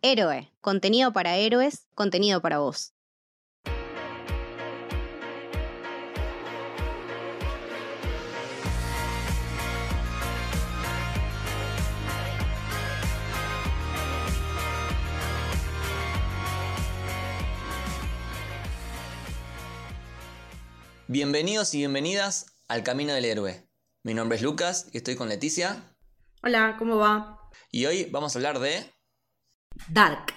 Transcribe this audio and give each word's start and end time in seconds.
Héroe, 0.00 0.52
contenido 0.60 1.12
para 1.12 1.38
héroes, 1.38 1.88
contenido 1.96 2.40
para 2.40 2.58
vos. 2.58 2.94
Bienvenidos 21.08 21.74
y 21.74 21.78
bienvenidas 21.78 22.46
al 22.68 22.84
Camino 22.84 23.14
del 23.14 23.24
Héroe. 23.24 23.66
Mi 24.04 24.14
nombre 24.14 24.36
es 24.36 24.42
Lucas 24.42 24.90
y 24.92 24.98
estoy 24.98 25.16
con 25.16 25.28
Leticia. 25.28 25.82
Hola, 26.44 26.76
¿cómo 26.78 26.98
va? 26.98 27.50
Y 27.72 27.86
hoy 27.86 28.04
vamos 28.04 28.36
a 28.36 28.38
hablar 28.38 28.60
de... 28.60 28.97
Dark. 29.88 30.34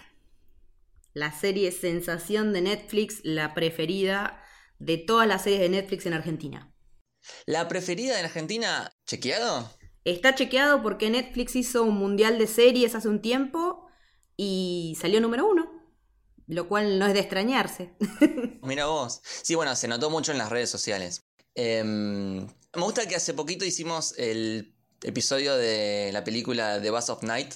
La 1.13 1.31
serie 1.31 1.71
sensación 1.71 2.54
de 2.54 2.61
Netflix, 2.61 3.19
la 3.23 3.54
preferida 3.54 4.41
de 4.79 4.97
todas 4.97 5.27
las 5.27 5.43
series 5.43 5.61
de 5.61 5.69
Netflix 5.69 6.05
en 6.05 6.13
Argentina. 6.13 6.73
¿La 7.46 7.68
preferida 7.68 8.19
en 8.19 8.25
Argentina? 8.25 8.91
¿Chequeado? 9.05 9.69
Está 10.05 10.33
chequeado 10.33 10.82
porque 10.82 11.09
Netflix 11.09 11.55
hizo 11.55 11.83
un 11.83 11.96
mundial 11.96 12.39
de 12.39 12.47
series 12.47 12.96
hace 12.96 13.07
un 13.07 13.21
tiempo 13.21 13.87
y 14.37 14.97
salió 14.99 15.21
número 15.21 15.47
uno. 15.47 15.69
Lo 16.47 16.68
cual 16.68 16.97
no 16.97 17.05
es 17.05 17.13
de 17.13 17.19
extrañarse. 17.19 17.93
Mira 18.63 18.87
vos. 18.87 19.21
Sí, 19.23 19.55
bueno, 19.55 19.75
se 19.75 19.87
notó 19.87 20.10
mucho 20.10 20.32
en 20.32 20.37
las 20.37 20.49
redes 20.49 20.69
sociales. 20.69 21.23
Em, 21.54 22.46
me 22.46 22.82
gusta 22.82 23.07
que 23.07 23.15
hace 23.15 23.33
poquito 23.33 23.65
hicimos 23.65 24.15
el 24.18 24.75
episodio 25.04 25.55
de 25.55 26.10
la 26.11 26.23
película 26.23 26.82
The 26.82 26.89
Bus 26.89 27.10
of 27.10 27.23
Night. 27.23 27.54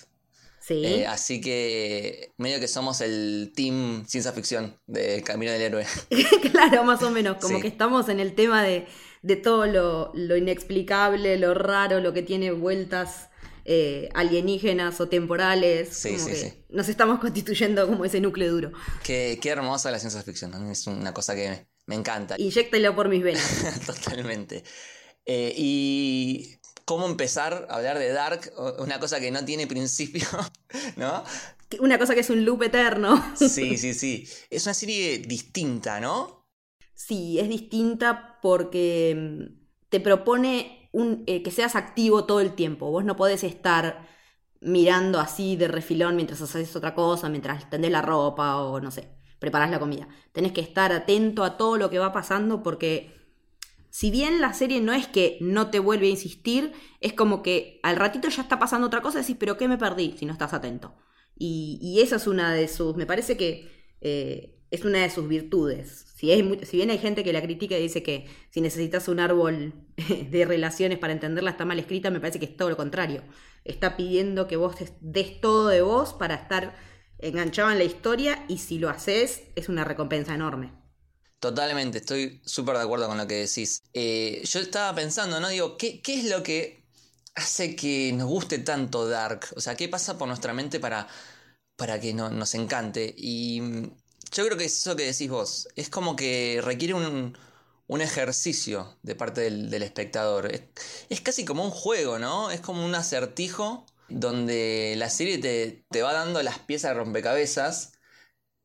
Sí. 0.66 0.84
Eh, 0.84 1.05
así 1.05 1.42
que 1.42 2.32
medio 2.38 2.60
que 2.60 2.68
somos 2.68 3.02
el 3.02 3.52
team 3.55 4.05
ciencia 4.08 4.32
ficción 4.32 4.80
de 4.88 5.22
Camino 5.22 5.52
del 5.52 5.62
Héroe. 5.62 5.85
claro, 6.52 6.84
más 6.84 7.04
o 7.04 7.12
menos. 7.12 7.38
Como 7.38 7.57
Sí. 7.57 7.62
que 7.62 7.68
estamos 7.68 8.10
en 8.10 8.20
el 8.20 8.34
tema 8.34 8.63
de, 8.63 8.88
de 9.22 9.35
todo 9.35 9.68
lo, 9.68 10.12
lo 10.16 10.35
inexplicable, 10.38 11.38
lo 11.38 11.54
raro, 11.54 11.99
lo 11.99 12.13
que 12.13 12.24
tiene 12.24 12.52
vueltas 12.52 13.30
eh, 13.66 14.10
alienígenas 14.16 14.99
o 15.02 15.07
temporales. 15.07 15.90
Sí, 15.90 16.13
como 16.13 16.24
sí, 16.26 16.30
que 16.32 16.35
sí. 16.35 16.54
Nos 16.70 16.90
estamos 16.90 17.20
constituyendo 17.20 17.88
como 17.88 18.04
ese 18.05 18.20
núcleo 18.20 18.52
duro. 18.52 18.72
Qué, 19.04 19.38
qué 19.41 19.50
hermosa 19.50 19.91
la 19.91 20.00
ciencia 20.00 20.22
ficción. 20.24 20.54
A 20.55 20.60
mí 20.60 20.72
es 20.72 20.88
una 20.88 21.13
cosa 21.13 21.35
que 21.35 21.50
me, 21.50 21.68
me 21.85 21.96
encanta. 21.96 22.35
Inyéctelo 22.40 22.96
por 22.96 23.10
mis 23.10 23.24
venas. 23.24 23.66
Totalmente. 23.85 24.63
Eh, 25.27 25.54
y 25.57 26.57
cómo 26.86 27.08
empezar 27.08 27.68
a 27.70 27.76
hablar 27.76 28.00
de 28.00 28.12
Dark, 28.14 28.54
una 28.80 29.00
cosa 29.00 29.20
que 29.20 29.32
no 29.32 29.44
tiene 29.44 29.68
principio, 29.68 30.28
¿no? 30.96 31.24
Una 31.80 31.98
cosa 31.98 32.14
que 32.14 32.22
es 32.22 32.30
un 32.30 32.46
loop 32.46 32.64
eterno. 32.64 33.22
Sí, 33.36 33.78
sí, 33.78 33.94
sí. 33.94 34.28
Es 34.50 34.66
una 34.66 34.74
serie 34.74 35.18
distinta, 35.18 36.00
¿no? 36.00 36.46
Sí, 36.94 37.40
es 37.40 37.50
distinta 37.50 38.40
porque 38.41 39.16
mm, 39.18 39.90
te 39.90 40.00
propone 40.00 40.90
un, 40.94 41.24
eh, 41.28 41.44
que 41.44 41.52
seas 41.52 41.76
activo 41.76 42.26
todo 42.26 42.40
el 42.40 42.54
tiempo. 42.54 42.91
Vos 42.91 43.04
no 43.04 43.16
podés 43.16 43.44
estar 43.44 44.08
mirando 44.62 45.20
así 45.20 45.56
de 45.56 45.68
refilón 45.68 46.16
mientras 46.16 46.41
haces 46.41 46.76
otra 46.76 46.96
cosa, 46.96 47.30
mientras 47.30 47.70
tendés 47.70 47.91
la 47.91 48.02
ropa 48.02 48.58
o 48.58 48.80
no 48.80 48.91
sé, 48.91 49.10
preparás 49.40 49.70
la 49.72 49.80
comida. 49.80 50.08
Tenés 50.32 50.52
que 50.54 50.62
estar 50.62 50.91
atento 50.91 51.44
a 51.44 51.58
todo 51.58 51.78
lo 51.78 51.90
que 51.90 52.00
va 52.00 52.13
pasando 52.13 52.63
porque 52.63 53.15
si 53.96 54.12
bien 54.12 54.41
la 54.41 54.54
serie 54.54 54.82
no 54.82 54.91
es 54.91 55.07
que 55.07 55.38
no 55.40 55.70
te 55.70 55.79
vuelve 55.79 56.07
a 56.07 56.10
insistir, 56.10 56.74
es 56.99 57.13
como 57.13 57.41
que 57.41 57.79
al 57.82 57.96
ratito 57.96 58.27
ya 58.27 58.41
está 58.41 58.60
pasando 58.60 58.88
otra 58.88 59.01
cosa 59.01 59.20
y 59.20 59.21
decís, 59.21 59.38
pero 59.40 59.55
¿qué 59.55 59.70
me 59.70 59.77
perdí 59.77 60.15
si 60.18 60.26
no 60.26 60.34
estás 60.34 60.54
atento? 60.54 60.93
Y, 61.38 61.79
y 61.82 62.01
esa 62.01 62.18
es 62.18 62.27
una 62.27 62.54
de 62.54 62.68
sus, 62.68 62.98
me 62.98 63.05
parece 63.05 63.38
que 63.38 63.71
eh, 64.01 64.59
es 64.69 64.84
una 64.84 65.00
de 65.00 65.09
sus 65.09 65.29
virtudes. 65.29 66.07
Si, 66.13 66.29
es 66.29 66.68
si 66.68 66.75
bien 66.75 66.90
hay 66.90 66.97
gente 66.97 67.23
que 67.23 67.31
la 67.31 67.41
critica 67.41 67.78
y 67.78 67.84
dice 67.84 68.03
que 68.03 68.28
si 68.50 68.59
necesitas 68.59 69.07
un 69.07 69.22
árbol 69.22 69.72
de 70.29 70.44
relaciones 70.44 71.00
para 71.00 71.13
entenderla 71.13 71.51
está 71.51 71.63
mal 71.63 71.79
escrita, 71.79 72.12
me 72.12 72.19
parece 72.19 72.39
que 72.39 72.47
es 72.47 72.57
todo 72.57 72.69
lo 72.69 72.75
contrario. 72.75 73.23
Está 73.63 73.95
pidiendo 73.95 74.45
que 74.45 74.57
vos 74.57 74.75
des 75.00 75.39
todo 75.39 75.69
de 75.69 75.81
vos 75.81 76.13
para 76.13 76.35
estar 76.35 76.75
enganchado 77.19 77.72
en 77.72 77.77
la 77.77 77.85
historia 77.85 78.44
y 78.50 78.57
si 78.57 78.77
lo 78.77 78.89
haces 78.89 79.44
es 79.56 79.69
una 79.69 79.85
recompensa 79.85 80.35
enorme. 80.35 80.84
Totalmente, 81.40 82.00
estoy 82.00 82.41
súper 82.46 82.75
de 82.78 82.84
acuerdo 82.84 83.07
con 83.07 83.18
lo 83.18 83.28
que 83.28 83.35
decís. 83.35 83.84
Eh, 83.94 84.41
yo 84.46 84.59
estaba 84.59 84.96
pensando, 84.96 85.40
¿no? 85.40 85.50
Digo, 85.50 85.78
¿qué, 85.78 86.01
¿qué 86.01 86.19
es 86.19 86.25
lo 86.25 86.41
que 86.41 86.84
hace 87.35 87.75
que 87.75 88.12
nos 88.13 88.28
guste 88.28 88.59
tanto 88.59 89.07
Dark? 89.07 89.47
O 89.56 89.62
sea, 89.62 89.75
¿qué 89.75 89.88
pasa 89.88 90.18
por 90.18 90.28
nuestra 90.28 90.53
mente 90.53 90.79
para, 90.79 91.07
para 91.75 92.00
que 92.00 92.13
no- 92.13 92.29
nos 92.31 92.56
encante? 92.56 93.13
Y 93.18 93.62
mm, 93.62 93.84
yo 94.31 94.45
creo 94.45 94.57
que 94.57 94.66
es 94.66 94.78
eso 94.79 94.95
que 94.95 95.03
decís 95.06 95.29
vos. 95.29 95.68
Es 95.75 95.90
como 95.90 96.16
que 96.16 96.62
requiere 96.63 96.94
un, 96.95 97.38
un 97.88 98.01
ejercicio 98.01 98.97
de 99.03 99.16
parte 99.16 99.41
del, 99.41 99.74
espectador. 99.84 100.51
Es, 100.53 100.63
es 101.09 101.22
casi 101.22 101.45
como 101.45 101.63
un 101.66 101.72
juego, 101.72 102.18
¿no? 102.19 102.50
Es 102.51 102.62
como 102.62 102.84
un 102.85 102.95
acertijo 102.95 103.85
donde 104.09 104.95
la 104.97 105.09
serie 105.12 105.38
te, 105.40 105.85
te 105.91 106.01
va 106.03 106.13
dando 106.13 106.41
las 106.44 106.59
piezas 106.59 106.91
de 106.91 106.95
rompecabezas. 106.95 107.94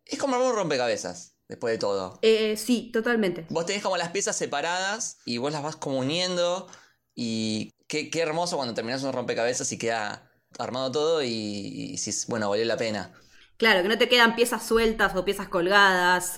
Es 0.05 0.19
como 0.19 0.37
un 0.37 0.55
rompecabezas, 0.55 1.30
después 1.51 1.73
de 1.75 1.79
todo. 1.79 2.19
Eh, 2.23 2.57
sí, 2.57 2.91
totalmente. 2.93 3.47
Vos 3.51 3.67
tenés 3.67 3.83
como 3.83 3.97
las 3.97 4.11
piezas 4.11 4.37
separadas 4.37 5.19
y 5.27 5.39
vos 5.39 5.53
las 5.53 5.63
vas 5.63 5.77
como 5.77 5.99
uniendo. 5.99 6.69
Y 7.15 7.73
qué, 7.89 8.09
qué 8.09 8.21
hermoso 8.21 8.57
cuando 8.57 8.73
terminás 8.73 9.03
un 9.03 9.13
rompecabezas 9.13 9.71
y 9.73 9.79
queda 9.79 10.31
armado 10.59 10.91
todo 10.91 11.23
y, 11.23 11.29
y 11.29 11.97
decís, 11.97 12.27
bueno, 12.29 12.49
valió 12.49 12.65
la 12.65 12.77
pena. 12.77 13.13
Claro, 13.59 13.83
que 13.83 13.89
no 13.89 13.99
te 13.99 14.09
quedan 14.09 14.37
piezas 14.37 14.67
sueltas 14.67 15.15
o 15.15 15.25
piezas 15.25 15.49
colgadas. 15.49 16.37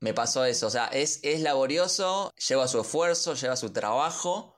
Me 0.00 0.12
pasó 0.14 0.44
eso, 0.44 0.66
o 0.66 0.70
sea, 0.70 0.86
es, 0.88 1.20
es 1.22 1.40
laborioso, 1.40 2.32
lleva 2.48 2.68
su 2.68 2.80
esfuerzo, 2.80 3.34
lleva 3.34 3.56
su 3.56 3.72
trabajo, 3.72 4.54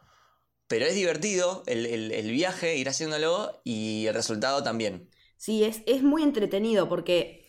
pero 0.69 0.87
es 0.87 0.95
divertido 0.95 1.63
el, 1.67 1.87
el- 1.87 2.13
el 2.13 2.31
viaje, 2.31 2.77
ir 2.77 2.89
haciéndolo 2.89 3.61
y 3.65 4.07
el 4.07 4.15
resultado 4.15 4.63
también. 4.63 5.11
Sí, 5.37 5.65
es, 5.65 5.83
es 5.87 6.03
muy 6.03 6.23
entretenido 6.23 6.89
porque 6.89 7.48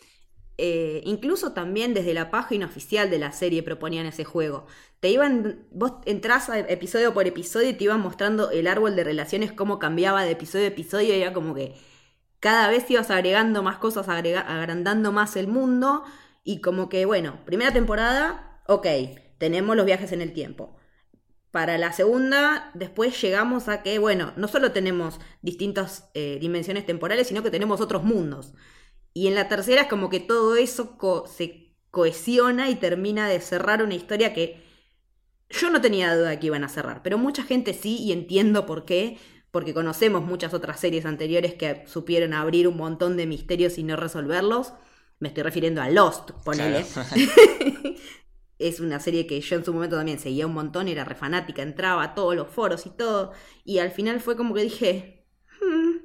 eh, 0.61 1.01
incluso 1.05 1.53
también 1.53 1.93
desde 1.93 2.13
la 2.13 2.29
página 2.29 2.65
oficial 2.65 3.09
de 3.09 3.17
la 3.17 3.31
serie 3.31 3.63
proponían 3.63 4.05
ese 4.05 4.25
juego. 4.25 4.67
Te 4.99 5.09
iban, 5.09 5.65
vos 5.71 5.93
entrás 6.05 6.49
a 6.49 6.59
episodio 6.59 7.13
por 7.13 7.25
episodio 7.25 7.69
y 7.69 7.73
te 7.73 7.85
iban 7.85 8.01
mostrando 8.01 8.51
el 8.51 8.67
árbol 8.67 8.97
de 8.97 9.05
relaciones, 9.05 9.53
cómo 9.53 9.79
cambiaba 9.79 10.23
de 10.23 10.31
episodio 10.31 10.65
a 10.65 10.67
episodio, 10.67 11.15
y 11.15 11.21
era 11.21 11.31
como 11.31 11.55
que 11.55 11.75
cada 12.41 12.67
vez 12.69 12.91
ibas 12.91 13.09
agregando 13.09 13.63
más 13.63 13.77
cosas, 13.77 14.09
agrandando 14.09 15.13
más 15.13 15.37
el 15.37 15.47
mundo, 15.47 16.03
y 16.43 16.59
como 16.59 16.89
que, 16.89 17.05
bueno, 17.05 17.39
primera 17.45 17.71
temporada, 17.71 18.61
ok, 18.67 18.87
tenemos 19.37 19.77
los 19.77 19.85
viajes 19.85 20.11
en 20.11 20.21
el 20.21 20.33
tiempo. 20.33 20.75
Para 21.51 21.77
la 21.77 21.93
segunda, 21.93 22.69
después 22.73 23.19
llegamos 23.21 23.69
a 23.69 23.81
que, 23.81 23.97
bueno, 23.97 24.33
no 24.35 24.49
solo 24.49 24.73
tenemos 24.73 25.21
distintas 25.41 26.09
eh, 26.15 26.37
dimensiones 26.41 26.85
temporales, 26.85 27.27
sino 27.27 27.43
que 27.43 27.49
tenemos 27.49 27.79
otros 27.79 28.03
mundos. 28.03 28.53
Y 29.13 29.27
en 29.27 29.35
la 29.35 29.47
tercera 29.49 29.83
es 29.83 29.87
como 29.87 30.09
que 30.09 30.19
todo 30.19 30.55
eso 30.55 30.97
co- 30.97 31.27
se 31.27 31.75
cohesiona 31.91 32.69
y 32.69 32.75
termina 32.75 33.27
de 33.29 33.41
cerrar 33.41 33.83
una 33.83 33.95
historia 33.95 34.33
que 34.33 34.61
yo 35.49 35.69
no 35.71 35.81
tenía 35.81 36.15
duda 36.15 36.29
de 36.29 36.39
que 36.39 36.47
iban 36.47 36.63
a 36.63 36.69
cerrar, 36.69 37.01
pero 37.03 37.17
mucha 37.17 37.43
gente 37.43 37.73
sí 37.73 37.97
y 37.97 38.11
entiendo 38.11 38.65
por 38.65 38.85
qué, 38.85 39.17
porque 39.51 39.73
conocemos 39.73 40.23
muchas 40.23 40.53
otras 40.53 40.79
series 40.79 41.05
anteriores 41.05 41.55
que 41.55 41.83
supieron 41.87 42.33
abrir 42.33 42.67
un 42.67 42.77
montón 42.77 43.17
de 43.17 43.25
misterios 43.25 43.77
y 43.79 43.83
no 43.83 43.95
resolverlos. 43.95 44.73
Me 45.19 45.29
estoy 45.29 45.43
refiriendo 45.43 45.81
a 45.81 45.89
Lost, 45.89 46.31
ponele. 46.45 46.85
Claro. 46.85 46.87
es 48.59 48.79
una 48.79 48.99
serie 48.99 49.25
que 49.25 49.39
yo 49.41 49.55
en 49.55 49.65
su 49.65 49.73
momento 49.73 49.95
también 49.95 50.19
seguía 50.19 50.45
un 50.47 50.53
montón, 50.53 50.87
era 50.87 51.05
re 51.05 51.15
fanática, 51.15 51.61
entraba 51.63 52.03
a 52.03 52.15
todos 52.15 52.35
los 52.35 52.49
foros 52.49 52.85
y 52.85 52.89
todo, 52.91 53.31
y 53.63 53.79
al 53.79 53.91
final 53.91 54.19
fue 54.19 54.35
como 54.35 54.53
que 54.53 54.63
dije, 54.63 55.25
"Hmm, 55.61 55.97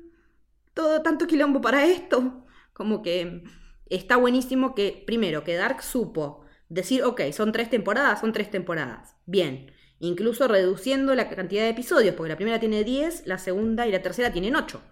todo 0.75 1.03
tanto 1.03 1.27
quilombo 1.27 1.61
para 1.61 1.87
esto. 1.87 2.44
Como 2.75 3.01
que 3.01 3.45
está 3.87 4.17
buenísimo 4.17 4.75
que, 4.75 5.03
primero, 5.07 5.43
que 5.43 5.57
Dark 5.57 5.83
supo 5.83 6.45
decir, 6.69 7.03
ok, 7.03 7.23
son 7.33 7.53
tres 7.53 7.71
temporadas, 7.71 8.21
son 8.21 8.33
tres 8.33 8.51
temporadas. 8.51 9.17
Bien. 9.25 9.73
Incluso 10.01 10.49
reduciendo 10.49 11.15
la 11.15 11.31
cantidad 11.31 11.63
de 11.63 11.71
episodios, 11.71 12.15
porque 12.15 12.29
la 12.29 12.37
primera 12.37 12.61
tiene 12.61 12.85
10, 12.85 13.27
la 13.27 13.39
segunda 13.39 13.87
y 13.87 13.93
la 13.93 14.03
tercera 14.03 14.33
tienen 14.33 14.57
8. 14.57 14.83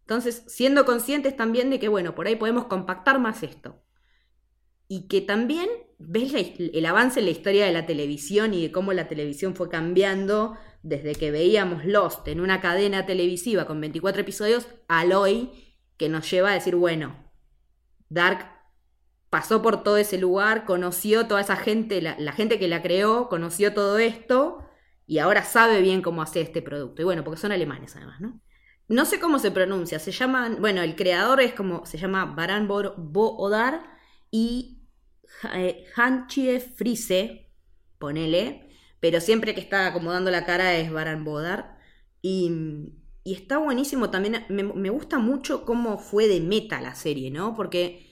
Entonces, 0.00 0.42
siendo 0.48 0.84
conscientes 0.84 1.36
también 1.36 1.70
de 1.70 1.78
que, 1.78 1.88
bueno, 1.88 2.14
por 2.14 2.26
ahí 2.26 2.36
podemos 2.36 2.66
compactar 2.66 3.20
más 3.20 3.42
esto. 3.42 3.80
Y 4.88 5.06
que 5.06 5.20
también 5.20 5.68
ves 5.98 6.34
el 6.34 6.84
avance 6.84 7.20
en 7.20 7.26
la 7.26 7.30
historia 7.30 7.64
de 7.64 7.72
la 7.72 7.86
televisión 7.86 8.52
y 8.52 8.62
de 8.62 8.72
cómo 8.72 8.92
la 8.92 9.06
televisión 9.06 9.54
fue 9.54 9.68
cambiando 9.68 10.56
desde 10.82 11.14
que 11.14 11.30
veíamos 11.30 11.84
Lost 11.84 12.26
en 12.26 12.40
una 12.40 12.60
cadena 12.60 13.06
televisiva 13.06 13.66
con 13.66 13.80
24 13.80 14.22
episodios 14.22 14.66
al 14.88 15.12
hoy 15.12 15.69
que 16.00 16.08
nos 16.08 16.30
lleva 16.32 16.50
a 16.50 16.54
decir, 16.54 16.76
bueno, 16.76 17.14
Dark 18.08 18.46
pasó 19.30 19.62
por 19.62 19.82
todo 19.84 19.98
ese 19.98 20.18
lugar, 20.18 20.64
conoció 20.64 21.28
toda 21.28 21.42
esa 21.42 21.56
gente, 21.56 22.02
la, 22.02 22.32
gente 22.32 22.58
que 22.58 22.68
la 22.68 22.82
creó, 22.82 23.28
conoció 23.28 23.74
todo 23.74 23.98
esto 23.98 24.64
y 25.06 25.18
ahora 25.18 25.44
sabe 25.44 25.82
bien 25.82 26.02
cómo 26.02 26.22
hacer 26.22 26.44
este 26.44 26.62
producto. 26.62 27.02
Y 27.02 27.04
bueno, 27.04 27.22
porque 27.24 27.40
son 27.40 27.52
alemanes 27.52 27.96
además, 27.96 28.20
¿no? 28.22 28.40
No 28.88 29.04
sé 29.04 29.20
cómo 29.20 29.38
se 29.38 29.50
pronuncia, 29.52 29.98
se 30.00 30.12
llaman, 30.12 30.56
bueno, 30.60 30.82
el 30.82 30.96
creador 30.96 31.42
es 31.42 31.54
como, 31.54 31.86
se 31.86 31.98
llama 31.98 32.24
Baran 32.24 32.66
Bo- 32.66 32.94
Boodar 32.96 33.82
y 34.30 34.82
eh, 35.54 35.84
Hanchie 35.96 36.60
Frise, 36.60 37.52
ponele, 37.98 38.70
pero 39.00 39.20
siempre 39.20 39.54
que 39.54 39.60
está 39.60 39.92
como 39.92 40.12
dando 40.12 40.30
la 40.30 40.46
cara 40.46 40.76
es 40.76 40.90
Baran 40.92 41.24
Bodar. 41.24 41.78
Y, 42.22 42.50
y 43.22 43.34
está 43.34 43.58
buenísimo 43.58 44.10
también, 44.10 44.46
me, 44.48 44.90
gusta 44.90 45.18
mucho 45.18 45.64
cómo 45.64 45.98
fue 45.98 46.26
de 46.26 46.40
meta 46.40 46.80
la 46.80 46.94
serie, 46.94 47.30
¿no? 47.30 47.54
Porque 47.54 48.06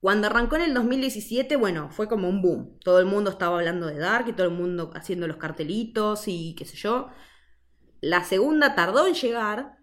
cuando 0.00 0.28
arrancó 0.28 0.56
en 0.56 0.62
el 0.62 0.74
2017, 0.74 1.56
bueno, 1.56 1.90
fue 1.90 2.08
como 2.08 2.28
un 2.28 2.42
boom. 2.42 2.78
Todo 2.82 2.98
el 2.98 3.06
mundo 3.06 3.30
estaba 3.30 3.58
hablando 3.58 3.86
de 3.86 3.98
Dark 3.98 4.28
y 4.28 4.32
todo 4.32 4.46
el 4.46 4.54
mundo 4.54 4.90
haciendo 4.94 5.28
los 5.28 5.36
cartelitos 5.36 6.24
y 6.26 6.54
qué 6.56 6.64
sé 6.64 6.76
yo. 6.76 7.08
La 8.00 8.24
segunda 8.24 8.74
tardó 8.74 9.06
en 9.06 9.14
llegar, 9.14 9.78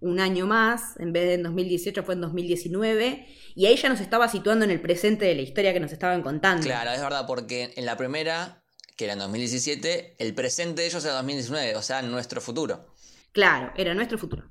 un 0.00 0.20
año 0.20 0.46
más, 0.46 1.00
en 1.00 1.12
vez 1.12 1.24
de 1.24 1.34
en 1.34 1.42
2018 1.42 2.04
fue 2.04 2.14
en 2.14 2.20
2019, 2.20 3.26
y 3.54 3.66
ahí 3.66 3.76
ya 3.76 3.88
nos 3.88 4.00
estaba 4.00 4.28
situando 4.28 4.64
en 4.64 4.70
el 4.70 4.80
presente 4.80 5.24
de 5.24 5.34
la 5.34 5.42
historia 5.42 5.72
que 5.72 5.80
nos 5.80 5.90
estaban 5.90 6.22
contando. 6.22 6.64
Claro, 6.64 6.90
es 6.90 7.00
verdad, 7.00 7.26
porque 7.26 7.72
en 7.76 7.86
la 7.86 7.96
primera, 7.96 8.62
que 8.96 9.04
era 9.04 9.14
en 9.14 9.20
2017, 9.20 10.16
el 10.18 10.34
presente 10.34 10.82
de 10.82 10.88
ellos 10.88 11.04
era 11.04 11.14
2019, 11.14 11.74
o 11.76 11.82
sea, 11.82 12.02
nuestro 12.02 12.40
futuro. 12.40 12.93
Claro, 13.34 13.72
era 13.76 13.94
nuestro 13.94 14.16
futuro. 14.16 14.50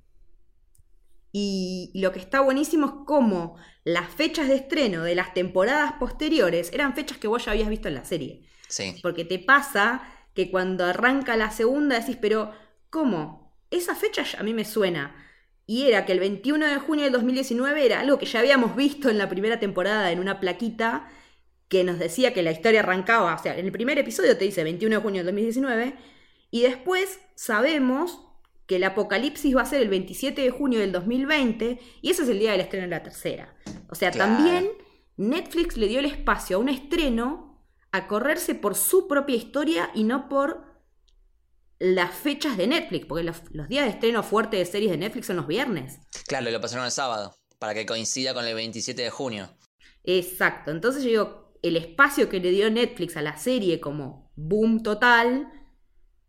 Y 1.32 1.90
lo 1.96 2.12
que 2.12 2.20
está 2.20 2.42
buenísimo 2.42 2.86
es 2.86 2.94
cómo 3.08 3.56
las 3.84 4.08
fechas 4.10 4.48
de 4.48 4.56
estreno 4.56 5.02
de 5.04 5.16
las 5.16 5.34
temporadas 5.34 5.94
posteriores 5.94 6.72
eran 6.74 6.94
fechas 6.94 7.18
que 7.18 7.28
vos 7.28 7.44
ya 7.44 7.54
habías 7.54 7.70
visto 7.70 7.88
en 7.88 7.96
la 7.96 8.06
serie. 8.06 8.46
Sí. 8.68 8.98
Porque 9.02 9.26
te 9.26 9.40
pasa 9.40 10.04
que 10.36 10.52
cuando 10.52 10.86
arranca 10.86 11.36
la 11.38 11.50
segunda 11.50 12.00
decís, 12.00 12.18
pero 12.22 12.52
¿cómo? 12.90 13.58
Esa 13.72 13.96
fecha 13.96 14.24
a 14.38 14.44
mí 14.44 14.54
me 14.54 14.66
suena. 14.66 15.16
Y 15.66 15.86
era 15.88 16.06
que 16.06 16.12
el 16.12 16.20
21 16.20 16.68
de 16.68 16.78
junio 16.78 17.06
del 17.06 17.14
2019 17.14 17.86
era 17.86 18.02
algo 18.02 18.20
que 18.20 18.26
ya 18.26 18.40
habíamos 18.40 18.76
visto 18.76 19.10
en 19.10 19.18
la 19.18 19.30
primera 19.30 19.60
temporada 19.60 20.12
en 20.12 20.20
una 20.20 20.40
plaquita 20.40 21.10
que 21.70 21.86
nos 21.86 21.98
decía 21.98 22.34
que 22.34 22.44
la 22.44 22.52
historia 22.52 22.82
arrancaba, 22.82 23.34
o 23.34 23.42
sea, 23.42 23.58
en 23.58 23.66
el 23.66 23.72
primer 23.72 23.98
episodio 23.98 24.38
te 24.38 24.46
dice 24.46 24.64
21 24.64 24.98
de 24.98 25.02
junio 25.02 25.20
del 25.20 25.28
2019, 25.28 25.96
y 26.52 26.62
después 26.62 27.20
sabemos 27.34 28.20
que 28.68 28.78
el 28.78 28.84
apocalipsis 28.84 29.56
va 29.56 29.62
a 29.62 29.66
ser 29.66 29.82
el 29.82 29.90
27 29.90 30.42
de 30.42 30.50
junio 30.50 30.80
del 30.80 30.92
2020, 30.92 31.80
y 32.02 32.10
ese 32.10 32.24
es 32.24 32.30
el 32.30 32.40
día 32.40 32.52
del 32.54 32.62
estreno 32.62 32.84
de 32.86 32.90
la 32.92 33.04
tercera. 33.04 33.56
O 33.90 33.96
sea, 33.96 34.12
Claro. 34.12 34.36
también 34.36 34.70
Netflix 35.18 35.78
le 35.78 35.88
dio 35.88 36.00
el 36.00 36.06
espacio 36.06 36.58
a 36.58 36.60
un 36.60 36.70
estreno 36.70 37.66
a 37.92 38.08
correrse 38.08 38.56
por 38.56 38.76
su 38.76 39.08
propia 39.08 39.36
historia 39.36 39.92
y 39.94 40.04
no 40.04 40.28
por 40.30 40.64
las 41.80 42.16
fechas 42.16 42.58
de 42.58 42.68
Netflix, 42.68 43.06
porque 43.06 43.24
los, 43.24 43.42
los 43.52 43.68
días 43.68 43.84
de 43.86 43.92
estreno 43.92 44.24
fuerte 44.24 44.58
de 44.58 44.66
series 44.66 44.92
de 44.92 44.98
Netflix 44.98 45.28
son 45.28 45.36
los 45.36 45.48
viernes. 45.48 46.00
Claro, 46.28 46.50
lo 46.50 46.62
pasaron 46.62 46.86
el 46.86 46.92
sábado, 46.92 47.36
para 47.60 47.74
que 47.74 47.86
coincida 47.86 48.34
con 48.34 48.46
el 48.46 48.56
27 48.56 49.02
de 49.02 49.10
junio. 49.10 49.50
Exacto, 50.04 50.72
entonces 50.72 51.04
yo 51.04 51.10
digo, 51.10 51.54
el 51.62 51.76
espacio 51.78 52.30
que 52.30 52.40
le 52.40 52.52
dio 52.52 52.70
Netflix 52.70 53.16
a 53.18 53.22
la 53.22 53.38
serie 53.38 53.80
como 53.80 54.32
boom 54.36 54.82
total, 54.84 55.52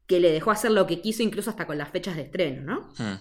que 0.07 0.21
le 0.21 0.31
dejó 0.33 0.51
hacer 0.51 0.71
lo 0.71 0.87
que 0.87 1.01
quiso 1.01 1.23
incluso 1.23 1.51
hasta 1.51 1.67
con 1.67 1.79
las 1.79 1.91
fechas 1.91 2.17
de 2.17 2.23
estreno, 2.23 2.63
¿no? 2.63 2.93
Hmm. 2.99 3.21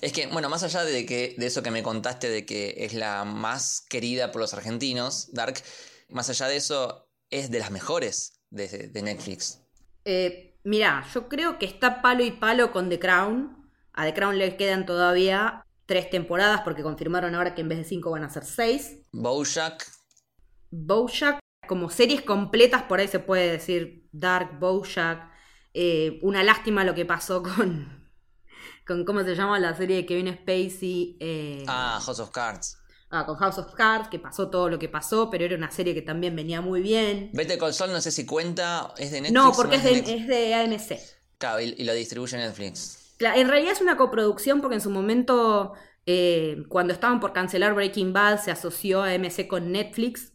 Es 0.00 0.12
que, 0.12 0.26
bueno, 0.26 0.48
más 0.48 0.62
allá 0.62 0.84
de 0.84 1.06
que 1.06 1.34
de 1.36 1.46
eso 1.46 1.62
que 1.62 1.70
me 1.70 1.82
contaste 1.82 2.28
de 2.28 2.46
que 2.46 2.74
es 2.78 2.94
la 2.94 3.24
más 3.24 3.84
querida 3.88 4.30
por 4.30 4.40
los 4.40 4.54
argentinos, 4.54 5.32
Dark, 5.32 5.62
más 6.08 6.30
allá 6.30 6.46
de 6.46 6.56
eso, 6.56 7.08
es 7.30 7.50
de 7.50 7.58
las 7.58 7.70
mejores 7.70 8.40
de, 8.50 8.68
de 8.68 9.02
Netflix. 9.02 9.60
Eh, 10.04 10.58
mirá, 10.64 11.04
yo 11.12 11.28
creo 11.28 11.58
que 11.58 11.66
está 11.66 12.02
palo 12.02 12.24
y 12.24 12.30
palo 12.30 12.72
con 12.72 12.88
The 12.88 12.98
Crown. 12.98 13.70
A 13.92 14.04
The 14.04 14.14
Crown 14.14 14.38
le 14.38 14.56
quedan 14.56 14.86
todavía 14.86 15.64
tres 15.86 16.10
temporadas 16.10 16.60
porque 16.62 16.82
confirmaron 16.82 17.34
ahora 17.34 17.54
que 17.54 17.62
en 17.62 17.68
vez 17.68 17.78
de 17.78 17.84
cinco 17.84 18.10
van 18.10 18.24
a 18.24 18.30
ser 18.30 18.44
seis. 18.44 18.98
Bojack, 19.12 19.90
Bojack, 20.70 21.40
como 21.66 21.90
series 21.90 22.22
completas, 22.22 22.84
por 22.84 23.00
ahí 23.00 23.08
se 23.08 23.18
puede 23.18 23.50
decir 23.50 24.08
Dark, 24.12 24.58
Bojack. 24.58 25.29
Eh, 25.74 26.18
una 26.22 26.42
lástima 26.42 26.84
lo 26.84 26.94
que 26.94 27.04
pasó 27.06 27.42
con, 27.44 28.10
con, 28.86 29.04
¿cómo 29.04 29.22
se 29.24 29.34
llama? 29.34 29.58
La 29.58 29.74
serie 29.76 29.96
de 29.96 30.06
Kevin 30.06 30.32
Spacey. 30.34 31.16
eh, 31.20 31.64
ah, 31.68 32.00
House 32.04 32.20
of 32.20 32.30
Cards. 32.30 32.76
ah, 33.10 33.24
con 33.26 33.36
House 33.36 33.58
of 33.58 33.72
Cards, 33.74 34.08
que 34.08 34.18
pasó 34.18 34.50
todo 34.50 34.68
lo 34.68 34.78
que 34.78 34.88
pasó, 34.88 35.30
pero 35.30 35.44
era 35.44 35.56
una 35.56 35.70
serie 35.70 35.94
que 35.94 36.02
también 36.02 36.34
venía 36.36 36.60
muy 36.60 36.80
bien. 36.80 37.30
Vete 37.32 37.58
con 37.58 37.72
Sol, 37.72 37.92
no 37.92 38.00
sé 38.00 38.10
si 38.10 38.26
cuenta, 38.26 38.92
es 38.96 39.10
de 39.12 39.20
Netflix. 39.20 39.34
No, 39.34 39.52
porque 39.52 39.76
es 39.76 39.84
de, 39.84 40.14
es 40.16 40.26
de 40.26 40.54
AMC. 40.54 40.98
Claro, 41.38 41.60
y, 41.60 41.74
y 41.78 41.84
lo 41.84 41.94
distribuye 41.94 42.36
Netflix. 42.36 43.16
En 43.18 43.48
realidad 43.48 43.72
es 43.72 43.80
una 43.80 43.96
coproducción 43.96 44.60
porque 44.60 44.76
en 44.76 44.80
su 44.80 44.90
momento, 44.90 45.74
eh, 46.06 46.64
cuando 46.68 46.92
estaban 46.94 47.20
por 47.20 47.32
cancelar 47.32 47.74
Breaking 47.74 48.12
Bad, 48.12 48.40
se 48.42 48.50
asoció 48.50 49.02
a 49.02 49.10
AMC 49.12 49.46
con 49.46 49.72
Netflix. 49.72 50.32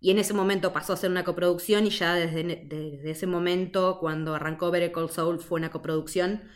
Y 0.00 0.10
en 0.10 0.18
ese 0.18 0.32
momento 0.32 0.72
pasó 0.72 0.94
a 0.94 0.96
ser 0.96 1.10
una 1.10 1.24
coproducción 1.24 1.86
y 1.86 1.90
ya 1.90 2.14
desde, 2.14 3.10
ese 3.10 3.26
momento, 3.26 3.98
cuando 4.00 4.34
arrancó 4.34 4.70
Better 4.70 4.92
Call 4.92 5.10
Saul, 5.10 5.40
fue 5.40 5.60
una 5.60 5.70
coproducción. 5.70 6.48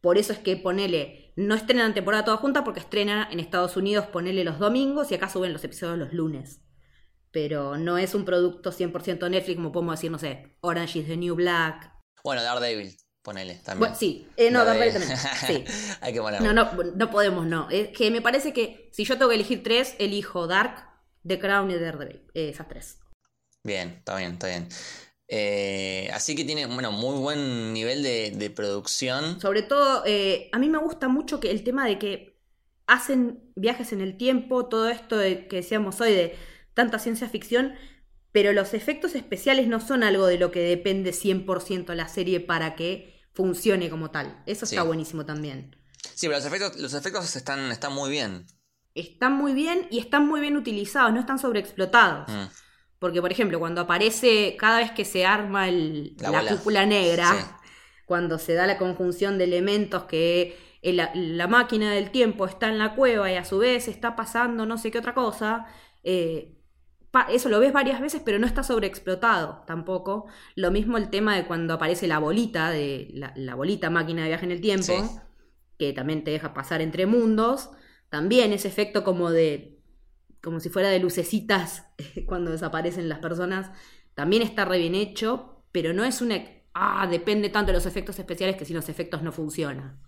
Por 0.00 0.18
eso 0.18 0.32
es 0.32 0.40
que 0.40 0.56
ponele, 0.56 1.32
no 1.36 1.54
estrenan 1.54 1.94
temporada 1.94 2.24
toda 2.24 2.38
junta 2.38 2.64
porque 2.64 2.80
estrenan 2.80 3.30
en 3.30 3.38
Estados 3.38 3.76
Unidos, 3.76 4.06
ponele 4.06 4.42
los 4.42 4.58
domingos 4.58 5.12
y 5.12 5.14
acá 5.14 5.28
suben 5.28 5.52
los 5.52 5.62
episodios 5.62 5.96
los 5.96 6.12
lunes. 6.12 6.60
Pero 7.30 7.78
no 7.78 7.98
es 7.98 8.16
un 8.16 8.24
producto 8.24 8.72
100% 8.72 9.30
Netflix, 9.30 9.56
como 9.56 9.70
podemos 9.70 9.94
decir, 9.94 10.10
no 10.10 10.18
sé, 10.18 10.56
Orange 10.60 10.98
is 10.98 11.06
the 11.06 11.16
New 11.16 11.36
Black. 11.36 11.92
Bueno, 12.24 12.42
Daredevil, 12.42 12.96
ponele 13.22 13.54
también. 13.64 13.78
Bueno, 13.78 13.94
sí, 13.94 14.26
eh, 14.36 14.50
no, 14.50 14.64
Daredevil. 14.64 14.94
Daredevil 14.94 15.18
también. 15.46 15.66
Sí. 15.68 15.96
Hay 16.00 16.12
que 16.12 16.20
ponerlo. 16.20 16.52
No, 16.52 16.64
no, 16.64 16.82
no 16.96 17.10
podemos, 17.10 17.46
no. 17.46 17.70
Es 17.70 17.90
que 17.96 18.10
me 18.10 18.20
parece 18.20 18.52
que 18.52 18.90
si 18.92 19.04
yo 19.04 19.16
tengo 19.16 19.28
que 19.28 19.36
elegir 19.36 19.62
tres, 19.62 19.94
elijo 20.00 20.48
Dark, 20.48 20.91
The 21.26 21.38
Crown 21.38 21.70
y 21.70 21.78
Daredevil. 21.78 22.22
Eh, 22.34 22.48
esas 22.50 22.68
tres. 22.68 22.98
Bien, 23.64 23.88
está 23.98 24.16
bien, 24.16 24.32
está 24.32 24.48
bien. 24.48 24.68
Eh, 25.28 26.10
así 26.12 26.34
que 26.34 26.44
tiene, 26.44 26.66
bueno, 26.66 26.92
muy 26.92 27.18
buen 27.18 27.72
nivel 27.72 28.02
de, 28.02 28.32
de 28.32 28.50
producción. 28.50 29.40
Sobre 29.40 29.62
todo, 29.62 30.02
eh, 30.04 30.50
a 30.52 30.58
mí 30.58 30.68
me 30.68 30.78
gusta 30.78 31.08
mucho 31.08 31.40
que 31.40 31.50
el 31.50 31.64
tema 31.64 31.86
de 31.86 31.98
que 31.98 32.38
hacen 32.86 33.50
viajes 33.56 33.92
en 33.92 34.00
el 34.00 34.16
tiempo, 34.16 34.66
todo 34.66 34.88
esto 34.88 35.16
de, 35.16 35.46
que 35.48 35.56
decíamos 35.56 36.00
hoy 36.00 36.12
de 36.12 36.36
tanta 36.74 36.98
ciencia 36.98 37.28
ficción, 37.28 37.74
pero 38.32 38.52
los 38.52 38.74
efectos 38.74 39.14
especiales 39.14 39.68
no 39.68 39.80
son 39.80 40.02
algo 40.02 40.26
de 40.26 40.38
lo 40.38 40.50
que 40.50 40.60
depende 40.60 41.12
100% 41.12 41.94
la 41.94 42.08
serie 42.08 42.40
para 42.40 42.74
que 42.76 43.22
funcione 43.32 43.88
como 43.88 44.10
tal. 44.10 44.42
Eso 44.46 44.64
está 44.64 44.82
buenísimo 44.82 45.24
también. 45.24 45.76
Sí, 46.14 46.26
pero 46.26 46.38
los 46.38 46.44
efectos, 46.44 46.76
los 46.78 46.94
efectos 46.94 47.36
están, 47.36 47.70
están 47.70 47.92
muy 47.92 48.10
bien. 48.10 48.46
Están 48.94 49.32
muy 49.36 49.54
bien 49.54 49.86
y 49.90 49.98
están 49.98 50.26
muy 50.26 50.40
bien 50.40 50.56
utilizados, 50.56 51.12
no 51.12 51.20
están 51.20 51.38
sobreexplotados. 51.38 52.28
Mm, 52.28 52.48
Porque, 52.98 53.20
por 53.20 53.32
ejemplo, 53.32 53.58
cuando 53.58 53.80
aparece, 53.80 54.54
cada 54.56 54.78
vez 54.78 54.92
que 54.92 55.04
se 55.04 55.26
arma 55.26 55.68
el- 55.68 56.14
La 56.18 56.46
cúpula 56.46 56.86
negra, 56.86 57.26
Sí. 57.32 57.44
cuando 58.06 58.38
se 58.38 58.54
da 58.54 58.64
la 58.66 58.78
conjunción 58.78 59.38
de 59.38 59.44
elementos 59.44 60.04
que 60.04 60.56
el- 60.82 61.02
la, 61.14 61.48
máquina 61.48 61.90
del 61.92 62.10
tiempo 62.12 62.46
está 62.46 62.68
en 62.68 62.78
la 62.78 62.94
cueva 62.94 63.30
y 63.32 63.34
a 63.34 63.44
su 63.44 63.58
vez 63.58 63.88
está 63.88 64.14
pasando 64.14 64.66
no 64.66 64.78
sé 64.78 64.90
qué 64.92 64.98
otra 64.98 65.14
cosa, 65.14 65.66
eh, 66.04 66.58
eso 67.30 67.48
lo 67.48 67.58
ves 67.58 67.72
varias 67.72 68.00
veces, 68.00 68.22
pero 68.24 68.38
no 68.38 68.46
está 68.46 68.62
sobreexplotado 68.62 69.64
tampoco. 69.66 70.26
Lo 70.54 70.70
mismo 70.70 70.96
el 70.96 71.10
tema 71.10 71.34
de 71.34 71.44
cuando 71.44 71.74
aparece 71.74 72.06
la 72.06 72.18
bolita, 72.20 72.70
de 72.70 73.08
la, 73.14 73.32
la 73.36 73.54
bolita 73.56 73.90
máquina 73.90 74.22
de 74.22 74.28
viaje 74.28 74.44
en 74.46 74.52
el 74.52 74.60
tiempo, 74.60 74.84
Sí. 74.86 75.18
que 75.78 75.92
también 75.92 76.22
te 76.22 76.30
deja 76.30 76.54
pasar 76.54 76.80
entre 76.82 77.06
mundos. 77.06 77.70
También 78.12 78.52
ese 78.52 78.68
efecto 78.68 79.04
como 79.04 79.30
de 79.30 79.80
como 80.42 80.60
si 80.60 80.68
fuera 80.68 80.90
de 80.90 80.98
lucecitas 80.98 81.84
cuando 82.26 82.50
desaparecen 82.50 83.08
las 83.08 83.20
personas, 83.20 83.70
también 84.14 84.42
está 84.42 84.66
re 84.66 84.76
bien 84.76 84.94
hecho, 84.94 85.64
pero 85.72 85.94
no 85.94 86.04
es 86.04 86.20
una... 86.20 86.44
Ah, 86.74 87.06
depende 87.10 87.48
tanto 87.48 87.72
de 87.72 87.78
los 87.78 87.86
efectos 87.86 88.18
especiales 88.18 88.56
que 88.56 88.66
sin 88.66 88.76
los 88.76 88.90
efectos 88.90 89.22
no 89.22 89.32
funciona. 89.32 89.98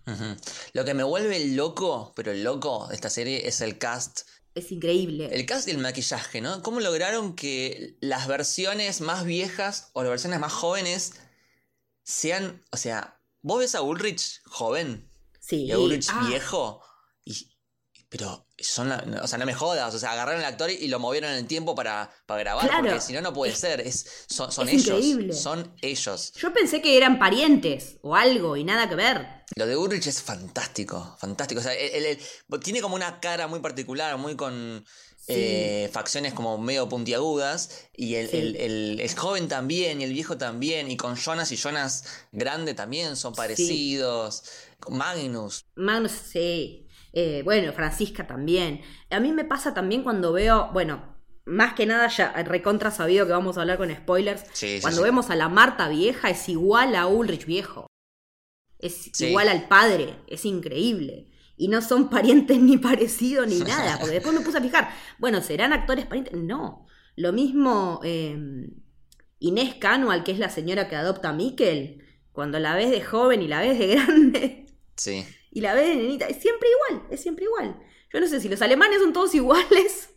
Lo 0.75 0.85
que 0.85 0.93
me 0.93 1.03
vuelve 1.03 1.47
loco, 1.47 2.13
pero 2.15 2.31
el 2.33 2.45
loco 2.45 2.89
de 2.89 2.95
esta 2.95 3.09
serie 3.09 3.49
es 3.49 3.63
el 3.63 3.79
cast. 3.79 4.29
Es 4.55 4.71
increíble. 4.71 5.31
El 5.33 5.47
cast 5.47 5.67
y 5.69 5.71
el 5.71 5.79
maquillaje, 5.79 6.43
¿no? 6.43 6.63
¿Cómo 6.63 6.81
lograron 6.81 7.35
que 7.35 7.97
las 8.01 8.29
versiones 8.29 9.01
más 9.01 9.25
viejas 9.25 9.91
o 9.95 10.03
las 10.03 10.11
versiones 10.11 10.41
más 10.41 10.53
jóvenes 10.53 11.15
sean. 12.03 12.63
O 12.71 12.77
sea, 12.77 13.19
vos 13.41 13.61
ves 13.61 13.75
a 13.75 13.81
Ulrich 13.81 14.43
joven 14.45 15.09
sí. 15.41 15.65
y 15.65 15.73
a 15.73 15.79
Ulrich 15.79 16.09
Ah, 16.11 16.27
viejo. 16.29 16.83
Pero 18.17 18.47
son 18.57 18.89
la- 18.91 19.05
o 19.25 19.27
sea, 19.27 19.39
no 19.39 19.45
me 19.45 19.55
jodas, 19.55 19.93
o 19.93 19.99
sea, 19.99 20.13
agarraron 20.13 20.41
al 20.41 20.47
actor 20.47 20.71
y 20.71 20.87
lo 20.87 21.01
movieron 21.01 21.31
en 21.33 21.37
el 21.39 21.47
tiempo 21.49 21.75
para, 21.75 22.09
para 22.27 22.39
grabar, 22.41 22.69
Claro. 22.69 22.85
porque 22.85 23.01
si 23.01 23.13
no, 23.13 23.21
no 23.21 23.33
puede 23.33 23.57
ser. 23.57 23.81
Es, 23.81 24.07
son 24.29 24.53
son 24.53 24.69
es 24.69 24.75
ellos. 24.75 24.87
increíble. 24.87 25.33
Son 25.33 25.75
ellos. 25.83 26.33
Yo 26.37 26.53
pensé 26.53 26.81
que 26.81 26.97
eran 26.97 27.19
parientes 27.19 27.97
o 28.03 28.15
algo 28.15 28.57
y 28.57 28.63
nada 28.63 28.89
que 28.89 28.95
ver. 28.95 29.27
Lo 29.57 29.67
de 29.67 29.77
Ulrich 29.77 30.07
es 30.07 30.23
fantástico, 30.23 31.17
fantástico. 31.19 31.61
O 31.61 31.65
sea, 31.65 31.75
él- 31.75 31.91
él- 31.93 32.07
él- 32.51 32.61
tiene 32.61 32.81
como 32.81 32.95
una 32.95 33.19
cara 33.19 33.49
muy 33.49 33.59
particular, 33.59 34.17
muy 34.17 34.37
con 34.37 34.85
eh, 35.27 35.89
facciones 35.91 36.35
como 36.35 36.57
medio 36.59 36.87
puntiagudas. 36.89 37.89
Y 37.97 38.15
el, 38.17 38.29
Sí. 38.31 38.37
el- 38.37 39.01
el- 39.01 39.15
joven 39.17 39.49
también, 39.49 40.01
y 40.01 40.05
el 40.05 40.13
viejo 40.13 40.37
también. 40.39 40.91
Y 40.91 40.97
con 40.99 41.17
Jonas 41.17 41.51
y 41.51 41.57
Jonas 41.57 42.05
grande 42.31 42.75
también 42.75 43.17
son 43.17 43.35
parecidos. 43.35 44.43
Magnus. 44.89 45.65
Magnus, 45.77 46.13
sí. 46.13 46.84
Eh, 47.17 47.43
bueno, 47.45 47.73
Francisca 47.73 48.27
también. 48.27 48.81
A 49.11 49.21
mí 49.21 49.33
me 49.33 49.45
pasa 49.45 49.73
también 49.73 50.03
cuando 50.03 50.33
veo, 50.33 50.71
bueno, 50.73 51.17
más 51.45 51.75
que 51.75 51.87
nada 51.87 52.09
ya 52.09 52.33
recontra 52.43 52.91
sabido 52.91 53.25
que 53.25 53.33
vamos 53.33 53.57
a 53.57 53.61
hablar 53.61 53.79
con 53.79 53.95
spoilers. 53.95 54.45
Sí, 54.53 54.77
sí, 54.77 54.81
cuando 54.83 55.01
sí. 55.01 55.05
vemos 55.05 55.31
a 55.31 55.37
la 55.37 55.49
Marta 55.49 55.89
vieja 55.89 56.29
es 56.29 56.49
igual 56.49 56.97
a 56.97 57.07
Ulrich 57.07 57.47
viejo. 57.47 57.87
Es 58.81 59.19
igual 59.21 59.49
al 59.49 59.69
padre, 59.69 60.17
es 60.27 60.45
increíble. 60.45 61.31
Y 61.57 61.69
no 61.69 61.81
son 61.83 62.11
parientes 62.11 62.59
ni 62.59 62.79
parecidos 62.79 63.47
ni 63.47 63.61
nada, 63.61 63.97
porque 64.01 64.15
después 64.15 64.35
me 64.35 64.45
puse 64.45 64.59
a 64.59 64.63
fijar, 64.63 64.91
bueno, 65.19 65.41
¿serán 65.41 65.73
actores 65.73 66.07
parientes? 66.07 66.35
No. 66.35 66.87
Lo 67.15 67.33
mismo 67.33 68.01
eh, 68.03 68.37
Inés 69.39 69.77
Canual, 69.77 70.25
que 70.25 70.33
es 70.33 70.41
la 70.41 70.51
señora 70.51 70.89
que 70.89 70.97
adopta 70.97 71.29
a 71.29 71.33
Miquel, 71.33 72.03
cuando 72.33 72.59
la 72.59 72.75
ves 72.75 72.91
de 72.91 73.01
joven 73.01 73.41
y 73.41 73.47
la 73.47 73.61
ves 73.61 73.79
de 73.79 73.87
grande, 73.95 74.67
Sí. 74.97 75.25
Y 75.55 75.61
la 75.63 75.73
ves 75.73 75.89
de 75.89 75.97
nenita, 75.97 76.27
es 76.27 76.37
siempre 76.43 76.69
igual, 76.69 77.07
es 77.11 77.23
siempre 77.23 77.45
igual. 77.47 77.81
Yo 78.13 78.21
no 78.21 78.27
sé 78.29 78.41
si 78.41 78.49
los 78.49 78.61
alemanes 78.61 79.01
son 79.01 79.13
todos 79.15 79.35
iguales. 79.35 80.11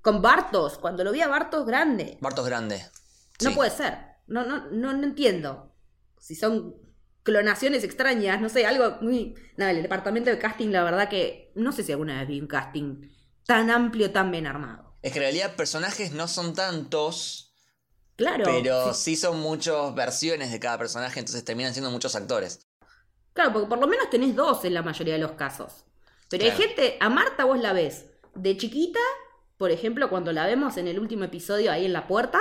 Con 0.00 0.20
Bartos, 0.22 0.78
cuando 0.78 1.02
lo 1.02 1.12
vi 1.12 1.22
a 1.22 1.28
Bartos 1.28 1.64
grande. 1.66 2.18
Bartos 2.20 2.44
Grande. 2.46 2.78
No 3.42 3.50
Sí. 3.50 3.56
puede 3.56 3.70
ser. 3.70 3.98
No, 4.26 4.44
no, 4.44 4.66
no, 4.70 4.92
no 4.92 5.02
entiendo. 5.04 5.74
Si 6.20 6.34
son 6.34 6.76
clonaciones 7.22 7.82
extrañas, 7.84 8.40
no 8.40 8.48
sé, 8.50 8.66
algo 8.66 8.98
muy. 9.00 9.34
Nada, 9.56 9.70
el 9.72 9.82
departamento 9.82 10.30
de 10.30 10.38
casting, 10.38 10.68
la 10.68 10.84
verdad 10.84 11.08
que. 11.08 11.50
No 11.54 11.72
sé 11.72 11.82
si 11.82 11.92
alguna 11.92 12.20
vez 12.20 12.28
vi 12.28 12.40
un 12.40 12.46
casting 12.46 13.08
tan 13.46 13.70
amplio, 13.70 14.12
tan 14.12 14.30
bien 14.30 14.46
armado. 14.46 14.94
Es 15.02 15.12
que 15.12 15.18
en 15.18 15.24
realidad 15.24 15.56
personajes 15.56 16.12
no 16.12 16.28
son 16.28 16.54
tantos, 16.54 17.54
Claro. 18.16 18.44
pero 18.44 18.92
sí. 18.94 19.14
sí 19.14 19.16
son 19.16 19.40
muchas 19.40 19.94
versiones 19.94 20.52
de 20.52 20.60
cada 20.60 20.78
personaje, 20.78 21.18
entonces 21.20 21.44
terminan 21.44 21.72
siendo 21.72 21.90
muchos 21.90 22.14
actores. 22.14 22.66
Claro, 23.34 23.52
porque 23.52 23.68
por 23.68 23.78
lo 23.78 23.86
menos 23.86 24.08
tenés 24.08 24.34
dos 24.34 24.64
en 24.64 24.72
la 24.74 24.82
mayoría 24.82 25.14
de 25.14 25.20
los 25.20 25.32
casos. 25.32 25.84
Pero 26.30 26.44
hay 26.44 26.52
gente, 26.52 26.96
a 27.00 27.10
Marta 27.10 27.44
vos 27.44 27.60
la 27.60 27.72
ves 27.74 28.06
de 28.34 28.56
chiquita, 28.56 29.00
por 29.58 29.70
ejemplo, 29.70 30.08
cuando 30.08 30.32
la 30.32 30.46
vemos 30.46 30.76
en 30.78 30.88
el 30.88 30.98
último 30.98 31.24
episodio 31.24 31.70
ahí 31.70 31.84
en 31.84 31.92
la 31.92 32.06
puerta, 32.08 32.40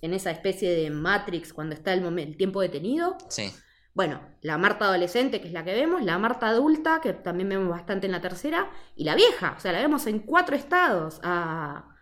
en 0.00 0.14
esa 0.14 0.30
especie 0.30 0.70
de 0.70 0.88
Matrix 0.90 1.52
cuando 1.52 1.74
está 1.74 1.92
el, 1.92 2.02
momen- 2.02 2.28
el 2.28 2.36
tiempo 2.36 2.60
detenido. 2.62 3.18
Sí. 3.28 3.52
Bueno, 3.92 4.20
la 4.40 4.56
Marta 4.56 4.84
adolescente, 4.86 5.40
que 5.40 5.48
es 5.48 5.52
la 5.52 5.64
que 5.64 5.74
vemos, 5.74 6.02
la 6.02 6.16
Marta 6.16 6.48
adulta, 6.48 7.00
que 7.02 7.12
también 7.12 7.48
vemos 7.48 7.68
bastante 7.68 8.06
en 8.06 8.12
la 8.12 8.20
tercera, 8.20 8.70
y 8.96 9.04
la 9.04 9.14
vieja, 9.14 9.54
o 9.58 9.60
sea, 9.60 9.72
la 9.72 9.80
vemos 9.80 10.06
en 10.06 10.20
cuatro 10.20 10.54
estados. 10.56 11.20
A, 11.22 11.96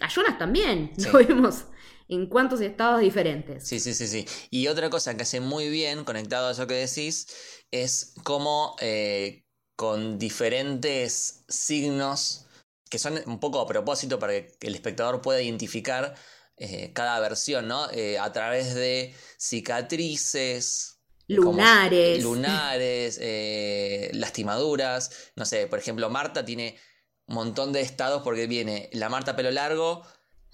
a 0.00 0.08
Jonas 0.08 0.38
también, 0.38 0.92
Sí. 0.96 1.08
lo 1.12 1.18
vemos 1.18 1.66
en 2.08 2.26
cuántos 2.26 2.60
estados 2.60 3.00
diferentes. 3.00 3.66
Sí, 3.66 3.80
sí, 3.80 3.94
sí, 3.94 4.06
sí. 4.06 4.26
Y 4.50 4.68
otra 4.68 4.90
cosa 4.90 5.16
que 5.16 5.22
hace 5.22 5.40
muy 5.40 5.68
bien, 5.68 6.04
conectado 6.04 6.48
a 6.48 6.52
eso 6.52 6.66
que 6.66 6.74
decís, 6.74 7.26
es 7.70 8.14
cómo 8.24 8.76
eh, 8.80 9.44
con 9.76 10.18
diferentes 10.18 11.44
signos, 11.48 12.46
que 12.90 12.98
son 12.98 13.20
un 13.26 13.40
poco 13.40 13.60
a 13.60 13.66
propósito 13.66 14.18
para 14.18 14.32
que 14.34 14.56
el 14.60 14.74
espectador 14.74 15.20
pueda 15.22 15.40
identificar 15.42 16.14
eh, 16.56 16.92
cada 16.92 17.18
versión, 17.20 17.66
¿no? 17.66 17.90
Eh, 17.90 18.18
a 18.18 18.30
través 18.32 18.74
de 18.74 19.14
cicatrices. 19.38 20.90
como- 21.36 21.52
Lunares. 21.52 22.22
lunares, 22.22 23.18
eh, 23.20 24.10
lastimaduras. 24.12 25.10
No 25.36 25.46
sé, 25.46 25.66
por 25.66 25.78
ejemplo, 25.78 26.10
Marta 26.10 26.44
tiene 26.44 26.78
un 27.26 27.36
montón 27.36 27.72
de 27.72 27.80
estados 27.80 28.22
porque 28.22 28.46
viene 28.46 28.90
la 28.92 29.08
Marta 29.08 29.34
pelo 29.34 29.50
largo, 29.50 30.02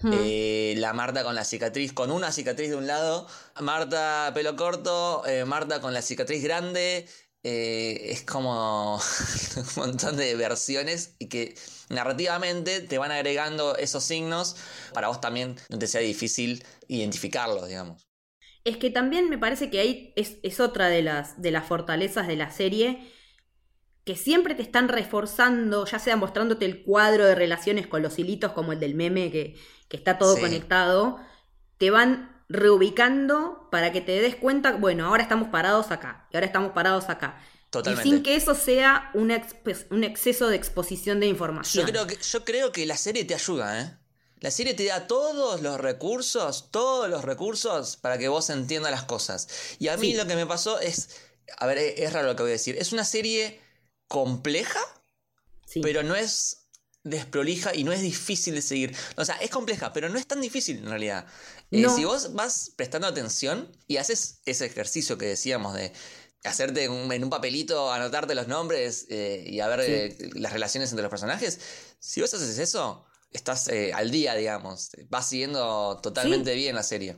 Hmm. 0.01 0.09
eh, 0.13 0.73
la 0.77 0.93
Marta 0.93 1.23
con 1.23 1.35
la 1.35 1.45
cicatriz, 1.45 1.93
con 1.93 2.11
una 2.11 2.31
cicatriz 2.31 2.69
de 2.69 2.75
un 2.75 2.87
lado, 2.87 3.27
Marta 3.59 4.31
pelo 4.33 4.55
corto, 4.55 5.23
eh, 5.27 5.45
Marta 5.45 5.79
con 5.81 5.93
la 5.93 6.01
cicatriz 6.01 6.43
grande. 6.43 7.07
eh, 7.43 8.11
es 8.11 8.23
como 8.23 8.97
un 9.57 9.65
montón 9.75 10.17
de 10.17 10.35
versiones 10.35 11.15
y 11.19 11.27
que 11.27 11.55
narrativamente 11.89 12.81
te 12.81 12.97
van 12.99 13.11
agregando 13.11 13.75
esos 13.77 14.03
signos 14.03 14.55
para 14.93 15.07
vos 15.07 15.21
también 15.21 15.55
no 15.69 15.79
te 15.79 15.87
sea 15.87 16.01
difícil 16.01 16.63
identificarlos, 16.87 17.67
digamos. 17.67 18.07
Es 18.63 18.77
que 18.77 18.91
también 18.91 19.29
me 19.29 19.37
parece 19.37 19.69
que 19.71 19.79
ahí 19.79 20.13
es, 20.15 20.37
es 20.43 20.59
otra 20.59 20.89
de 20.89 21.01
las, 21.01 21.41
de 21.41 21.51
las 21.51 21.65
fortalezas 21.67 22.27
de 22.27 22.35
la 22.35 22.51
serie, 22.51 23.11
que 24.03 24.15
siempre 24.15 24.55
te 24.55 24.61
están 24.63 24.87
reforzando, 24.87 25.85
ya 25.85 25.99
sea 25.99 26.15
mostrándote 26.17 26.65
el 26.65 26.83
cuadro 26.83 27.25
de 27.25 27.35
relaciones 27.35 27.87
con 27.87 28.01
los 28.01 28.17
hilitos 28.19 28.51
como 28.53 28.73
el 28.73 28.79
del 28.79 28.95
meme, 28.95 29.31
que, 29.31 29.55
que 29.91 29.97
está 29.97 30.17
todo 30.17 30.35
Sí. 30.35 30.41
conectado, 30.41 31.19
te 31.77 31.91
van 31.91 32.43
reubicando 32.47 33.67
para 33.71 33.91
que 33.91 33.99
te 34.01 34.19
des 34.21 34.35
cuenta, 34.37 34.71
bueno, 34.71 35.05
ahora 35.05 35.21
estamos 35.21 35.49
parados 35.49 35.91
acá, 35.91 36.27
y 36.31 36.37
ahora 36.37 36.47
estamos 36.47 36.71
parados 36.71 37.09
acá. 37.09 37.39
Totalmente. 37.69 38.07
Y 38.07 38.11
sin 38.11 38.23
que 38.23 38.35
eso 38.35 38.55
sea 38.55 39.11
un 39.13 40.03
exceso 40.03 40.47
de 40.47 40.55
exposición 40.55 41.19
de 41.19 41.27
Yo 41.27 41.31
información. 41.31 41.85
creo, 41.85 42.07
que, 42.07 42.17
yo 42.17 42.43
creo 42.45 42.71
que 42.71 42.85
la 42.85 42.97
serie 42.97 43.23
te 43.25 43.33
ayuda, 43.35 43.81
¿eh? 43.81 43.97
La 44.39 44.49
serie 44.51 44.73
te 44.73 44.85
da 44.85 45.07
todos 45.07 45.61
los 45.61 45.79
recursos, 45.79 46.71
todos 46.71 47.09
los 47.09 47.23
recursos 47.23 47.95
para 47.97 48.17
que 48.17 48.27
vos 48.27 48.49
entiendas 48.49 48.91
las 48.91 49.03
cosas. 49.03 49.47
Y 49.77 49.87
a 49.89 49.97
mí 49.97 50.11
Sí. 50.11 50.17
lo 50.17 50.25
que 50.25 50.35
me 50.35 50.45
pasó 50.47 50.79
es, 50.79 51.09
a 51.57 51.67
ver, 51.67 51.77
es 51.77 51.99
es 51.99 52.13
raro 52.13 52.27
lo 52.27 52.35
que 52.35 52.43
voy 52.43 52.51
a 52.51 52.53
decir, 52.53 52.75
es 52.77 52.91
una 52.91 53.05
serie 53.05 53.61
compleja, 54.07 54.79
Sí. 55.65 55.79
pero 55.81 56.01
no 56.03 56.15
es 56.15 56.60
desprolija 57.03 57.73
y 57.75 57.83
no 57.83 57.91
es 57.91 58.01
difícil 58.01 58.55
de 58.55 58.61
seguir. 58.61 58.95
O 59.17 59.25
sea, 59.25 59.35
es 59.35 59.49
compleja, 59.49 59.91
pero 59.93 60.09
no 60.09 60.17
es 60.19 60.27
tan 60.27 60.41
difícil 60.41 60.77
en 60.77 60.89
realidad. 60.89 61.25
Eh, 61.71 61.87
si 61.95 62.05
vos 62.05 62.33
vas 62.33 62.71
prestando 62.75 63.07
atención 63.07 63.71
y 63.87 63.97
haces 63.97 64.41
ese 64.45 64.65
ejercicio 64.65 65.17
que 65.17 65.25
decíamos 65.25 65.73
de 65.73 65.91
hacerte 66.43 66.89
un- 66.89 67.11
en 67.11 67.23
un 67.23 67.29
papelito, 67.29 67.91
anotarte 67.91 68.33
los 68.35 68.47
nombres 68.47 69.05
eh, 69.09 69.43
y 69.47 69.59
a 69.59 69.67
ver 69.67 69.81
Sí. 69.83 69.91
eh, 70.25 70.29
las 70.35 70.53
relaciones 70.53 70.89
entre 70.91 71.03
los 71.03 71.09
personajes, 71.09 71.59
si 71.99 72.21
vos 72.21 72.33
haces 72.33 72.57
eso, 72.57 73.05
estás 73.31 73.69
al 73.93 74.11
día, 74.11 74.35
digamos. 74.35 74.89
Vas 75.09 75.29
siguiendo 75.29 75.99
totalmente 76.01 76.53
bien 76.55 76.75
la 76.75 76.83
serie. 76.83 77.17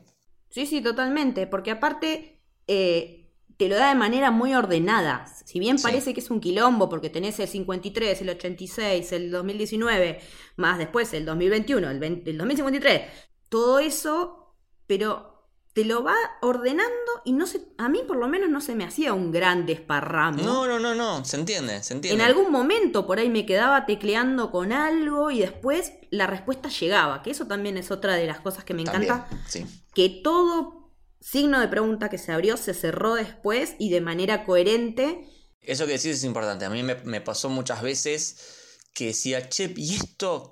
Sí, 0.50 0.68
sí, 0.68 0.82
totalmente, 0.82 1.48
porque 1.48 1.72
aparte 1.72 2.40
eh, 2.68 3.23
te 3.64 3.70
lo 3.70 3.76
da 3.76 3.90
de 3.90 3.96
manera 3.96 4.30
muy 4.30 4.54
ordenada. 4.54 5.26
Si 5.46 5.58
bien 5.60 5.78
Sí. 5.78 5.84
parece 5.84 6.14
que 6.14 6.20
es 6.20 6.30
un 6.30 6.40
quilombo, 6.42 6.90
porque 6.90 7.10
tenés 7.10 7.40
el 7.40 7.48
53, 7.48 8.22
el 8.22 8.30
86, 8.32 9.12
el 9.14 9.32
2019, 9.32 10.20
más 10.58 10.78
después 10.78 11.14
el 11.14 11.26
2021, 11.26 11.90
el, 11.90 12.00
20 12.00 12.30
el 12.32 12.38
2053, 12.38 13.02
todo 13.50 13.80
eso, 13.80 14.56
pero 14.88 15.32
te 15.74 15.86
lo 15.86 16.04
va 16.04 16.16
ordenando 16.42 16.92
y 17.26 17.32
no 17.32 17.48
se, 17.48 17.62
a 17.78 17.88
mí 17.90 18.02
por 18.06 18.18
lo 18.18 18.28
menos 18.28 18.50
no 18.50 18.60
se 18.62 18.76
me 18.76 18.84
hacía 18.84 19.14
un 19.14 19.32
gran 19.32 19.66
desparramo. 19.66 20.44
No, 20.44 20.68
no, 20.68 20.78
no, 20.80 20.94
no, 20.94 21.24
se 21.26 21.38
entiende, 21.38 21.82
se 21.84 21.94
En 21.94 21.98
entiende. 21.98 22.24
algún 22.26 22.52
momento 22.52 23.08
por 23.08 23.18
ahí 23.20 23.30
me 23.30 23.46
quedaba 23.46 23.86
tecleando 23.86 24.52
con 24.52 24.72
algo 24.74 25.32
y 25.32 25.40
después 25.40 25.94
la 26.12 26.28
respuesta 26.28 26.68
llegaba, 26.70 27.24
que 27.24 27.32
eso 27.32 27.48
también 27.48 27.78
es 27.78 27.90
otra 27.92 28.14
de 28.16 28.28
las 28.28 28.40
cosas 28.42 28.66
que 28.66 28.74
me 28.74 28.84
También, 28.84 29.14
encanta 29.14 29.28
sí. 29.48 29.66
que 29.96 30.10
todo 30.24 30.83
signo 31.24 31.60
de 31.60 31.68
pregunta 31.68 32.10
que 32.10 32.18
se 32.18 32.32
abrió 32.32 32.58
se 32.58 32.74
cerró 32.74 33.16
después 33.16 33.76
y 33.80 33.90
de 33.90 34.02
manera 34.02 34.46
coherente. 34.46 35.28
Eso 35.62 35.86
que 35.86 35.94
decís 35.94 36.08
es 36.18 36.24
importante. 36.24 36.66
A 36.66 36.70
mí 36.70 36.84
me, 36.84 36.96
me 37.04 37.22
pasó 37.22 37.50
muchas 37.50 37.82
veces 37.82 38.78
que 38.94 39.08
decía, 39.08 39.48
che, 39.50 39.74
¿y 39.76 39.96
esto? 39.96 40.50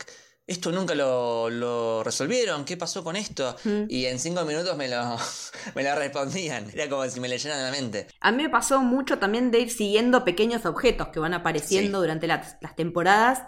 Esto 0.48 0.72
nunca 0.72 0.96
lo, 0.96 1.50
lo 1.50 2.04
resolvieron. 2.04 2.66
¿Qué 2.66 2.76
pasó 2.76 3.04
con 3.04 3.16
esto? 3.16 3.56
Mm. 3.64 3.84
Y 3.90 4.06
en 4.06 4.20
cinco 4.20 4.44
minutos 4.44 4.76
me 4.76 4.88
lo, 4.90 5.18
me 5.76 5.84
lo 5.84 5.96
respondían. 5.96 6.70
Era 6.74 6.90
como 6.90 7.08
si 7.10 7.20
me 7.20 7.30
leyeran 7.30 7.62
la 7.64 7.72
mente. 7.72 8.08
A 8.20 8.32
mí 8.32 8.44
me 8.44 8.50
pasó 8.50 8.82
mucho 8.82 9.20
también 9.20 9.52
de 9.52 9.60
ir 9.60 9.70
siguiendo 9.72 10.24
pequeños 10.26 10.66
objetos 10.66 11.10
que 11.10 11.20
van 11.20 11.34
apareciendo 11.34 12.00
Sí. 12.00 12.02
durante 12.02 12.28
las, 12.28 12.58
las 12.62 12.76
temporadas 12.76 13.44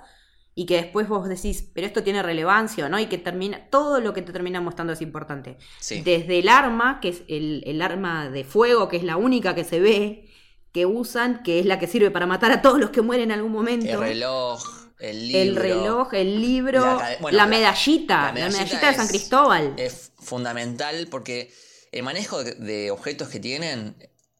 y 0.56 0.66
que 0.66 0.76
después 0.76 1.08
vos 1.08 1.28
decís, 1.28 1.70
pero 1.74 1.88
esto 1.88 2.04
tiene 2.04 2.22
relevancia 2.22 2.86
o 2.86 2.90
no, 2.90 3.00
y 3.00 3.08
que 3.08 3.18
termina, 3.18 3.70
todo 3.70 4.00
lo 4.00 4.14
que 4.14 4.22
te 4.22 4.32
termina 4.32 4.62
mostrando 4.62 4.94
es 4.94 5.02
importante. 5.02 5.58
Sí. 5.80 6.02
Desde 6.02 6.40
el 6.40 6.50
arma, 6.50 7.00
que 7.02 7.10
es 7.10 7.24
el, 7.28 7.64
el 7.66 7.82
arma 7.82 8.30
de 8.30 8.44
fuego, 8.44 8.88
que 8.88 8.98
es 8.98 9.04
la 9.04 9.18
única 9.18 9.56
que 9.56 9.64
se 9.64 9.80
ve, 9.80 10.30
que 10.74 10.86
usan, 10.86 11.44
que 11.44 11.60
es 11.60 11.66
la 11.66 11.80
que 11.80 11.88
sirve 11.88 12.12
para 12.12 12.26
matar 12.26 12.52
a 12.52 12.62
todos 12.62 12.80
los 12.80 12.90
que 12.90 13.02
mueren 13.02 13.32
en 13.32 13.38
algún 13.38 13.52
momento. 13.52 13.86
El 13.86 14.00
reloj, 14.00 14.64
el 15.00 15.28
libro. 15.28 15.42
El 15.42 15.56
reloj, 15.56 16.14
el 16.14 16.42
libro, 16.42 16.82
La 16.82 17.18
bueno, 17.20 17.48
medallita, 17.48 18.16
la 18.16 18.26
la 18.28 18.34
medallita 18.34 18.64
medallita, 18.64 18.88
de 18.90 18.96
San 18.96 19.08
Cristóbal. 19.08 19.74
Es 19.78 20.12
fundamental 20.20 21.08
porque 21.12 21.54
el 21.92 22.04
manejo 22.04 22.44
de, 22.44 22.90
objetos 22.92 23.30
que 23.30 23.40
tienen 23.40 23.96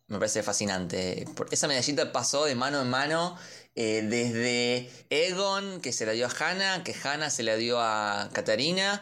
me 0.08 0.18
parece 0.18 0.44
fascinante. 0.44 1.26
Esa 1.52 1.68
medallita 1.68 2.12
pasó 2.12 2.46
de 2.46 2.56
mano 2.56 2.82
en 2.82 2.90
mano 2.90 3.38
eh, 3.76 4.02
desde 4.04 4.90
Egon, 5.10 5.82
que 5.82 5.92
se 5.94 6.06
la 6.06 6.12
dio 6.14 6.28
a 6.28 6.30
Hannah, 6.30 6.84
que 6.84 6.96
Hannah 7.04 7.30
se 7.30 7.44
la 7.44 7.56
dio 7.56 7.80
a 7.80 8.30
Katarina. 8.34 9.02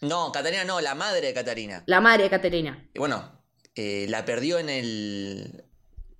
No, 0.00 0.32
Katarina 0.32 0.64
no, 0.64 0.80
la 0.80 0.94
madre 0.94 1.26
de 1.28 1.34
Katarina. 1.34 1.82
La 1.86 2.00
madre 2.00 2.24
de 2.24 2.30
Caterina. 2.30 2.88
Y 2.94 2.98
bueno, 2.98 3.42
eh, 3.74 4.06
la 4.08 4.24
perdió 4.24 4.58
en 4.58 4.68
el. 4.70 5.64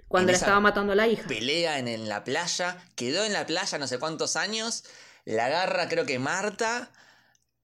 Cuando 0.09 0.31
En 0.31 0.33
la 0.33 0.39
estaba 0.39 0.61
matando 0.61 0.93
a 0.93 0.97
la 0.97 1.07
hija. 1.07 1.27
pelea 1.29 1.79
en, 1.79 1.87
en 1.89 2.09
la 2.09 2.25
playa, 2.25 2.79
quedó 2.97 3.25
en 3.25 3.33
la 3.33 3.47
playa 3.47 3.79
no 3.79 3.87
sé 3.87 3.99
cuántos 3.99 4.35
años, 4.37 4.85
la 5.25 5.47
agarra 5.47 5.89
creo 5.89 6.05
que 6.05 6.19
Marta, 6.19 6.91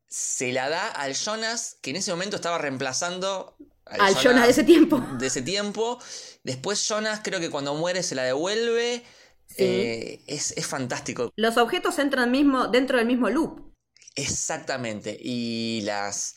se 0.09 0.53
la 0.53 0.69
da 0.69 0.87
al 0.89 1.15
Jonas, 1.15 1.77
que 1.83 1.91
en 1.91 1.97
ese 1.97 2.13
momento 2.13 2.37
estaba 2.37 2.59
reemplazando 2.59 3.57
Al 3.85 4.15
Jonas 4.17 4.45
de 4.45 4.51
ese 4.53 4.63
tiempo. 4.65 5.01
de 5.19 5.27
ese 5.27 5.43
tiempo. 5.43 5.99
Después 6.45 6.87
Jonas 6.89 7.21
creo 7.25 7.41
que 7.41 7.51
cuando 7.51 7.75
muere 7.75 8.03
se 8.05 8.15
la 8.15 8.23
devuelve. 8.23 9.03
Sí. 9.47 9.65
Eh, 9.65 10.25
es, 10.27 10.53
es 10.53 10.67
fantástico. 10.67 11.33
Los 11.37 11.57
objetos 11.57 11.99
entran 11.99 12.31
mismo, 12.31 12.69
dentro 12.69 12.99
del 12.99 13.07
mismo 13.07 13.31
loop. 13.31 13.73
Exactamente. 14.15 15.17
Y 15.21 15.83
las. 15.83 16.35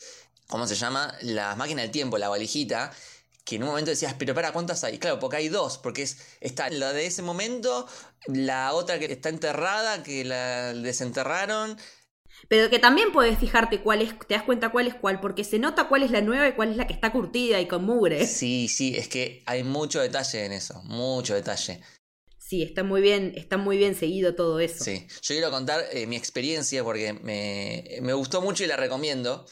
¿Cómo 0.48 0.66
se 0.66 0.74
llama? 0.74 1.14
Las 1.22 1.56
máquinas 1.56 1.84
del 1.84 1.90
tiempo, 1.90 2.18
la 2.18 2.28
valijita. 2.28 2.92
Que 3.44 3.56
en 3.56 3.62
un 3.62 3.70
momento 3.70 3.90
decías, 3.90 4.14
pero 4.18 4.34
para, 4.34 4.52
¿cuántas 4.52 4.84
hay? 4.84 4.98
Claro, 4.98 5.18
porque 5.18 5.38
hay 5.38 5.48
dos, 5.48 5.78
porque 5.78 6.02
es, 6.02 6.18
está 6.40 6.68
la 6.68 6.92
de 6.92 7.06
ese 7.06 7.22
momento, 7.22 7.88
la 8.26 8.74
otra 8.74 8.98
que 8.98 9.06
está 9.06 9.30
enterrada, 9.30 10.02
que 10.02 10.24
la 10.24 10.74
desenterraron. 10.74 11.76
Pero 12.48 12.70
que 12.70 12.78
también 12.78 13.12
puedes 13.12 13.38
fijarte 13.38 13.80
cuál 13.80 14.02
es, 14.02 14.14
te 14.26 14.34
das 14.34 14.42
cuenta 14.44 14.70
cuál 14.70 14.86
es 14.86 14.94
cuál, 14.94 15.20
porque 15.20 15.44
se 15.44 15.58
nota 15.58 15.88
cuál 15.88 16.02
es 16.02 16.10
la 16.10 16.20
nueva 16.20 16.48
y 16.48 16.52
cuál 16.52 16.70
es 16.70 16.76
la 16.76 16.86
que 16.86 16.92
está 16.92 17.12
curtida 17.12 17.60
y 17.60 17.66
con 17.66 17.84
mugre. 17.84 18.26
Sí, 18.26 18.68
sí, 18.68 18.94
es 18.96 19.08
que 19.08 19.42
hay 19.46 19.64
mucho 19.64 20.00
detalle 20.00 20.44
en 20.44 20.52
eso, 20.52 20.82
mucho 20.84 21.34
detalle. 21.34 21.80
Sí, 22.50 22.64
está 22.64 22.82
muy 22.82 23.00
bien, 23.00 23.32
está 23.36 23.58
muy 23.58 23.76
bien 23.76 23.94
seguido 23.94 24.34
todo 24.34 24.58
eso. 24.58 24.82
Sí, 24.82 25.06
yo 25.22 25.34
quiero 25.36 25.52
contar 25.52 25.84
eh, 25.92 26.08
mi 26.08 26.16
experiencia 26.16 26.82
porque 26.82 27.12
me, 27.12 28.00
me 28.02 28.12
gustó 28.12 28.40
mucho 28.40 28.64
y 28.64 28.66
la 28.66 28.76
recomiendo. 28.76 29.46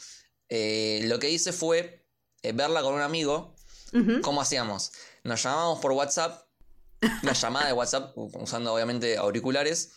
Eh, 0.49 0.99
lo 1.05 1.17
que 1.17 1.29
hice 1.29 1.53
fue 1.53 2.05
eh, 2.41 2.51
verla 2.51 2.81
con 2.81 2.93
un 2.93 2.99
amigo. 2.99 3.55
¿Cómo 4.21 4.41
hacíamos? 4.41 4.91
Nos 5.23 5.41
llamábamos 5.41 5.79
por 5.79 5.93
WhatsApp, 5.93 6.45
una 7.23 7.31
llamada 7.31 7.67
de 7.67 7.73
WhatsApp, 7.73 8.11
usando 8.17 8.73
obviamente 8.73 9.15
auriculares, 9.15 9.93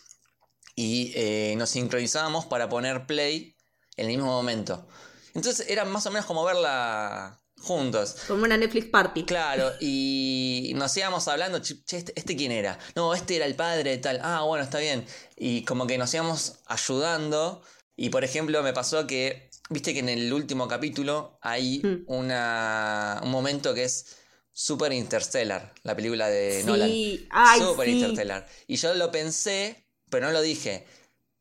y 0.77 1.13
nos 1.57 1.71
sincronizábamos 1.71 2.47
para 2.47 2.69
poner 2.69 3.09
play 3.09 3.57
en 3.97 4.07
el 4.11 4.17
mismo 4.17 4.31
momento. 4.31 4.87
Entonces 5.35 5.69
era 5.69 5.85
más 5.85 6.07
o 6.07 6.13
menos 6.13 6.27
como 6.27 6.45
verla 6.45 7.42
juntos. 7.63 8.17
Como 8.29 8.45
una 8.45 8.57
Netflix 8.57 8.87
party. 8.87 9.25
Claro, 9.25 9.73
y 9.81 10.73
nos 10.75 10.97
íbamos 10.97 11.27
hablando, 11.29 11.61
che, 11.61 11.75
este, 11.91 12.13
este 12.15 12.37
quién 12.37 12.53
era? 12.53 12.79
No, 12.95 13.15
este 13.15 13.37
era 13.37 13.47
el 13.47 13.55
padre 13.55 13.91
de 13.91 13.99
tal. 13.99 14.21
Ah, 14.23 14.43
bueno, 14.43 14.65
está 14.65 14.79
bien. 14.79 15.05
Y 15.37 15.65
como 15.65 15.87
que 15.87 15.97
nos 15.99 16.13
íbamos 16.15 16.57
ayudando. 16.67 17.63
Y 17.97 18.09
por 18.11 18.25
ejemplo, 18.25 18.63
me 18.63 18.73
pasó 18.73 19.07
que, 19.07 19.51
viste 19.71 19.93
que 19.93 20.01
en 20.01 20.09
el 20.09 20.33
último 20.33 20.67
capítulo 20.69 21.39
hay 21.41 21.81
Mm. 21.83 22.05
una, 22.07 23.21
un 23.23 23.31
momento 23.31 23.75
que 23.75 23.85
es 23.85 24.17
Super 24.53 24.93
Interstellar, 24.93 25.73
la 25.83 25.95
película 25.97 26.29
de 26.29 26.63
Nolan. 26.65 26.89
Sí, 26.89 27.27
ay, 27.31 27.61
Super 27.61 27.87
sí. 27.87 27.93
Interstellar. 27.93 28.47
Y 28.67 28.77
yo 28.77 28.95
lo 28.95 29.11
pensé, 29.11 29.87
pero 30.11 30.27
no 30.27 30.33
lo 30.33 30.43
dije. 30.43 30.87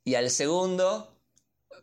Y 0.06 0.16
al 0.16 0.30
segundo, 0.30 1.11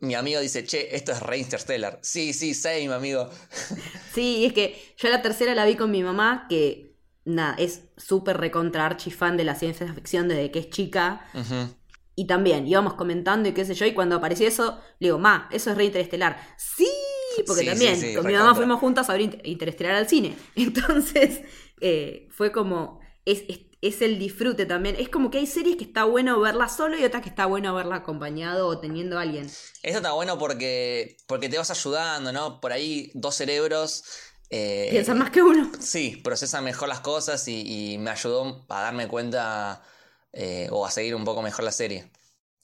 mi 0.01 0.15
amigo 0.15 0.41
dice, 0.41 0.65
che, 0.65 0.95
esto 0.95 1.13
es 1.13 1.21
re 1.21 1.39
Interstellar. 1.39 1.99
Sí, 2.03 2.33
sí, 2.33 2.55
same, 2.55 2.93
amigo. 2.93 3.29
Sí, 4.15 4.45
es 4.47 4.53
que 4.53 4.95
yo 4.97 5.09
la 5.11 5.23
tercera 5.23 5.55
la 5.55 5.65
vi 5.65 5.77
con 5.77 5.91
mi 5.91 6.03
mamá, 6.03 6.47
que 6.49 6.97
nada, 7.25 7.55
es 7.59 7.83
súper 7.97 8.39
recontra 8.39 8.87
archi 8.87 9.11
fan 9.11 9.37
de 9.37 9.45
la 9.45 9.55
ciencia 9.55 9.93
ficción 9.93 10.29
desde 10.29 10.51
que 10.51 10.59
es 10.61 10.71
chica. 10.71 11.25
Y 12.17 12.27
también 12.27 12.67
íbamos 12.67 12.95
comentando 12.95 13.49
y 13.49 13.53
qué 13.53 13.65
sé 13.65 13.75
yo, 13.75 13.87
y 13.87 13.95
cuando 13.95 14.17
apareció 14.17 14.49
eso, 14.49 14.81
le 14.99 15.09
digo, 15.09 15.19
ma, 15.19 15.49
eso 15.53 15.71
es 15.71 15.77
re 15.77 15.85
interestelar. 15.85 16.37
Sí, 16.57 16.89
porque 17.47 17.61
Sí, 17.63 17.67
también 17.67 17.97
sí, 17.97 18.09
sí, 18.09 18.15
con 18.15 18.27
mi 18.27 18.33
mamá 18.33 18.55
fuimos 18.57 18.81
juntas 18.81 19.09
a 19.09 19.13
ver 19.13 19.21
Inter- 19.23 19.47
interestelar 19.47 19.95
al 19.95 20.09
cine. 20.09 20.35
Entonces, 20.57 21.43
eh, 21.81 22.27
fue 22.33 22.51
como, 22.51 22.99
es, 23.25 23.45
es, 23.49 23.61
es 23.81 24.03
el 24.03 24.19
disfrute 24.19 24.67
también. 24.67 24.97
Es 24.99 25.09
como 25.09 25.31
que 25.31 25.39
hay 25.39 25.47
series 25.47 25.77
que 25.77 25.85
está 25.85 26.05
bueno 26.05 26.41
verla 26.41 26.69
solo 26.69 26.99
y 26.99 27.05
otras 27.05 27.23
que 27.23 27.29
está 27.29 27.47
bueno 27.47 27.75
verla 27.75 27.97
acompañado 27.97 28.67
o 28.67 28.79
teniendo 28.81 29.19
a 29.19 29.23
alguien. 29.23 29.47
Esto 29.47 29.99
está 29.99 30.13
bueno 30.13 30.39
porque, 30.39 31.17
porque 31.27 31.49
te 31.49 31.59
vas 31.59 31.71
ayudando, 31.71 32.33
¿no? 32.33 32.61
Por 32.61 32.73
ahí 32.73 33.11
dos 33.15 33.37
cerebros. 33.37 34.05
eh, 34.51 34.89
Piensan 34.91 35.19
más 35.19 35.31
que 35.31 35.43
uno. 35.43 35.71
Sí, 35.81 36.21
procesan 36.25 36.65
mejor 36.65 36.89
las 36.89 37.01
cosas 37.01 37.47
y, 37.49 37.93
y 37.95 37.99
me 37.99 38.11
ayudó 38.11 38.65
a 38.69 38.83
darme 38.83 39.07
cuenta 39.09 39.83
eh, 40.33 40.69
o 40.71 40.85
a 40.85 40.91
seguir 40.91 41.15
un 41.15 41.25
poco 41.25 41.43
mejor 41.43 41.65
la 41.65 41.73
serie. 41.73 42.11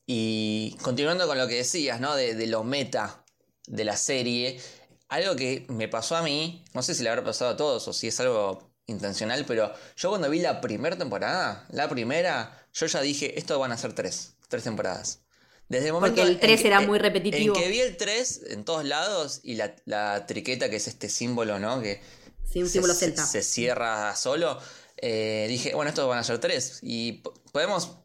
Y 0.07 0.77
continuando 0.83 1.27
con 1.27 1.39
lo 1.39 1.49
que 1.49 1.57
decías, 1.57 2.01
¿no? 2.01 2.15
De, 2.17 2.35
de 2.35 2.47
lo 2.47 2.65
meta 2.65 3.25
de 3.67 3.85
la 3.85 3.97
serie, 3.97 4.61
algo 5.09 5.37
que 5.37 5.65
me 5.69 5.89
pasó 5.89 6.17
a 6.17 6.23
mí, 6.23 6.65
no 6.75 6.83
sé 6.83 6.95
si 6.95 7.03
le 7.03 7.09
habrá 7.09 7.25
pasado 7.25 7.53
a 7.53 7.57
todos 7.57 7.89
o 7.89 7.93
si 7.95 8.09
es 8.09 8.21
algo 8.21 8.74
intencional, 8.87 9.45
pero 9.47 9.73
yo 9.97 10.09
cuando 10.11 10.29
vi 10.31 10.41
la 10.41 10.61
primera 10.61 10.97
temporada, 10.97 11.67
la 11.71 11.89
primera, 11.89 12.67
yo 12.73 12.87
ya 12.87 13.01
dije, 13.01 13.39
esto 13.39 13.59
van 13.59 13.73
a 13.73 13.79
ser 13.79 13.93
tres, 13.95 14.35
tres 14.49 14.65
temporadas. 14.65 15.21
Desde 15.69 15.87
el 15.87 15.93
momento 15.95 16.17
Porque 16.17 16.29
el 16.31 16.35
en 16.37 16.41
3 16.41 16.61
que- 16.61 16.67
era 16.67 16.81
muy 16.81 16.99
repetitivo. 16.99 17.57
En 17.57 17.63
que 17.63 17.69
vi 17.71 17.81
el 17.81 17.97
3 17.97 18.43
en 18.51 18.65
todos 18.67 18.85
lados 18.85 19.41
y 19.43 19.55
la, 19.55 19.75
la 19.87 20.27
triqueta, 20.27 20.69
que 20.69 20.77
es 20.77 20.89
este 20.89 21.09
símbolo, 21.09 21.59
¿no? 21.59 21.81
Que 21.81 22.03
Sí, 22.51 22.61
un 22.61 22.67
se- 22.67 22.75
símbolo 22.75 22.93
celta. 22.95 23.25
se 23.25 23.43
cierra 23.43 24.15
solo. 24.17 24.61
eh, 24.99 25.47
dije, 25.49 25.75
bueno, 25.75 25.89
estos 25.89 26.09
van 26.09 26.19
a 26.19 26.25
ser 26.25 26.39
tres. 26.39 26.79
Y 26.83 27.13
po- 27.23 27.35
podemos 27.53 27.97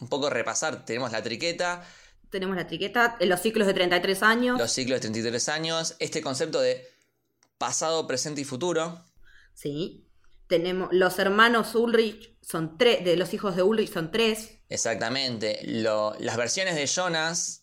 un 0.00 0.08
poco 0.08 0.30
repasar. 0.30 0.84
Tenemos 0.86 1.12
la 1.12 1.22
triqueta, 1.22 1.84
Tenemos 2.30 2.56
la 2.56 2.62
etiqueta, 2.62 3.16
en 3.20 3.28
los 3.28 3.40
ciclos 3.40 3.66
de 3.66 3.74
33 3.74 4.22
años. 4.22 4.58
los 4.58 4.70
ciclos 4.72 4.96
de 4.96 5.00
33 5.02 5.48
años, 5.50 5.94
este 5.98 6.20
concepto 6.22 6.60
de 6.60 6.86
pasado, 7.58 8.06
presente 8.06 8.40
y 8.40 8.44
futuro. 8.44 9.04
Sí. 9.54 10.07
Tenemos 10.48 10.88
los 10.92 11.18
hermanos 11.18 11.74
Ulrich, 11.74 12.36
son 12.42 12.78
tres, 12.78 13.04
de 13.04 13.16
los 13.16 13.34
hijos 13.34 13.54
de 13.56 13.62
Ulrich 13.62 13.92
son 13.92 14.10
tres. 14.10 14.58
Exactamente. 14.68 15.60
Lo- 15.64 16.14
las 16.18 16.36
versiones 16.36 16.74
de 16.74 16.86
Jonas 16.86 17.62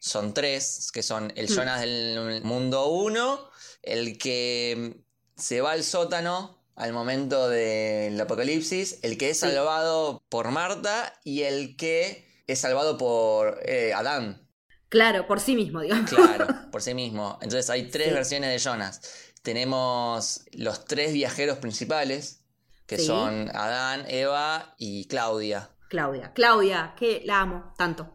son 0.00 0.34
tres, 0.34 0.90
que 0.92 1.02
son 1.02 1.32
el 1.36 1.46
Mm. 1.50 1.54
Jonas 1.54 1.80
del 1.80 2.40
mundo 2.44 2.86
1, 2.88 3.50
el 3.82 4.18
que 4.18 4.96
se 5.36 5.60
va 5.60 5.72
al 5.72 5.84
sótano 5.84 6.62
al 6.76 6.92
momento 6.92 7.48
del 7.48 8.20
apocalipsis, 8.20 8.98
el 9.02 9.16
que 9.16 9.30
es 9.30 9.38
Sí. 9.38 9.46
salvado 9.46 10.24
por 10.28 10.50
Marta 10.50 11.12
y 11.24 11.42
el 11.42 11.76
que 11.76 12.26
es 12.46 12.58
salvado 12.58 12.98
por 12.98 13.60
eh, 13.64 13.92
Adán. 13.94 14.48
Claro, 14.88 15.26
por 15.26 15.40
sí 15.40 15.54
mismo, 15.56 15.80
digamos. 15.80 16.10
Claro, 16.10 16.46
por 16.72 16.82
sí 16.82 16.94
mismo. 16.94 17.38
Entonces 17.42 17.68
hay 17.70 17.90
tres 17.90 18.08
Sí. 18.08 18.14
versiones 18.14 18.50
de 18.50 18.58
Jonas. 18.58 19.00
Tenemos 19.44 20.40
los 20.52 20.86
tres 20.86 21.12
viajeros 21.12 21.58
principales, 21.58 22.40
que 22.86 22.96
Sí. 22.98 23.06
son 23.06 23.50
Adán, 23.54 24.04
Eva 24.08 24.74
y 24.78 25.04
Claudia. 25.06 25.70
Claudia. 25.88 26.32
Claudia, 26.34 26.94
que 26.98 27.22
la 27.24 27.42
amo 27.42 27.72
tanto. 27.78 28.10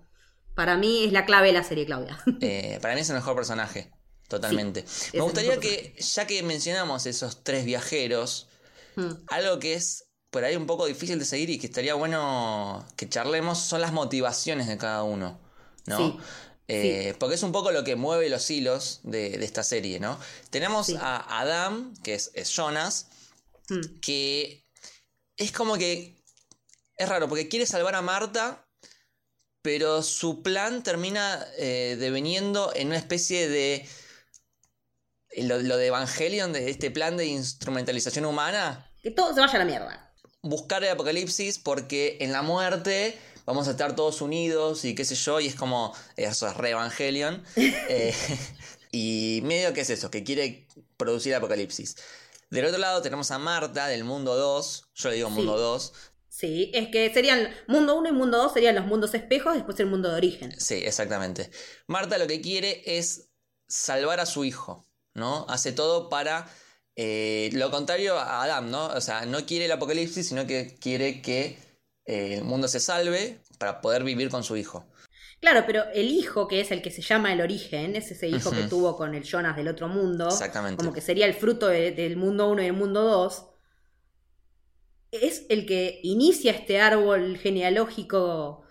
Para 0.56 0.76
mí 0.76 1.06
es 1.06 1.14
la 1.14 1.26
clave 1.26 1.48
de 1.48 1.54
la 1.54 1.64
serie, 1.64 1.86
Claudia. 1.86 2.18
Eh, 2.42 2.78
para 2.82 2.96
mí 2.96 3.02
es 3.02 3.10
el 3.10 3.16
mejor 3.16 3.36
personaje, 3.36 3.92
totalmente. 4.28 4.84
Me 5.14 5.22
gustaría 5.22 5.60
que, 5.60 5.96
ya 6.00 6.28
que 6.28 6.44
mencionamos 6.44 7.06
esos 7.06 7.44
tres 7.44 7.64
viajeros, 7.64 8.48
Mm. 8.96 9.12
algo 9.28 9.60
que 9.60 9.76
es 9.76 10.06
por 10.32 10.44
ahí 10.44 10.56
un 10.56 10.66
poco 10.66 10.88
difícil 10.88 11.20
de 11.20 11.26
seguir 11.26 11.50
y 11.52 11.60
que 11.60 11.68
estaría 11.68 11.94
bueno 11.94 12.86
que 12.98 13.08
charlemos 13.08 13.60
son 13.60 13.82
las 13.82 13.94
motivaciones 13.94 14.68
de 14.68 14.78
cada 14.80 15.04
uno, 15.04 15.40
¿no? 15.86 15.98
Sí, 15.98 16.18
Eh, 16.72 17.16
Porque 17.20 17.36
es 17.36 17.44
un 17.44 17.52
poco 17.52 17.72
lo 17.72 17.84
que 17.84 17.96
mueve 17.96 18.30
los 18.30 18.50
hilos 18.50 19.00
de, 19.04 19.38
de 19.38 19.46
esta 19.46 19.64
serie, 19.64 20.00
¿no? 20.00 20.20
Tenemos 20.52 20.86
Sí. 20.88 20.96
a 21.00 21.40
Adam, 21.40 21.94
que 22.04 22.14
es, 22.14 22.32
es 22.34 22.50
Jonas, 22.56 23.08
Mm. 23.70 24.00
que 24.02 24.66
es 25.38 25.52
como 25.52 25.78
que 25.78 26.16
es 26.98 27.08
raro 27.10 27.28
porque 27.30 27.48
quiere 27.50 27.66
salvar 27.66 27.96
a 27.96 28.02
Marta, 28.02 28.68
pero 29.62 30.02
su 30.04 30.42
plan 30.42 30.82
termina 30.84 31.46
eh, 31.58 31.96
deveniendo 32.00 32.72
en 32.76 32.88
una 32.88 32.98
especie 32.98 33.48
de 33.50 33.88
eh, 35.32 35.44
lo, 35.44 35.60
lo 35.62 35.78
de 35.78 35.88
Evangelion, 35.88 36.52
de 36.54 36.70
este 36.70 36.90
plan 36.92 37.16
de 37.18 37.26
instrumentalización 37.28 38.26
humana, 38.26 38.92
Que 39.04 39.12
todo 39.12 39.34
se 39.34 39.40
vaya 39.40 39.54
a 39.54 39.60
la 39.60 39.66
mierda. 39.66 40.14
buscar 40.42 40.84
el 40.84 40.90
apocalipsis 40.90 41.60
porque 41.60 42.18
en 42.22 42.32
la 42.32 42.42
muerte 42.42 43.18
vamos 43.50 43.68
a 43.68 43.72
estar 43.72 43.96
todos 43.96 44.22
unidos 44.22 44.86
y 44.86 44.94
qué 44.94 45.04
sé 45.04 45.16
yo, 45.16 45.40
y 45.40 45.48
es 45.48 45.56
como, 45.56 45.92
eso 46.16 46.48
es 46.48 46.56
re 46.56 46.70
Evangelion. 46.70 47.44
Eh, 47.90 48.14
y 48.92 49.42
medio 49.44 49.74
que 49.74 49.82
es 49.82 49.90
eso, 49.90 50.12
que 50.12 50.24
quiere 50.24 50.68
producir 50.98 51.34
apocalipsis. 51.34 51.96
Del 52.52 52.66
otro 52.66 52.78
lado 52.78 53.02
tenemos 53.02 53.32
a 53.32 53.40
Marta 53.40 53.88
del 53.88 54.04
mundo 54.04 54.36
2, 54.36 54.84
yo 54.94 55.10
le 55.10 55.16
digo 55.16 55.30
Sí. 55.30 55.34
mundo 55.36 55.58
2, 55.58 55.94
Sí, 56.30 56.72
es 56.76 56.90
que 56.90 57.12
serían 57.12 57.50
mundo 57.68 57.96
1 57.98 58.10
y 58.10 58.12
mundo 58.12 58.38
2 58.38 58.54
serían 58.54 58.76
los 58.76 58.86
mundos 58.86 59.16
espejos, 59.16 59.56
después 59.56 59.80
el 59.80 59.88
mundo 59.88 60.10
de 60.10 60.16
origen. 60.16 60.54
Sí, 60.60 60.76
exactamente. 60.76 61.50
Marta 61.88 62.20
lo 62.20 62.28
que 62.28 62.40
quiere 62.40 62.84
es 62.86 63.30
salvar 63.68 64.20
a 64.20 64.28
su 64.28 64.46
hijo, 64.46 64.86
¿no? 65.16 65.48
Hace 65.50 65.72
todo 65.72 66.08
para 66.08 66.48
eh, 66.96 67.50
lo 67.54 67.72
contrario 67.72 68.18
a 68.20 68.44
Adam, 68.44 68.70
¿no? 68.70 68.86
O 68.88 69.02
sea, 69.02 69.26
no 69.26 69.46
quiere 69.48 69.66
el 69.66 69.72
apocalipsis, 69.72 70.28
sino 70.30 70.46
que 70.46 70.78
quiere 70.80 71.22
que 71.24 71.58
eh, 72.10 72.36
el 72.40 72.44
mundo 72.44 72.68
se 72.68 72.80
salve 72.80 73.40
para 73.58 73.82
poder 73.82 74.04
vivir 74.04 74.30
con 74.30 74.44
su 74.44 74.58
hijo. 74.58 74.86
Claro, 75.42 75.64
pero 75.66 75.84
el 75.94 76.10
hijo, 76.10 76.48
que 76.48 76.60
es 76.60 76.72
el 76.72 76.82
que 76.82 76.92
se 76.92 77.02
llama 77.02 77.32
el 77.32 77.40
origen, 77.42 77.96
es 77.96 78.12
ese 78.12 78.28
hijo 78.28 78.52
que 78.52 78.64
tuvo 78.64 78.98
con 78.98 79.16
el 79.16 79.24
Jonas 79.24 79.56
del 79.56 79.70
otro 79.70 79.88
mundo, 79.88 80.28
Exactamente. 80.28 80.78
como 80.78 80.92
que 80.92 81.02
sería 81.02 81.26
el 81.26 81.34
fruto 81.34 81.68
de- 81.68 81.92
del 81.92 82.18
mundo 82.18 82.50
1 82.50 82.62
y 82.62 82.66
el 82.66 82.74
mundo 82.74 83.04
2, 83.04 83.46
es 85.12 85.46
el 85.50 85.66
que 85.66 86.00
inicia 86.04 86.52
este 86.52 86.80
árbol 86.82 87.38
genealógico 87.38 88.64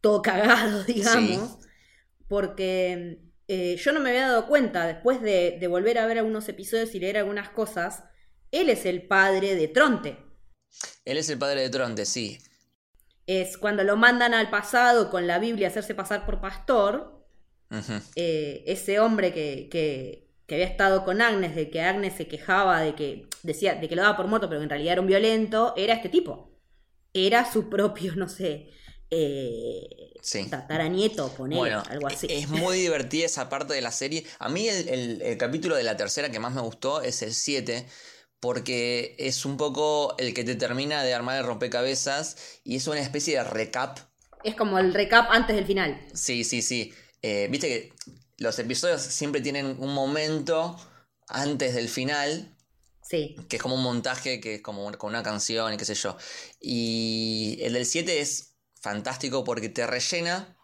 todo 0.00 0.22
cagado, 0.22 0.84
digamos, 0.94 1.58
porque 2.28 3.20
eh, 3.48 3.76
yo 3.76 3.92
no 3.92 4.00
me 4.00 4.10
había 4.10 4.28
dado 4.28 4.46
cuenta, 4.46 4.86
después 4.86 5.20
de, 5.20 5.58
de 5.60 5.66
volver 5.66 5.98
a 5.98 6.06
ver 6.06 6.18
algunos 6.18 6.48
episodios 6.48 6.94
y 6.94 7.00
leer 7.00 7.18
algunas 7.18 7.50
cosas, 7.50 8.04
él 8.52 8.70
es 8.70 8.86
el 8.86 9.06
padre 9.06 9.54
de 9.56 9.68
Tronte. 9.68 10.16
Él 11.04 11.18
es 11.18 11.28
el 11.28 11.38
padre 11.38 11.62
de 11.62 11.70
Tronte, 11.70 12.06
sí. 12.06 12.38
Es 13.32 13.56
cuando 13.58 13.84
lo 13.84 13.96
mandan 13.96 14.34
al 14.34 14.50
pasado 14.50 15.08
con 15.08 15.26
la 15.28 15.38
Biblia 15.38 15.68
a 15.68 15.70
hacerse 15.70 15.94
pasar 15.94 16.26
por 16.26 16.40
pastor, 16.40 17.24
eh, 18.16 18.64
ese 18.66 18.98
hombre 18.98 19.32
que, 19.32 19.68
que, 19.70 20.26
que 20.46 20.54
había 20.56 20.66
estado 20.66 21.04
con 21.04 21.20
Agnes, 21.22 21.54
de 21.54 21.70
que 21.70 21.80
Agnes 21.80 22.14
se 22.16 22.26
quejaba 22.26 22.80
de 22.80 22.96
que 22.96 23.26
decía 23.44 23.76
de 23.76 23.88
que 23.88 23.94
lo 23.94 24.02
daba 24.02 24.16
por 24.16 24.26
muerto, 24.26 24.48
pero 24.48 24.58
que 24.60 24.64
en 24.64 24.70
realidad 24.70 24.92
era 24.94 25.00
un 25.00 25.06
violento, 25.06 25.74
era 25.76 25.94
este 25.94 26.08
tipo. 26.08 26.50
Era 27.14 27.50
su 27.50 27.68
propio, 27.70 28.16
no 28.16 28.28
sé, 28.28 28.70
eh, 29.10 30.12
Sí. 30.22 30.48
tataranieto, 30.50 31.28
poner 31.34 31.56
Bueno, 31.58 31.82
algo 31.88 32.08
así. 32.08 32.26
es 32.28 32.48
muy 32.48 32.78
divertida 32.78 33.26
esa 33.26 33.48
parte 33.48 33.74
de 33.74 33.80
la 33.80 33.92
serie. 33.92 34.24
A 34.40 34.48
mí 34.48 34.68
el, 34.68 34.88
el- 34.88 35.22
el 35.22 35.36
capítulo 35.38 35.76
de 35.76 35.82
la 35.84 35.96
tercera 35.96 36.30
que 36.30 36.40
más 36.40 36.52
me 36.52 36.60
gustó 36.62 37.00
es 37.02 37.22
el 37.22 37.32
7, 37.32 37.86
porque 38.40 39.14
es 39.18 39.44
un 39.44 39.56
poco 39.56 40.14
el 40.18 40.32
que 40.34 40.44
te 40.44 40.54
termina 40.56 41.02
de 41.02 41.14
armar 41.14 41.38
el 41.38 41.44
rompecabezas 41.46 42.36
y 42.64 42.76
es 42.76 42.86
una 42.86 43.00
especie 43.00 43.36
de 43.36 43.44
recap. 43.44 43.98
Es 44.42 44.54
como 44.54 44.78
el 44.78 44.94
recap 44.94 45.30
antes 45.30 45.54
del 45.56 45.66
final. 45.66 46.00
Sí, 46.14 46.44
sí, 46.44 46.62
sí. 46.62 46.92
Eh, 47.22 47.48
Viste 47.50 47.68
que 47.68 47.92
los 48.38 48.58
episodios 48.58 49.02
siempre 49.02 49.42
tienen 49.42 49.76
un 49.78 49.92
momento 49.92 50.76
antes 51.28 51.74
del 51.74 51.88
final, 51.90 52.56
Sí. 53.02 53.36
que 53.48 53.56
es 53.56 53.62
como 53.62 53.74
un 53.74 53.82
montaje, 53.82 54.40
que 54.40 54.54
es 54.56 54.62
como 54.62 54.90
con 54.96 55.10
una 55.10 55.22
canción 55.22 55.74
y 55.74 55.76
qué 55.76 55.84
sé 55.84 55.94
yo. 55.94 56.16
Y 56.60 57.58
el 57.60 57.74
del 57.74 57.84
7 57.84 58.20
es 58.20 58.54
fantástico 58.80 59.44
porque 59.44 59.68
te 59.68 59.86
rellena 59.86 60.56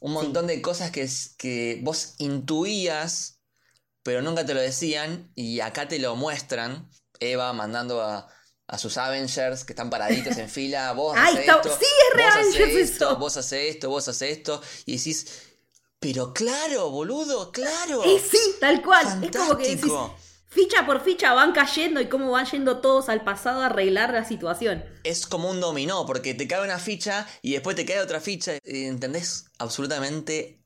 un 0.00 0.12
montón 0.12 0.46
de 0.46 0.60
cosas 0.62 0.90
que, 0.92 1.02
es- 1.02 1.34
que 1.38 1.80
vos 1.82 2.14
intuías, 2.18 3.40
pero 4.02 4.20
nunca 4.22 4.44
te 4.44 4.54
lo 4.54 4.60
decían, 4.60 5.32
y 5.34 5.60
acá 5.60 5.88
te 5.88 5.98
lo 5.98 6.14
muestran. 6.14 6.88
Eva 7.20 7.52
mandando 7.52 8.02
a, 8.02 8.28
a 8.66 8.78
sus 8.78 8.96
Avengers 8.96 9.64
que 9.64 9.72
están 9.72 9.90
paraditos 9.90 10.36
en 10.36 10.48
fila, 10.48 10.92
vos 10.96 11.16
haces 11.16 11.40
esto, 11.40 11.62
sí, 11.78 11.86
es 12.12 12.24
vos 12.24 12.36
haces 12.36 12.76
esto, 12.76 13.16
vos 13.16 13.36
haces 13.36 13.74
esto, 13.74 13.90
vos 13.90 14.08
haces 14.08 14.38
esto, 14.38 14.62
y 14.86 14.96
decís, 14.96 15.26
pero 16.04 16.34
claro, 16.34 16.90
boludo, 16.90 17.50
claro. 17.50 18.04
Eh, 18.04 18.20
sí, 18.20 18.56
tal 18.60 18.82
cual. 18.82 19.24
Es 19.24 19.34
como 19.34 19.56
que 19.56 19.74
decís, 19.74 19.90
ficha 20.48 20.84
por 20.84 21.02
ficha 21.02 21.32
van 21.32 21.52
cayendo 21.52 22.00
y 22.00 22.10
cómo 22.10 22.30
van 22.30 22.44
yendo 22.44 22.80
todos 22.80 23.08
al 23.08 23.24
pasado 23.24 23.62
a 23.62 23.66
arreglar 23.66 24.12
la 24.12 24.24
situación. 24.24 24.84
es 25.02 25.26
como 25.26 25.48
un 25.50 25.60
dominó, 25.60 26.04
porque 26.04 26.34
te 26.34 26.46
cae 26.46 26.62
una 26.62 26.78
ficha 26.78 27.26
y 27.40 27.52
después 27.52 27.74
te 27.74 27.86
cae 27.86 28.00
otra 28.00 28.20
ficha. 28.20 28.58
y 28.64 28.84
¿Entendés? 28.84 29.46
Absolutamente 29.58 30.62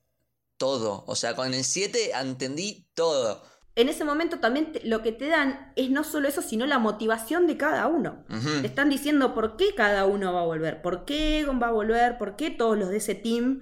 todo. 0.57 1.05
O 1.07 1.15
sea, 1.15 1.35
con 1.35 1.53
el 1.53 1.63
7 1.63 2.11
entendí 2.19 2.87
todo. 2.93 3.41
En 3.75 3.87
ese 3.87 4.03
momento 4.03 4.39
también 4.39 4.71
te- 4.73 4.85
lo 4.85 5.01
que 5.01 5.11
te 5.11 5.27
dan 5.27 5.71
es 5.75 5.89
no 5.89 6.03
solo 6.03 6.27
eso, 6.27 6.41
sino 6.41 6.65
la 6.65 6.79
motivación 6.79 7.47
de 7.47 7.55
cada 7.57 7.87
uno. 7.87 8.25
Te 8.61 8.67
están 8.67 8.89
diciendo 8.89 9.33
por 9.33 9.55
qué 9.57 9.73
cada 9.75 10.05
uno 10.05 10.33
va 10.33 10.41
a 10.41 10.45
volver, 10.45 10.81
por 10.81 11.05
qué 11.05 11.39
Egon 11.39 11.61
va 11.61 11.67
a 11.67 11.71
volver, 11.71 12.17
por 12.17 12.35
qué 12.35 12.49
todos 12.49 12.77
los 12.77 12.89
de 12.89 12.97
ese 12.97 13.15
team 13.15 13.61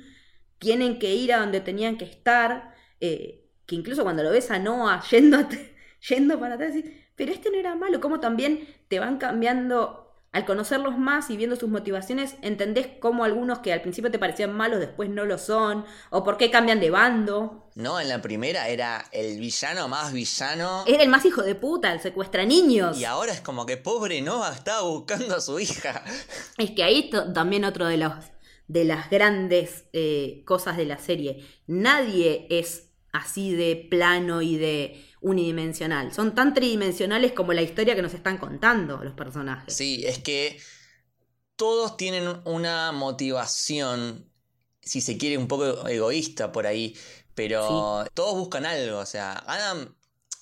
tienen 0.59 0.97
que 0.97 1.13
ir 1.13 1.33
a 1.33 1.39
donde 1.39 1.59
tenían 1.61 1.97
que 1.97 2.05
estar. 2.05 2.73
eh, 2.99 3.43
que 3.67 3.75
incluso 3.75 4.03
cuando 4.03 4.23
lo 4.23 4.31
ves 4.31 4.49
a 4.49 4.59
Noah 4.59 5.03
yendo, 5.11 5.37
yendo 6.09 6.39
para 6.39 6.55
atrás, 6.55 6.73
decís, 6.73 6.89
pero 7.15 7.31
este 7.33 7.51
no 7.51 7.57
era 7.57 7.75
malo. 7.75 7.99
Como 7.99 8.19
también 8.19 8.65
te 8.87 8.97
van 8.99 9.17
cambiando, 9.17 10.06
al 10.31 10.45
conocerlos 10.45 10.97
más 10.97 11.29
y 11.29 11.37
viendo 11.37 11.55
sus 11.55 11.69
motivaciones, 11.69 12.35
entendés 12.41 12.87
cómo 12.99 13.23
algunos 13.23 13.59
que 13.59 13.73
al 13.73 13.81
principio 13.81 14.11
te 14.11 14.19
parecían 14.19 14.53
malos 14.53 14.79
después 14.79 15.09
no 15.09 15.25
lo 15.25 15.37
son, 15.37 15.85
o 16.09 16.23
por 16.23 16.37
qué 16.37 16.51
cambian 16.51 16.79
de 16.79 16.89
bando. 16.89 17.69
No, 17.75 17.99
en 17.99 18.09
la 18.09 18.21
primera 18.21 18.67
era 18.67 19.05
el 19.11 19.39
villano 19.39 19.87
más 19.87 20.13
villano. 20.13 20.83
Era 20.85 21.03
el 21.03 21.09
más 21.09 21.25
hijo 21.25 21.41
de 21.41 21.55
puta, 21.55 21.91
el 21.91 22.01
secuestra 22.01 22.45
niños. 22.45 22.99
Y 22.99 23.05
ahora 23.05 23.31
es 23.31 23.41
como 23.41 23.65
que 23.65 23.77
pobre 23.77 24.21
Noah 24.21 24.53
estaba 24.53 24.81
buscando 24.81 25.35
a 25.35 25.41
su 25.41 25.59
hija. 25.59 26.03
Es 26.57 26.71
que 26.71 26.83
ahí 26.83 27.09
también 27.33 27.65
otro 27.65 27.85
de 27.85 27.97
los 27.97 28.13
de 28.67 28.83
las 28.83 29.09
grandes 29.09 29.85
eh, 29.93 30.43
cosas 30.45 30.77
de 30.77 30.85
la 30.85 30.97
serie. 30.97 31.45
Nadie 31.67 32.47
es 32.49 32.89
así 33.11 33.55
de 33.55 33.87
plano 33.89 34.41
y 34.41 34.57
de 34.57 35.06
unidimensional. 35.21 36.13
Son 36.13 36.35
tan 36.35 36.53
tridimensionales 36.53 37.31
como 37.33 37.53
la 37.53 37.61
historia 37.61 37.95
que 37.95 38.01
nos 38.01 38.13
están 38.13 38.37
contando 38.37 38.97
los 39.03 39.13
personajes. 39.13 39.73
Sí, 39.73 40.03
es 40.05 40.19
que 40.19 40.59
todos 41.55 41.97
tienen 41.97 42.41
una 42.45 42.91
motivación, 42.91 44.29
si 44.81 45.01
se 45.01 45.17
quiere, 45.17 45.37
un 45.37 45.47
poco 45.47 45.87
egoísta 45.87 46.51
por 46.51 46.67
ahí, 46.67 46.95
pero 47.33 48.05
todos 48.13 48.35
buscan 48.35 48.65
algo. 48.65 48.99
O 48.99 49.05
sea, 49.05 49.33
Adam 49.47 49.95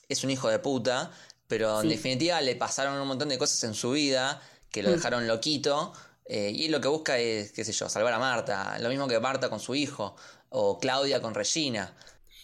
es 0.10 0.24
un 0.24 0.30
hijo 0.32 0.50
de 0.50 0.60
puta, 0.60 1.12
pero 1.48 1.78
en 1.82 1.84
Sí. 1.84 1.96
definitiva 1.96 2.42
le 2.42 2.56
pasaron 2.56 3.00
un 3.00 3.08
montón 3.08 3.30
de 3.30 3.38
cosas 3.38 3.64
en 3.64 3.74
su 3.74 3.92
vida 3.92 4.42
que 4.72 4.84
lo 4.84 4.90
Mm. 4.90 4.94
dejaron 4.94 5.28
loquito. 5.28 5.94
eh, 6.28 6.52
y 6.52 6.70
lo 6.70 6.82
que 6.82 6.88
busca 6.88 7.20
es, 7.20 7.52
qué 7.52 7.64
sé 7.64 7.72
yo, 7.72 7.88
salvar 7.88 8.12
a 8.14 8.18
Marta. 8.18 8.80
Lo 8.80 8.90
mismo 8.90 9.08
que 9.08 9.20
Marta 9.20 9.48
con 9.48 9.60
su 9.60 9.76
hijo, 9.76 10.16
o 10.50 10.80
Claudia 10.80 11.22
con 11.22 11.36
Regina. 11.36 11.96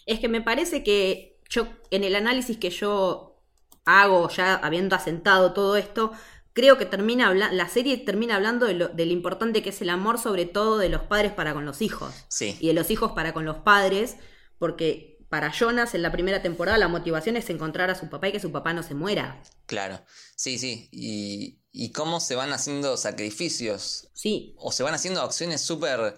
Es 0.05 0.19
que 0.19 0.27
me 0.27 0.39
parece 0.41 0.83
que 0.83 1.30
yo, 1.51 1.67
en 1.91 2.03
el 2.03 2.15
análisis 2.15 2.57
que 2.57 2.71
yo 2.71 3.43
hago, 3.85 4.27
ya 4.29 4.55
habiendo 4.55 4.95
asentado 4.95 5.53
todo 5.53 5.75
esto, 5.75 6.11
creo 6.53 6.77
que 6.77 6.85
termina 6.85 7.33
la 7.33 7.69
serie 7.69 7.97
termina 7.97 8.35
hablando 8.35 8.65
de 8.65 8.73
lo, 8.73 8.87
de 8.87 9.05
lo 9.05 9.11
importante 9.11 9.61
que 9.61 9.69
es 9.69 9.81
el 9.81 9.89
amor, 9.89 10.19
sobre 10.19 10.45
todo 10.45 10.77
de 10.77 10.89
los 10.89 11.03
padres 11.03 11.31
para 11.31 11.53
con 11.53 11.65
los 11.65 11.81
hijos. 11.81 12.13
Sí. 12.29 12.57
y 12.59 12.67
de 12.67 12.73
los 12.73 12.89
hijos 12.89 13.11
para 13.11 13.33
con 13.33 13.45
los 13.45 13.57
padres, 13.57 14.15
porque 14.57 15.19
para 15.29 15.51
Jonas 15.51 15.93
en 15.93 16.01
la 16.01 16.11
primera 16.11 16.41
temporada 16.41 16.77
la 16.77 16.87
motivación 16.87 17.37
es 17.37 17.49
encontrar 17.49 17.89
a 17.89 17.95
su 17.95 18.09
papá 18.09 18.29
y 18.29 18.31
que 18.33 18.39
su 18.39 18.51
papá 18.51 18.73
no 18.73 18.83
se 18.83 18.95
muera. 18.95 19.41
Claro, 19.65 20.01
sí, 20.35 20.57
sí. 20.57 20.89
Y, 20.91 21.61
y 21.71 21.91
cómo 21.91 22.19
se 22.19 22.35
van 22.35 22.51
haciendo 22.51 22.97
sacrificios 22.97 24.09
Sí, 24.13 24.53
o 24.57 24.71
se 24.71 24.83
van 24.83 24.93
haciendo 24.93 25.21
acciones 25.21 25.61
súper 25.61 26.17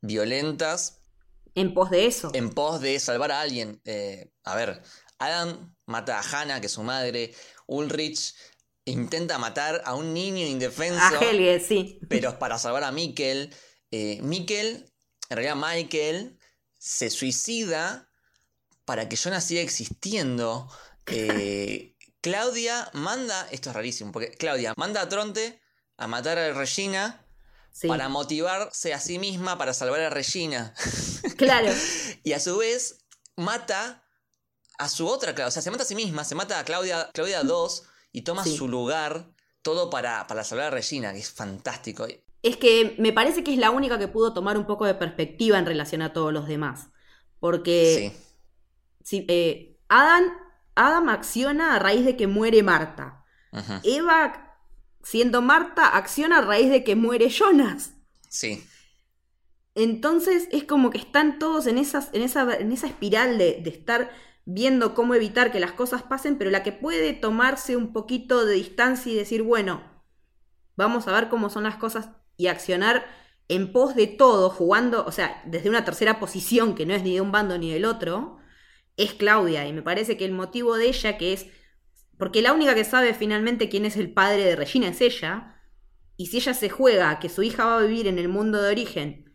violentas 0.00 1.01
en 1.54 1.74
pos 1.74 1.90
de 1.90 2.06
eso. 2.06 2.30
en 2.34 2.50
pos 2.50 2.80
de 2.80 2.98
salvar 3.00 3.32
a 3.32 3.40
alguien. 3.40 3.80
Eh, 3.84 4.30
a 4.44 4.54
ver, 4.56 4.82
Adam 5.18 5.74
mata 5.86 6.18
a 6.18 6.22
Hannah, 6.22 6.60
que 6.60 6.66
es 6.66 6.72
su 6.72 6.82
madre. 6.82 7.34
Ulrich 7.66 8.34
intenta 8.84 9.38
matar 9.38 9.82
a 9.84 9.94
un 9.94 10.12
niño 10.12 10.46
indefenso, 10.46 11.00
A 11.00 11.24
Helge, 11.24 11.60
sí. 11.60 12.00
pero 12.08 12.30
es 12.30 12.34
para 12.36 12.58
salvar 12.58 12.84
a 12.84 12.92
Mikkel. 12.92 13.54
Eh, 13.90 14.18
Mikkel, 14.22 14.92
en 15.28 15.36
realidad 15.36 15.56
Michael, 15.56 16.38
se 16.78 17.10
suicida 17.10 18.10
para 18.84 19.08
que 19.08 19.16
Jonah 19.16 19.40
siga 19.40 19.60
existiendo. 19.60 20.68
Eh, 21.08 21.96
Claudia 22.20 22.88
manda, 22.92 23.48
esto 23.50 23.70
es 23.70 23.74
rarísimo, 23.74 24.12
porque 24.12 24.30
Claudia 24.30 24.72
manda 24.76 25.00
a 25.00 25.08
Tronte 25.08 25.60
a 25.96 26.06
matar 26.06 26.38
a 26.38 26.52
Regina 26.52 27.21
sí. 27.72 27.88
para 27.88 28.08
motivarse 28.08 28.94
a 28.94 29.00
sí 29.00 29.18
misma 29.18 29.58
para 29.58 29.74
salvar 29.74 30.00
a 30.00 30.10
Regina. 30.10 30.74
Claro, 31.36 31.72
Y 32.24 32.32
a 32.34 32.40
su 32.40 32.58
vez 32.58 32.98
mata 33.36 34.04
a 34.78 34.88
su 34.88 35.06
otra 35.08 35.34
Claudia. 35.34 35.48
O 35.48 35.50
sea, 35.50 35.62
se 35.62 35.70
mata 35.70 35.82
a 35.82 35.86
sí 35.86 35.94
misma, 35.94 36.24
se 36.24 36.34
mata 36.34 36.58
a 36.58 36.64
Claudia, 36.64 37.10
Claudia 37.12 37.42
2 37.42 37.82
y 38.12 38.22
toma 38.22 38.44
Sí. 38.44 38.56
su 38.56 38.68
lugar. 38.68 39.28
Todo 39.62 39.90
para, 39.90 40.26
para 40.26 40.42
salvar 40.44 40.66
a 40.66 40.70
Regina, 40.70 41.12
que 41.12 41.20
es 41.20 41.30
fantástico. 41.30 42.06
es 42.42 42.56
que 42.56 42.96
me 42.98 43.12
parece 43.12 43.44
que 43.44 43.52
es 43.52 43.58
la 43.58 43.70
única 43.70 43.98
que 43.98 44.08
pudo 44.08 44.32
tomar 44.34 44.58
un 44.58 44.66
poco 44.66 44.84
de 44.86 44.94
perspectiva 44.94 45.58
en 45.58 45.66
relación 45.66 46.02
a 46.02 46.12
todos 46.12 46.32
los 46.32 46.48
demás. 46.48 46.88
Porque 47.38 48.12
Sí, 48.12 48.22
si, 49.04 49.26
eh, 49.28 49.78
Adam, 49.88 50.24
Adam 50.74 51.08
acciona 51.10 51.76
a 51.76 51.78
raíz 51.78 52.04
de 52.04 52.16
que 52.16 52.26
muere 52.26 52.62
Marta. 52.64 53.24
Eva, 53.84 54.51
siendo 55.02 55.42
Marta, 55.42 55.96
acciona 55.96 56.38
a 56.38 56.42
raíz 56.42 56.70
de 56.70 56.84
que 56.84 56.96
muere 56.96 57.28
Jonas. 57.30 57.94
sí, 58.28 58.64
Entonces 59.74 60.48
es 60.52 60.64
como 60.64 60.90
que 60.90 60.98
están 60.98 61.38
todos 61.38 61.66
en, 61.66 61.78
esas, 61.78 62.10
en, 62.12 62.22
esa, 62.22 62.54
en 62.56 62.72
esa 62.72 62.86
espiral 62.86 63.38
de, 63.38 63.60
de 63.62 63.70
estar 63.70 64.10
viendo 64.44 64.94
cómo 64.94 65.14
evitar 65.14 65.50
que 65.52 65.60
las 65.60 65.72
cosas 65.72 66.02
pasen, 66.02 66.36
pero 66.36 66.50
la 66.50 66.62
que 66.62 66.72
puede 66.72 67.12
tomarse 67.14 67.76
un 67.76 67.92
poquito 67.92 68.44
de 68.44 68.54
distancia 68.54 69.12
y 69.12 69.16
decir, 69.16 69.42
bueno, 69.42 69.82
vamos 70.76 71.08
a 71.08 71.12
ver 71.12 71.28
cómo 71.28 71.48
son 71.50 71.64
las 71.64 71.76
cosas 71.76 72.10
y 72.36 72.48
accionar 72.48 73.06
en 73.48 73.72
pos 73.72 73.94
de 73.94 74.06
todo, 74.06 74.50
jugando, 74.50 75.04
o 75.06 75.12
sea, 75.12 75.42
desde 75.46 75.68
una 75.68 75.84
tercera 75.84 76.20
posición 76.20 76.74
que 76.74 76.86
no 76.86 76.94
es 76.94 77.02
ni 77.02 77.14
de 77.14 77.20
un 77.20 77.32
bando 77.32 77.58
ni 77.58 77.72
del 77.72 77.84
otro, 77.84 78.38
es 78.96 79.14
Claudia. 79.14 79.66
Y 79.66 79.72
me 79.72 79.82
parece 79.82 80.16
que 80.16 80.24
el 80.24 80.32
motivo 80.32 80.76
de 80.76 80.88
ella, 80.88 81.18
que 81.18 81.32
es, 81.32 81.46
porque 82.22 82.40
la 82.40 82.52
única 82.52 82.76
que 82.76 82.84
sabe 82.84 83.14
finalmente 83.14 83.68
quién 83.68 83.84
es 83.84 83.96
el 83.96 84.12
padre 84.12 84.44
de 84.44 84.54
Regina 84.54 84.86
es 84.86 85.00
ella, 85.00 85.60
Y 86.16 86.26
si 86.26 86.36
ella 86.36 86.54
se 86.54 86.70
juega 86.70 87.10
a 87.10 87.18
que 87.18 87.28
su 87.28 87.42
hija 87.42 87.64
va 87.64 87.78
a 87.78 87.82
vivir 87.82 88.06
en 88.06 88.16
el 88.16 88.28
mundo 88.28 88.62
de 88.62 88.70
origen 88.70 89.34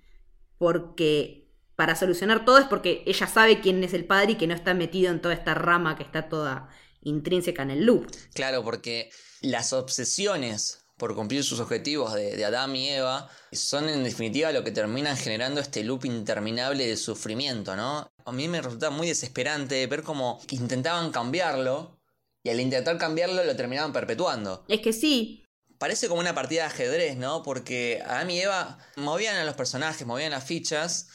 porque 0.58 1.52
para 1.76 1.97
solucionar 1.97 2.45
todo 2.45 2.60
es 2.60 2.65
porque 2.65 3.04
ella 3.06 3.28
sabe 3.28 3.60
quién 3.60 3.84
es 3.84 3.93
el 3.93 4.06
padre 4.06 4.32
y 4.32 4.36
que 4.36 4.47
no 4.47 4.54
está 4.54 4.73
metido 4.73 5.12
en 5.12 5.21
toda 5.21 5.34
esta 5.34 5.54
rama 5.54 5.97
que 5.97 6.04
está 6.04 6.30
toda 6.30 6.69
intrínseca 7.02 7.62
en 7.63 7.71
el 7.71 7.84
loop. 7.86 8.08
Claro, 8.34 8.63
porque 8.63 9.10
las 9.41 9.73
obsesiones 9.73 10.86
por 10.95 11.13
cumplir 11.13 11.43
sus 11.43 11.60
objetivos 11.60 12.13
de, 12.13 12.38
de, 12.38 12.45
Adán 12.45 12.73
y 12.73 12.88
Eva 12.88 13.30
son 13.52 13.89
en 13.89 14.06
definitiva 14.06 14.54
lo 14.54 14.63
que 14.63 14.71
terminan 14.71 15.17
generando 15.17 15.60
este 15.60 15.84
loop 15.84 16.06
interminable 16.06 16.88
de 16.88 16.95
sufrimiento, 16.95 17.76
¿no? 17.76 18.10
A 18.23 18.32
mí 18.32 18.47
me 18.47 18.62
resulta 18.62 18.91
muy 18.91 19.10
desesperante 19.10 19.86
ver 19.88 20.04
cómo 20.04 20.39
intentaban 20.52 21.12
cambiarlo 21.12 21.96
y 22.47 22.49
al 22.49 22.62
intentar 22.62 22.97
cambiarlo 22.97 23.43
lo 23.43 23.55
terminaban 23.57 23.91
perpetuando. 23.91 24.63
Es 24.69 24.79
que 24.79 24.93
sí. 24.93 25.43
Parece 25.79 26.07
como 26.07 26.21
una 26.21 26.33
partida 26.33 26.62
de 26.62 26.67
ajedrez, 26.67 27.17
¿no? 27.17 27.43
Porque 27.43 28.01
Adán 28.05 28.31
y 28.31 28.39
Eva 28.39 28.77
movían 28.95 29.36
a 29.36 29.43
los 29.43 29.55
personajes, 29.55 30.07
movían 30.07 30.31
las 30.31 30.45
fichas. 30.45 31.10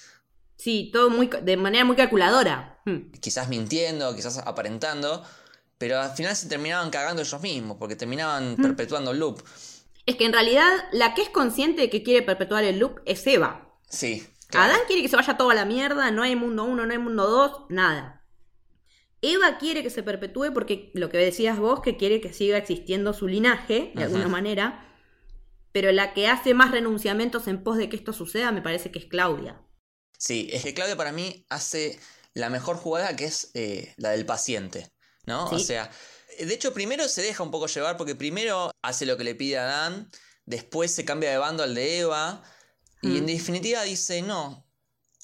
Sí, 0.58 0.90
todo 0.92 1.08
muy, 1.08 1.30
de 1.42 1.56
manera 1.56 1.86
muy 1.86 1.96
calculadora. 1.96 2.82
Hmm. 2.84 3.10
Quizás 3.18 3.48
mintiendo, 3.48 4.14
quizás 4.14 4.36
aparentando, 4.44 5.24
pero 5.78 5.98
al 6.00 6.10
final 6.10 6.36
se 6.36 6.50
terminaban 6.50 6.90
cagando 6.90 7.22
ellos 7.22 7.40
mismos, 7.40 7.78
porque 7.80 7.96
terminaban 7.96 8.52
hmm. 8.52 8.62
perpetuando 8.62 9.12
el 9.12 9.18
loop. 9.18 9.42
Es 10.04 10.16
que 10.16 10.26
en 10.26 10.34
realidad 10.34 10.70
la 10.92 11.14
que 11.14 11.22
es 11.22 11.30
consciente 11.30 11.80
de 11.80 11.88
que 11.88 12.02
quiere 12.02 12.20
perpetuar 12.20 12.62
el 12.64 12.78
loop 12.78 13.00
es 13.06 13.26
Eva. 13.26 13.74
Sí. 13.88 14.28
Adán 14.52 14.80
quiere 14.86 15.00
que 15.00 15.08
se 15.08 15.16
vaya 15.16 15.38
toda 15.38 15.54
la 15.54 15.64
mierda, 15.64 16.10
no 16.10 16.22
hay 16.22 16.36
mundo 16.36 16.64
1, 16.64 16.84
no 16.84 16.92
hay 16.92 16.98
mundo 16.98 17.26
2, 17.26 17.70
nada. 17.70 18.21
Eva 19.22 19.56
quiere 19.58 19.82
que 19.82 19.90
se 19.90 20.02
perpetúe 20.02 20.52
porque 20.52 20.90
lo 20.94 21.08
que 21.08 21.16
decías 21.16 21.58
vos, 21.58 21.80
que 21.80 21.96
quiere 21.96 22.20
que 22.20 22.32
siga 22.32 22.58
existiendo 22.58 23.12
su 23.12 23.28
linaje, 23.28 23.92
de 23.94 24.04
alguna 24.04 24.28
manera. 24.28 24.88
Pero 25.70 25.92
la 25.92 26.12
que 26.12 26.26
hace 26.28 26.54
más 26.54 26.72
renunciamientos 26.72 27.46
en 27.46 27.62
pos 27.62 27.78
de 27.78 27.88
que 27.88 27.96
esto 27.96 28.12
suceda 28.12 28.52
me 28.52 28.60
parece 28.60 28.90
que 28.90 28.98
es 28.98 29.06
Claudia. 29.06 29.62
Sí, 30.18 30.50
es 30.52 30.62
que 30.64 30.74
Claudia 30.74 30.96
para 30.96 31.12
mí 31.12 31.46
hace 31.48 31.98
la 32.34 32.50
mejor 32.50 32.76
jugada 32.76 33.16
que 33.16 33.24
es 33.24 33.50
eh, 33.54 33.94
la 33.96 34.10
del 34.10 34.26
paciente, 34.26 34.92
¿no? 35.24 35.46
O 35.46 35.58
sea, 35.58 35.90
de 36.38 36.52
hecho, 36.52 36.74
primero 36.74 37.08
se 37.08 37.22
deja 37.22 37.42
un 37.42 37.50
poco 37.50 37.66
llevar 37.66 37.96
porque 37.96 38.14
primero 38.14 38.70
hace 38.82 39.06
lo 39.06 39.16
que 39.16 39.24
le 39.24 39.34
pide 39.34 39.58
a 39.58 39.64
Dan, 39.64 40.10
después 40.46 40.92
se 40.92 41.04
cambia 41.04 41.30
de 41.30 41.38
bando 41.38 41.62
al 41.62 41.74
de 41.74 42.00
Eva 42.00 42.42
y 43.00 43.18
en 43.18 43.24
mm. 43.24 43.26
definitiva 43.26 43.82
dice, 43.82 44.22
no, 44.22 44.66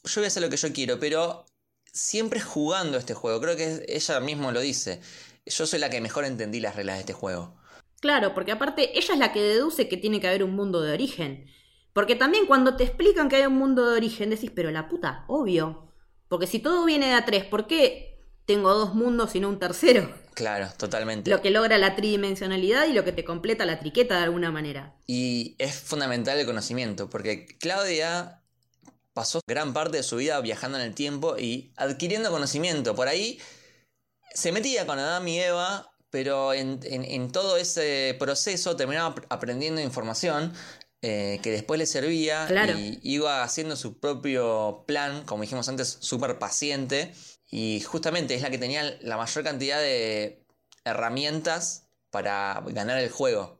yo 0.04 0.20
voy 0.20 0.24
a 0.24 0.28
hacer 0.28 0.42
lo 0.42 0.50
que 0.50 0.56
yo 0.56 0.72
quiero, 0.72 0.98
pero 0.98 1.46
siempre 1.92 2.40
jugando 2.40 2.98
este 2.98 3.14
juego. 3.14 3.40
Creo 3.40 3.56
que 3.56 3.84
ella 3.88 4.20
mismo 4.20 4.52
lo 4.52 4.60
dice. 4.60 5.00
Yo 5.46 5.66
soy 5.66 5.78
la 5.78 5.90
que 5.90 6.00
mejor 6.00 6.24
entendí 6.24 6.60
las 6.60 6.76
reglas 6.76 6.96
de 6.96 7.00
este 7.00 7.12
juego. 7.12 7.56
Claro, 8.00 8.34
porque 8.34 8.52
aparte 8.52 8.98
ella 8.98 9.14
es 9.14 9.18
la 9.18 9.32
que 9.32 9.40
deduce 9.40 9.88
que 9.88 9.96
tiene 9.96 10.20
que 10.20 10.28
haber 10.28 10.44
un 10.44 10.54
mundo 10.54 10.82
de 10.82 10.92
origen. 10.92 11.46
Porque 11.92 12.14
también 12.14 12.46
cuando 12.46 12.76
te 12.76 12.84
explican 12.84 13.28
que 13.28 13.36
hay 13.36 13.46
un 13.46 13.56
mundo 13.56 13.90
de 13.90 13.96
origen 13.96 14.30
decís, 14.30 14.52
pero 14.54 14.70
la 14.70 14.88
puta, 14.88 15.24
obvio. 15.26 15.92
Porque 16.28 16.46
si 16.46 16.58
todo 16.58 16.84
viene 16.84 17.06
de 17.06 17.14
a 17.14 17.24
tres, 17.24 17.44
¿por 17.44 17.66
qué 17.66 18.24
tengo 18.44 18.72
dos 18.72 18.94
mundos 18.94 19.34
y 19.34 19.40
no 19.40 19.48
un 19.48 19.58
tercero? 19.58 20.14
Claro, 20.34 20.68
totalmente. 20.76 21.30
Lo 21.30 21.42
que 21.42 21.50
logra 21.50 21.78
la 21.78 21.96
tridimensionalidad 21.96 22.86
y 22.86 22.92
lo 22.92 23.02
que 23.02 23.10
te 23.10 23.24
completa 23.24 23.66
la 23.66 23.80
triqueta 23.80 24.18
de 24.18 24.22
alguna 24.22 24.52
manera. 24.52 24.94
Y 25.08 25.56
es 25.58 25.74
fundamental 25.74 26.38
el 26.38 26.46
conocimiento, 26.46 27.10
porque 27.10 27.46
Claudia 27.58 28.37
pasó 29.18 29.40
gran 29.48 29.72
parte 29.72 29.96
de 29.96 30.04
su 30.04 30.14
vida 30.14 30.40
viajando 30.40 30.78
en 30.78 30.84
el 30.84 30.94
tiempo 30.94 31.36
y 31.36 31.72
adquiriendo 31.74 32.30
conocimiento. 32.30 32.94
Por 32.94 33.08
ahí 33.08 33.40
se 34.32 34.52
metía 34.52 34.86
con 34.86 35.00
Adam 35.00 35.26
y 35.26 35.40
Eva, 35.40 35.92
pero 36.08 36.54
en, 36.54 37.32
todo 37.32 37.56
ese 37.56 38.14
proceso 38.20 38.76
terminaba 38.76 39.16
aprendiendo 39.28 39.80
información 39.80 40.52
eh, 41.02 41.40
que 41.42 41.50
después 41.50 41.78
le 41.78 41.86
servía 41.86 42.46
y 42.78 43.00
iba 43.02 43.42
haciendo 43.42 43.74
su 43.74 43.98
propio 43.98 44.84
plan, 44.86 45.24
como 45.24 45.42
dijimos 45.42 45.68
antes, 45.68 45.98
súper 45.98 46.38
paciente 46.38 47.12
y 47.50 47.80
justamente 47.80 48.36
es 48.36 48.42
la 48.42 48.50
que 48.50 48.58
tenía 48.58 48.98
la 49.00 49.16
mayor 49.16 49.42
cantidad 49.42 49.80
de 49.80 50.46
herramientas 50.84 51.88
para 52.12 52.62
ganar 52.68 52.98
el 52.98 53.10
juego. 53.10 53.57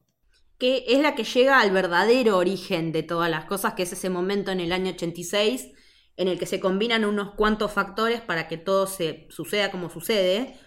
Que 0.59 0.85
es 0.89 1.01
la 1.01 1.15
que 1.15 1.25
llega 1.25 1.61
al 1.61 1.71
verdadero 1.71 2.37
origen 2.37 2.93
de 2.93 3.03
todas 3.03 3.31
las 3.31 3.45
cosas, 3.45 3.75
que 3.75 3.85
es 3.85 3.93
ese 3.93 4.11
momento 4.11 4.51
en 4.51 4.61
el 4.61 4.73
año 4.73 4.91
86 4.91 5.71
en 6.17 6.27
el 6.27 6.39
que 6.39 6.47
se 6.47 6.59
combinan 6.59 7.05
unos 7.05 7.35
cuantos 7.37 7.71
factores 7.71 8.21
para 8.21 8.49
que 8.49 8.57
todo 8.57 8.89
se 8.89 9.29
suceda 9.31 9.71
como 9.71 9.89
sucede, 9.89 10.59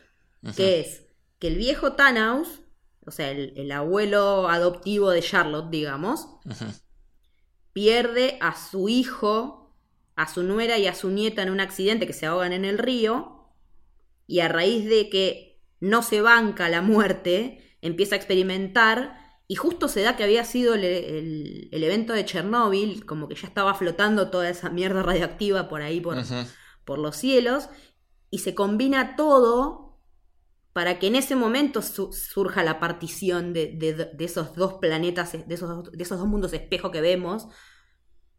que 0.56 0.80
es 0.80 1.08
que 1.39 1.47
el 1.47 1.58
viejo 1.58 1.93
Thanos, 1.93 2.62
o 3.06 3.12
sea, 3.12 3.32
el, 3.32 3.71
abuelo 3.73 4.47
adoptivo 4.47 5.10
de 5.10 5.21
Charlotte, 5.21 5.69
digamos, 5.69 6.27
pierde 7.73 8.38
a 8.39 8.56
su 8.56 8.88
hijo 8.88 9.62
a 10.15 10.27
su 10.27 10.43
nuera 10.43 10.77
y 10.77 10.88
a 10.88 10.93
su 10.93 11.10
nieta 11.10 11.41
en 11.41 11.49
un 11.49 11.60
accidente 11.60 12.06
que 12.06 12.13
se 12.13 12.25
ahogan 12.25 12.54
en 12.54 12.65
el 12.65 12.77
río, 12.77 13.49
y 14.27 14.39
a 14.39 14.47
raíz 14.47 14.86
de 14.86 15.10
que 15.10 15.62
no 15.80 16.04
se 16.04 16.21
banca 16.21 16.69
la 16.69 16.82
muerte, 16.82 17.77
empieza 17.82 18.15
a 18.15 18.17
experimentar, 18.17 19.20
y 19.51 19.55
justo 19.55 19.89
se 19.89 20.01
da 20.01 20.15
que 20.15 20.23
había 20.23 20.45
sido 20.45 20.75
el, 20.75 21.67
evento 21.73 22.13
de 22.13 22.23
Chernóbil, 22.23 23.05
como 23.05 23.27
que 23.27 23.35
ya 23.35 23.49
estaba 23.49 23.73
flotando 23.73 24.29
toda 24.29 24.47
esa 24.47 24.69
mierda 24.69 25.03
radioactiva 25.03 25.67
por 25.67 25.81
ahí, 25.81 25.99
por, 25.99 26.15
por 26.85 26.99
los 26.99 27.17
cielos, 27.17 27.67
y 28.29 28.37
se 28.37 28.55
combina 28.55 29.17
todo 29.17 29.99
para 30.71 30.99
que 30.99 31.07
en 31.07 31.17
ese 31.17 31.35
momento 31.35 31.81
surja 31.81 32.63
la 32.63 32.79
partición 32.79 33.51
de, 33.51 33.75
de, 33.75 34.23
esos 34.23 34.55
dos 34.55 34.75
planetas, 34.75 35.33
de 35.33 35.53
esos, 35.53 35.91
de 35.91 36.01
esos 36.01 36.17
dos 36.17 36.29
mundos 36.29 36.53
espejo 36.53 36.89
que 36.89 37.01
vemos, 37.01 37.49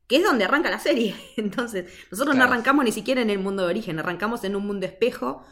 que 0.06 0.16
es 0.16 0.24
donde 0.24 0.44
arranca 0.44 0.70
la 0.70 0.80
serie. 0.80 1.14
Entonces, 1.36 1.92
nosotros 2.10 2.36
no 2.36 2.44
arrancamos 2.44 2.86
ni 2.86 2.92
siquiera 2.92 3.20
en 3.20 3.28
el 3.28 3.38
mundo 3.38 3.64
de 3.64 3.68
origen, 3.68 3.98
arrancamos 3.98 4.44
en 4.44 4.56
un 4.56 4.66
mundo 4.66 4.86
espejo, 4.86 5.44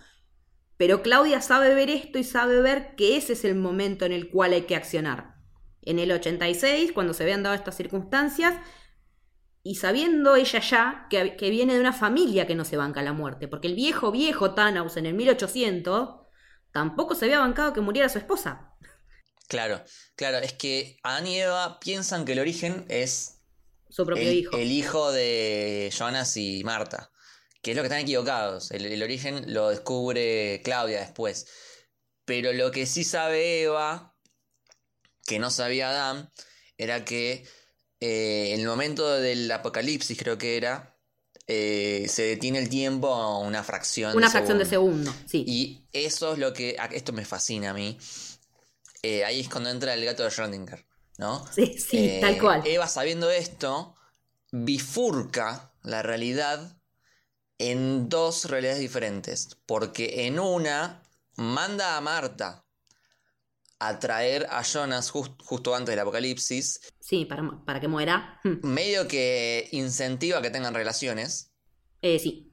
pero 0.79 1.03
Claudia 1.03 1.43
sabe 1.43 1.75
ver 1.75 1.91
esto 1.91 2.19
y 2.19 2.25
sabe 2.25 2.63
ver 2.63 2.95
que 2.97 3.19
ese 3.19 3.35
es 3.35 3.45
el 3.45 3.57
momento 3.57 4.07
en 4.07 4.13
el 4.13 4.31
cual 4.31 4.55
hay 4.55 4.63
que 4.63 4.75
accionar. 4.75 5.39
En 5.83 5.99
el 5.99 6.13
86, 6.13 6.93
cuando 6.93 7.15
se 7.15 7.23
habían 7.23 7.43
dado 7.43 7.55
estas 7.55 7.77
circunstancias, 7.77 8.55
y 9.63 9.75
sabiendo 9.75 10.37
ella 10.37 10.61
ya 10.61 11.07
que, 11.11 11.37
que, 11.37 11.51
viene 11.51 11.75
de 11.75 11.81
una 11.81 11.93
familia 11.93 12.47
que 12.47 12.55
no 12.55 12.65
se 12.65 12.77
banca 12.77 13.03
la 13.03 13.13
muerte, 13.13 13.49
porque 13.49 13.69
el 13.69 13.75
viejo, 13.75 14.11
viejo 14.11 14.55
Thanos 14.55 14.97
en 14.97 15.07
el 15.07 15.15
1800 15.15 16.21
tampoco 16.73 17.15
se 17.15 17.27
había 17.27 17.41
bancado 17.41 17.73
que 17.73 17.81
muriera 17.81 18.09
su 18.09 18.19
esposa. 18.19 18.71
Claro, 19.49 19.83
claro, 20.15 20.39
es 20.39 20.53
que 20.53 20.99
Adán 21.03 21.27
y 21.27 21.41
Eva 21.41 21.81
piensan 21.81 22.25
que 22.25 22.33
el 22.33 22.39
origen 22.39 22.87
es 22.89 23.41
su 23.91 24.07
propio 24.07 24.31
hijo. 24.31 24.57
El 24.57 24.71
hijo 24.71 25.11
de 25.11 25.93
Jonas 25.93 26.37
y 26.37 26.63
Marta. 26.65 27.11
Que 27.61 27.73
es 27.73 27.77
lo 27.77 27.83
que 27.83 27.89
están 27.89 28.01
equivocados. 28.01 28.71
El, 28.71 29.03
origen 29.03 29.53
lo 29.53 29.69
descubre 29.69 30.63
Claudia 30.65 31.01
después. 31.01 31.47
Pero 32.25 32.53
lo 32.53 32.71
que 32.71 32.87
sí 32.87 33.03
sabe 33.05 33.63
Eva, 33.63 34.10
que 35.27 35.39
no 35.39 35.51
sabía 35.51 35.91
Adam, 35.91 36.31
era 36.77 37.05
que 37.05 37.45
eh, 38.01 38.53
en 38.55 38.61
el 38.61 38.67
momento 38.67 39.09
del 39.11 39.51
apocalipsis, 39.51 40.19
creo 40.19 40.39
que 40.39 40.57
era, 40.57 40.97
eh, 41.47 42.07
se 42.09 42.23
detiene 42.23 42.59
el 42.59 42.69
tiempo 42.69 43.13
a 43.13 43.39
una 43.39 43.65
fracción 43.65 44.17
una 44.17 44.31
fracción 44.31 44.59
de 44.59 44.67
segundo, 44.67 45.13
sí. 45.27 45.45
Y 45.47 45.89
eso 45.93 46.33
es 46.33 46.39
lo 46.39 46.53
que. 46.53 46.77
Esto 46.93 47.13
me 47.13 47.25
fascina 47.25 47.71
a 47.71 47.75
mí. 47.75 47.99
Eh, 49.03 49.25
ahí 49.25 49.41
es 49.41 49.49
cuando 49.49 49.71
entra 49.71 49.95
el 49.95 50.05
gato 50.05 50.23
de 50.23 50.31
Schrödinger. 50.31 50.85
¿no? 51.21 51.47
Sí, 51.53 51.77
sí, 51.79 52.19
tal 52.21 52.39
cual. 52.39 52.63
Eva, 52.65 52.89
sabiendo 52.89 53.31
esto, 53.31 53.95
bifurca 54.51 55.75
la 55.83 56.03
realidad 56.03 56.79
en 57.59 58.09
dos 58.09 58.47
realidades 58.47 58.81
diferentes. 58.81 59.59
Porque 59.67 60.27
en 60.27 60.41
una 60.41 61.03
manda 61.37 61.97
a 61.99 62.01
Marta 62.01 62.65
a 63.81 63.99
traer 63.99 64.47
a 64.51 64.63
Jonas 64.63 65.11
justo 65.11 65.75
antes 65.75 65.93
del 65.93 65.99
apocalipsis. 66.01 66.81
Sí, 67.01 67.25
para, 67.25 67.43
para 67.65 67.81
que 67.81 67.89
muera. 67.89 68.39
Hmm. 68.45 68.59
Medio 68.63 69.09
que 69.09 69.69
incentiva 69.73 70.43
que 70.43 70.51
tengan 70.51 70.75
relaciones. 70.75 71.53
Eh, 72.03 72.19
sí. 72.19 72.53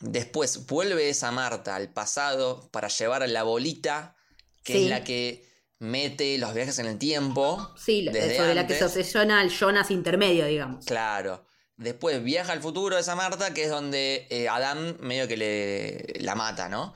Después 0.00 0.66
vuelve 0.66 1.08
esa 1.08 1.30
Marta 1.30 1.76
al 1.76 1.92
pasado 1.92 2.68
para 2.72 2.88
llevar 2.88 3.22
a 3.22 3.28
la 3.28 3.44
bolita, 3.44 4.16
que 4.64 4.84
es 4.84 4.90
la 4.90 5.04
que 5.04 5.48
mete 5.78 6.36
los 6.38 6.52
viajes 6.52 6.78
en 6.80 6.86
el 6.86 6.98
tiempo. 6.98 7.72
Sí, 7.76 8.04
sobre 8.06 8.54
la 8.54 8.66
que 8.66 8.74
se 8.74 8.84
obsesiona 8.84 9.42
el 9.42 9.50
Jonas 9.50 9.92
intermedio, 9.92 10.44
digamos. 10.46 10.84
Claro. 10.84 11.46
Después 11.76 12.22
viaja 12.22 12.52
al 12.52 12.60
futuro 12.60 12.96
de 12.96 13.02
esa 13.02 13.14
Marta, 13.14 13.54
que 13.54 13.64
es 13.64 13.70
donde 13.70 14.26
eh, 14.30 14.48
Adam 14.48 14.96
medio 15.00 15.28
que 15.28 15.36
le 15.36 16.20
la 16.20 16.34
mata, 16.34 16.68
¿no? 16.68 16.94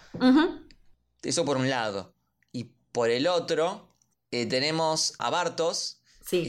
Eso 1.23 1.45
por 1.45 1.57
un 1.57 1.71
lado. 1.71 2.18
Por 2.92 3.11
el 3.11 3.27
otro, 3.27 3.94
eh, 4.31 4.46
tenemos 4.46 5.14
a 5.18 5.31
Bartos, 5.31 6.01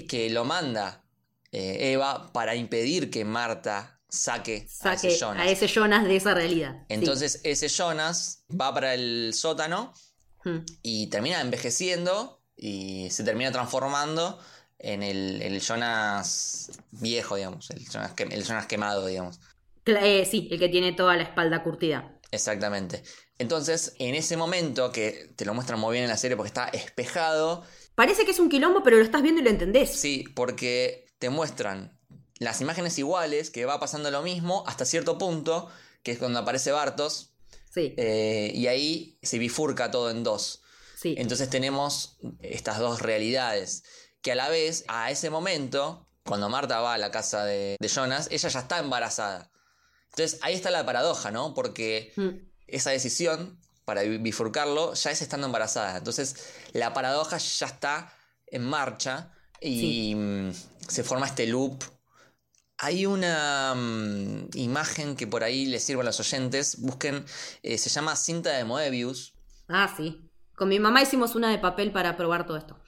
que 0.07 0.29
lo 0.29 0.43
manda 0.45 1.03
eh, 1.51 1.91
Eva 1.93 2.31
para 2.33 2.55
impedir 2.55 3.09
que 3.09 3.23
Marta 3.25 3.99
saque, 4.09 4.67
a, 4.81 4.93
ese 4.93 5.17
Jonas. 5.17 5.47
a 5.47 5.49
ese 5.49 5.67
Jonas 5.67 6.03
de 6.05 6.15
esa 6.15 6.33
realidad. 6.33 6.83
Entonces 6.89 7.41
ese 7.43 7.69
Jonas 7.69 8.43
va 8.49 8.73
para 8.73 8.93
el 8.93 9.31
sótano 9.33 9.93
y 10.81 11.07
termina 11.07 11.41
envejeciendo 11.41 12.41
y 12.55 13.09
se 13.11 13.23
termina 13.23 13.51
transformando 13.51 14.39
en 14.79 15.03
el, 15.03 15.41
el 15.41 15.61
Jonas 15.61 16.71
viejo, 16.91 17.35
digamos, 17.35 17.69
el 17.71 17.87
Jonas, 17.87 18.13
que- 18.13 18.23
el 18.23 18.43
Jonas 18.43 18.65
quemado, 18.65 19.05
digamos. 19.05 19.39
Eh, 19.85 20.25
sí, 20.29 20.47
el 20.51 20.59
que 20.59 20.69
tiene 20.69 20.91
toda 20.93 21.15
la 21.15 21.23
espalda 21.23 21.63
curtida. 21.63 22.18
Exactamente. 22.31 23.03
Entonces, 23.37 23.93
en 23.99 24.15
ese 24.15 24.37
momento, 24.37 24.91
que 24.91 25.31
te 25.35 25.45
lo 25.45 25.53
muestran 25.53 25.79
muy 25.79 25.93
bien 25.93 26.03
en 26.03 26.09
la 26.09 26.17
serie 26.17 26.37
porque 26.37 26.49
está 26.49 26.67
espejado, 26.69 27.63
Parece 27.95 28.23
que 28.23 28.31
es 28.31 28.39
un 28.39 28.47
quilombo, 28.49 28.81
pero 28.81 28.95
lo 28.97 29.03
estás 29.03 29.21
viendo 29.21 29.41
y 29.41 29.43
lo 29.43 29.49
entendés. 29.49 29.91
sí, 29.91 30.23
porque 30.33 31.05
te 31.19 31.29
muestran 31.29 31.99
las 32.37 32.61
imágenes 32.61 32.97
iguales, 32.97 33.49
que 33.49 33.65
va 33.65 33.77
pasando 33.81 34.09
lo 34.09 34.21
mismo 34.21 34.63
hasta 34.67 34.85
cierto 34.85 35.17
punto, 35.17 35.69
que 36.01 36.11
es 36.13 36.17
cuando 36.19 36.39
aparece 36.39 36.71
Bartos, 36.71 37.33
Sí, 37.73 37.93
eh, 37.97 38.51
y 38.55 38.67
ahí 38.67 39.19
se 39.21 39.37
bifurca 39.37 39.91
todo 39.91 40.09
en 40.11 40.23
dos. 40.23 40.63
sí. 40.95 41.15
Entonces 41.17 41.49
tenemos 41.49 42.17
estas 42.41 42.79
dos 42.79 43.01
realidades, 43.01 43.83
que 44.21 44.31
a 44.31 44.35
la 44.35 44.47
vez, 44.49 44.85
a 44.87 45.11
ese 45.11 45.29
momento, 45.29 46.07
cuando 46.23 46.47
Marta 46.49 46.79
va 46.79 46.93
a 46.93 46.97
la 46.97 47.11
casa 47.11 47.43
de, 47.43 47.75
de 47.79 47.89
Jonas, 47.89 48.27
ella 48.31 48.47
ya 48.49 48.59
está 48.59 48.79
embarazada. 48.79 49.51
Entonces 50.11 50.39
ahí 50.41 50.53
está 50.55 50.71
la 50.71 50.85
paradoja, 50.85 51.31
¿no? 51.31 51.53
Porque 51.53 52.13
Mm, 52.15 52.29
esa 52.67 52.91
decisión 52.91 53.59
para 53.85 54.01
bi- 54.03 54.17
bifurcarlo 54.17 54.93
ya 54.93 55.11
es 55.11 55.21
estando 55.21 55.47
embarazada. 55.47 55.97
Entonces 55.97 56.35
la 56.73 56.93
paradoja 56.93 57.37
ya 57.37 57.65
está 57.67 58.13
en 58.47 58.63
marcha 58.63 59.31
y 59.61 60.13
mm, 60.15 60.51
se 60.87 61.03
forma 61.03 61.25
este 61.27 61.47
loop. 61.47 61.83
Hay 62.77 63.05
una 63.05 63.73
mm, 63.75 64.49
imagen 64.53 65.15
que 65.15 65.27
por 65.27 65.43
ahí 65.43 65.65
les 65.65 65.83
sirve 65.83 66.01
a 66.01 66.05
los 66.05 66.19
oyentes. 66.19 66.79
Busquen, 66.79 67.25
eh, 67.63 67.77
se 67.77 67.89
llama 67.89 68.15
cinta 68.15 68.51
de 68.51 68.63
Moebius. 68.63 69.33
Ah, 69.67 69.93
sí. 69.97 70.21
Con 70.55 70.69
mi 70.69 70.79
mamá 70.79 71.01
hicimos 71.01 71.35
una 71.35 71.49
de 71.51 71.57
papel 71.59 71.91
para 71.91 72.15
probar 72.17 72.45
todo 72.45 72.57
esto. 72.57 72.79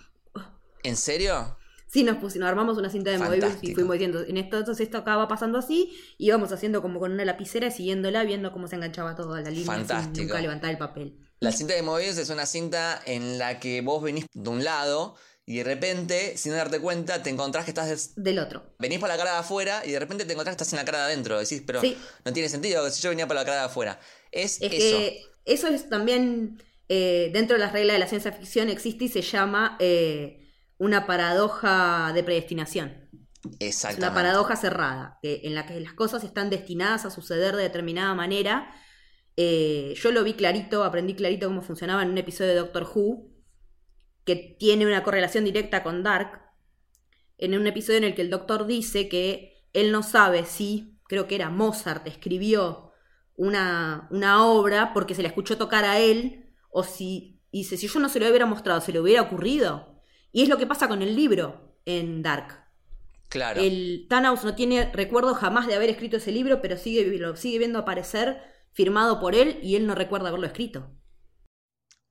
¿En 0.83 0.97
serio? 0.97 1.57
Sí, 1.91 2.03
nos 2.03 2.17
pusimos, 2.17 2.47
armamos 2.47 2.77
una 2.77 2.89
cinta 2.89 3.11
de 3.11 3.17
Moebius 3.17 3.55
y 3.61 3.73
fuimos 3.73 3.93
diciendo, 3.93 4.21
en 4.25 4.37
esto, 4.37 4.57
entonces 4.59 4.85
esto 4.85 4.99
acá 4.99 5.17
va 5.17 5.27
pasando 5.27 5.57
así, 5.57 5.93
y 6.17 6.27
íbamos 6.27 6.51
haciendo 6.53 6.81
como 6.81 6.99
con 6.99 7.11
una 7.11 7.25
lapicera 7.25 7.67
y 7.67 7.71
siguiéndola, 7.71 8.23
viendo 8.23 8.53
cómo 8.53 8.67
se 8.67 8.75
enganchaba 8.77 9.15
toda 9.15 9.41
la 9.41 9.49
línea 9.49 9.65
sin 9.65 9.85
Fantástico. 9.87 10.23
nunca 10.27 10.41
levantar 10.41 10.69
el 10.71 10.77
papel. 10.77 11.17
La 11.41 11.51
cinta 11.51 11.73
de 11.73 11.81
Moebius 11.81 12.17
es 12.17 12.29
una 12.29 12.45
cinta 12.45 13.01
en 13.05 13.37
la 13.37 13.59
que 13.59 13.81
vos 13.81 14.01
venís 14.01 14.25
de 14.33 14.49
un 14.49 14.63
lado 14.63 15.15
y 15.45 15.57
de 15.57 15.63
repente, 15.65 16.37
sin 16.37 16.53
darte 16.53 16.79
cuenta, 16.79 17.23
te 17.23 17.29
encontrás 17.29 17.65
que 17.65 17.71
estás 17.71 17.89
des- 17.89 18.13
Del 18.15 18.39
otro. 18.39 18.73
Venís 18.79 18.99
por 18.99 19.09
la 19.09 19.17
cara 19.17 19.33
de 19.33 19.37
afuera 19.39 19.81
y 19.85 19.91
de 19.91 19.99
repente 19.99 20.23
te 20.23 20.31
encontrás 20.31 20.55
que 20.55 20.63
estás 20.63 20.71
en 20.71 20.77
la 20.77 20.85
cara 20.85 20.99
de 20.99 21.03
adentro. 21.13 21.39
Decís, 21.39 21.61
pero 21.65 21.81
Sí. 21.81 21.97
no 22.23 22.31
tiene 22.31 22.47
sentido 22.47 22.89
si 22.89 23.01
yo 23.01 23.09
venía 23.09 23.27
por 23.27 23.35
la 23.35 23.43
cara 23.43 23.57
de 23.57 23.65
afuera. 23.65 23.99
Es, 24.31 24.61
Es 24.61 24.71
eso. 24.71 24.97
que 24.97 25.23
eso 25.45 25.67
es 25.67 25.89
también, 25.89 26.61
eh, 26.87 27.31
dentro 27.33 27.57
de 27.57 27.59
las 27.63 27.73
reglas 27.73 27.95
de 27.95 27.99
la 27.99 28.07
ciencia 28.07 28.31
ficción, 28.31 28.69
existe 28.69 29.05
y 29.05 29.09
se 29.09 29.21
llama 29.23 29.75
eh, 29.79 30.40
una 30.81 31.05
paradoja 31.05 32.11
de 32.11 32.23
predestinación. 32.23 33.07
Es 33.59 33.97
una 33.99 34.13
paradoja 34.15 34.55
cerrada, 34.55 35.19
que- 35.21 35.41
en 35.43 35.53
la 35.53 35.67
que 35.67 35.79
las 35.79 35.93
cosas 35.93 36.23
están 36.23 36.49
destinadas 36.49 37.05
a 37.05 37.11
suceder 37.11 37.55
de 37.55 37.61
determinada 37.63 38.15
manera. 38.15 38.73
Eh, 39.37 39.93
yo 39.95 40.11
lo 40.11 40.23
vi 40.23 40.33
clarito, 40.33 40.83
aprendí 40.83 41.13
clarito 41.13 41.47
cómo 41.47 41.61
funcionaba 41.61 42.01
en 42.01 42.09
un 42.09 42.17
episodio 42.17 42.49
de 42.51 42.57
Doctor 42.57 42.83
Who, 42.91 43.29
que 44.25 44.35
tiene 44.59 44.87
una 44.87 45.03
correlación 45.03 45.45
directa 45.45 45.83
con 45.83 46.01
Dark, 46.01 46.41
en 47.37 47.55
un 47.55 47.67
episodio 47.67 47.99
en 47.99 48.05
el 48.05 48.15
que 48.15 48.23
el 48.23 48.31
doctor 48.31 48.65
dice 48.65 49.07
que 49.07 49.63
él 49.73 49.91
no 49.91 50.01
sabe 50.01 50.45
si, 50.45 50.99
creo 51.07 51.27
que 51.27 51.35
era 51.35 51.51
Mozart, 51.51 52.07
escribió 52.07 52.91
una, 53.35 54.07
una 54.09 54.45
obra 54.47 54.93
porque 54.93 55.13
se 55.13 55.21
la 55.21 55.27
escuchó 55.27 55.57
tocar 55.59 55.85
a 55.85 55.99
él, 55.99 56.53
o 56.71 56.83
si, 56.83 57.39
dice, 57.51 57.77
si 57.77 57.87
yo 57.87 57.99
no 57.99 58.09
se 58.09 58.19
lo 58.19 58.27
hubiera 58.27 58.47
mostrado, 58.47 58.81
se 58.81 58.91
le 58.91 58.99
hubiera 58.99 59.21
ocurrido. 59.21 59.90
Y 60.31 60.43
es 60.43 60.49
lo 60.49 60.57
que 60.57 60.67
pasa 60.67 60.87
con 60.87 61.01
el 61.01 61.15
libro 61.15 61.75
en 61.85 62.21
Dark. 62.21 62.59
Claro. 63.29 63.61
El 63.61 64.07
Thanos 64.09 64.43
no 64.43 64.55
tiene 64.55 64.91
recuerdo 64.93 65.33
jamás 65.35 65.67
de 65.67 65.75
haber 65.75 65.89
escrito 65.89 66.17
ese 66.17 66.31
libro, 66.31 66.61
pero 66.61 66.77
sigue, 66.77 67.05
lo 67.17 67.35
sigue 67.35 67.59
viendo 67.59 67.79
aparecer 67.79 68.41
firmado 68.73 69.19
por 69.19 69.35
él 69.35 69.59
y 69.61 69.75
él 69.75 69.87
no 69.87 69.95
recuerda 69.95 70.29
haberlo 70.29 70.47
escrito. 70.47 70.91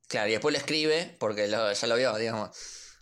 Claro, 0.07 0.29
y 0.29 0.33
después 0.33 0.51
lo 0.53 0.57
escribe 0.59 1.15
porque 1.19 1.47
lo- 1.47 1.71
ya 1.71 1.87
lo 1.87 1.95
vio, 1.95 2.17
digamos. 2.17 2.49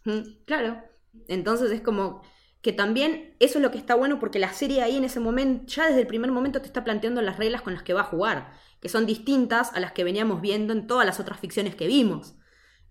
Mm, 0.06 0.44
Claro. 0.46 0.84
Entonces 1.28 1.72
es 1.72 1.82
como 1.82 2.22
que 2.62 2.72
también 2.74 3.36
eso 3.40 3.58
es 3.58 3.64
lo 3.64 3.72
que 3.72 3.78
está 3.78 3.96
bueno 3.96 4.20
porque 4.20 4.38
la 4.40 4.54
serie 4.54 4.82
ahí 4.84 4.98
en 4.98 5.06
ese 5.06 5.20
momento, 5.20 5.66
ya 5.74 5.88
desde 5.88 6.02
el 6.02 6.08
primer 6.08 6.32
momento 6.32 6.62
te 6.62 6.68
está 6.68 6.84
planteando 6.84 7.22
las 7.22 7.38
reglas 7.38 7.62
con 7.62 7.74
las 7.74 7.84
que 7.84 7.94
va 7.94 8.02
a 8.02 8.04
jugar, 8.06 8.54
que 8.82 8.90
son 8.90 9.06
distintas 9.06 9.74
a 9.74 9.80
las 9.80 9.92
que 9.94 10.04
veníamos 10.04 10.42
viendo 10.42 10.74
en 10.74 10.88
todas 10.88 11.06
las 11.06 11.20
otras 11.20 11.40
ficciones 11.40 11.76
que 11.76 11.88
vimos. 11.88 12.36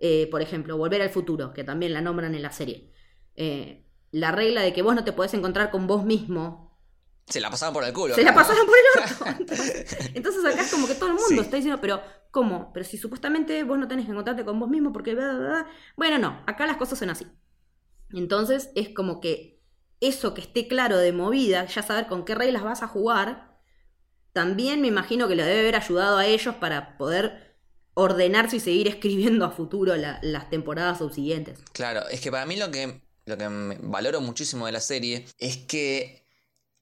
Eh, 0.00 0.28
por 0.30 0.42
ejemplo, 0.42 0.76
Volver 0.76 1.02
al 1.02 1.10
Futuro, 1.10 1.52
que 1.52 1.64
también 1.64 1.92
la 1.92 2.00
nombran 2.00 2.34
en 2.34 2.42
la 2.42 2.52
serie. 2.52 2.92
Eh, 3.34 3.84
la 4.10 4.32
regla 4.32 4.62
de 4.62 4.72
que 4.72 4.82
vos 4.82 4.94
no 4.94 5.04
te 5.04 5.12
podés 5.12 5.34
encontrar 5.34 5.70
con 5.70 5.86
vos 5.86 6.04
mismo 6.04 6.80
Se 7.26 7.40
la 7.40 7.50
pasaban 7.50 7.74
por 7.74 7.84
el 7.84 7.92
culo. 7.92 8.14
Se 8.14 8.22
la 8.22 8.34
pasaron 8.34 8.66
por 8.66 8.74
el 8.76 9.02
orto. 9.02 9.24
Entonces, 9.40 10.10
entonces 10.14 10.44
acá 10.44 10.62
es 10.62 10.70
como 10.70 10.86
que 10.86 10.94
todo 10.94 11.08
el 11.10 11.14
mundo 11.16 11.28
Sí. 11.28 11.38
está 11.40 11.56
diciendo, 11.56 11.80
pero 11.80 12.00
¿cómo? 12.30 12.72
Pero 12.72 12.84
si 12.86 12.96
supuestamente 12.96 13.64
vos 13.64 13.78
no 13.78 13.86
tenés 13.88 14.06
que 14.06 14.12
encontrarte 14.12 14.44
con 14.44 14.58
vos 14.58 14.68
mismo 14.70 14.92
porque... 14.92 15.14
bla, 15.14 15.32
bla, 15.32 15.38
bla". 15.48 15.66
Bueno, 15.96 16.18
no, 16.18 16.42
acá 16.46 16.66
las 16.66 16.76
cosas 16.78 16.98
son 16.98 17.10
así. 17.10 17.26
Entonces 18.10 18.70
es 18.74 18.88
como 18.90 19.20
que 19.20 19.60
eso 20.00 20.32
que 20.32 20.40
esté 20.40 20.68
claro 20.68 20.96
de 20.96 21.12
movida, 21.12 21.66
ya 21.66 21.82
saber 21.82 22.06
con 22.06 22.24
qué 22.24 22.34
reglas 22.34 22.62
vas 22.62 22.82
a 22.82 22.88
jugar, 22.88 23.58
también 24.32 24.80
me 24.80 24.86
imagino 24.88 25.28
que 25.28 25.34
le 25.34 25.44
debe 25.44 25.60
haber 25.60 25.76
ayudado 25.76 26.16
a 26.18 26.26
ellos 26.26 26.54
para 26.54 26.96
poder 26.96 27.47
ordenarse 27.98 28.56
y 28.56 28.60
seguir 28.60 28.88
escribiendo 28.94 29.44
a 29.44 29.50
futuro 29.50 29.96
la- 29.96 30.18
las 30.22 30.48
temporadas 30.50 30.98
subsiguientes. 30.98 31.58
Claro, 31.72 32.08
es 32.08 32.20
que 32.20 32.30
para 32.30 32.46
mí 32.46 32.56
lo 32.56 32.70
que, 32.70 33.02
lo 33.26 33.36
que 33.36 33.48
valoro 33.82 34.20
muchísimo 34.20 34.66
de 34.66 34.72
la 34.72 34.80
serie 34.80 35.26
es 35.38 35.56
que, 35.58 36.24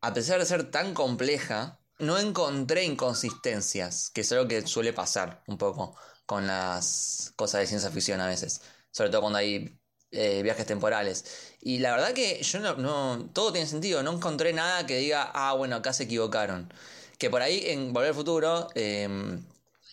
a 0.02 0.12
pesar 0.12 0.38
de 0.38 0.46
ser 0.46 0.70
tan 0.70 0.94
compleja, 0.94 1.80
no 1.98 2.18
encontré 2.18 2.84
inconsistencias, 2.84 4.10
que 4.10 4.20
es 4.20 4.32
algo 4.32 4.46
que 4.46 4.66
suele 4.66 4.92
pasar 4.92 5.42
un 5.46 5.56
poco 5.56 5.96
con 6.26 6.46
las 6.46 7.32
cosas 7.36 7.60
de 7.62 7.66
ciencia 7.66 7.90
ficción 7.90 8.20
a 8.20 8.26
veces, 8.26 8.60
sobre 8.90 9.08
todo 9.10 9.22
cuando 9.22 9.38
hay 9.38 9.80
eh, 10.10 10.42
viajes 10.42 10.66
temporales. 10.66 11.24
Y 11.60 11.78
la 11.78 11.92
verdad 11.92 12.12
que 12.12 12.42
yo 12.42 12.60
no, 12.76 13.30
todo 13.32 13.52
tiene 13.52 13.66
sentido, 13.66 14.02
no 14.02 14.12
encontré 14.12 14.52
nada 14.52 14.84
que 14.86 14.98
diga, 14.98 15.30
ah, 15.34 15.54
bueno, 15.54 15.76
acá 15.76 15.92
se 15.94 16.04
equivocaron. 16.04 16.70
Que 17.18 17.30
por 17.30 17.40
ahí 17.40 17.62
en 17.68 17.94
Volver 17.94 18.10
al 18.10 18.14
Futuro, 18.14 18.68
eh, 18.74 19.08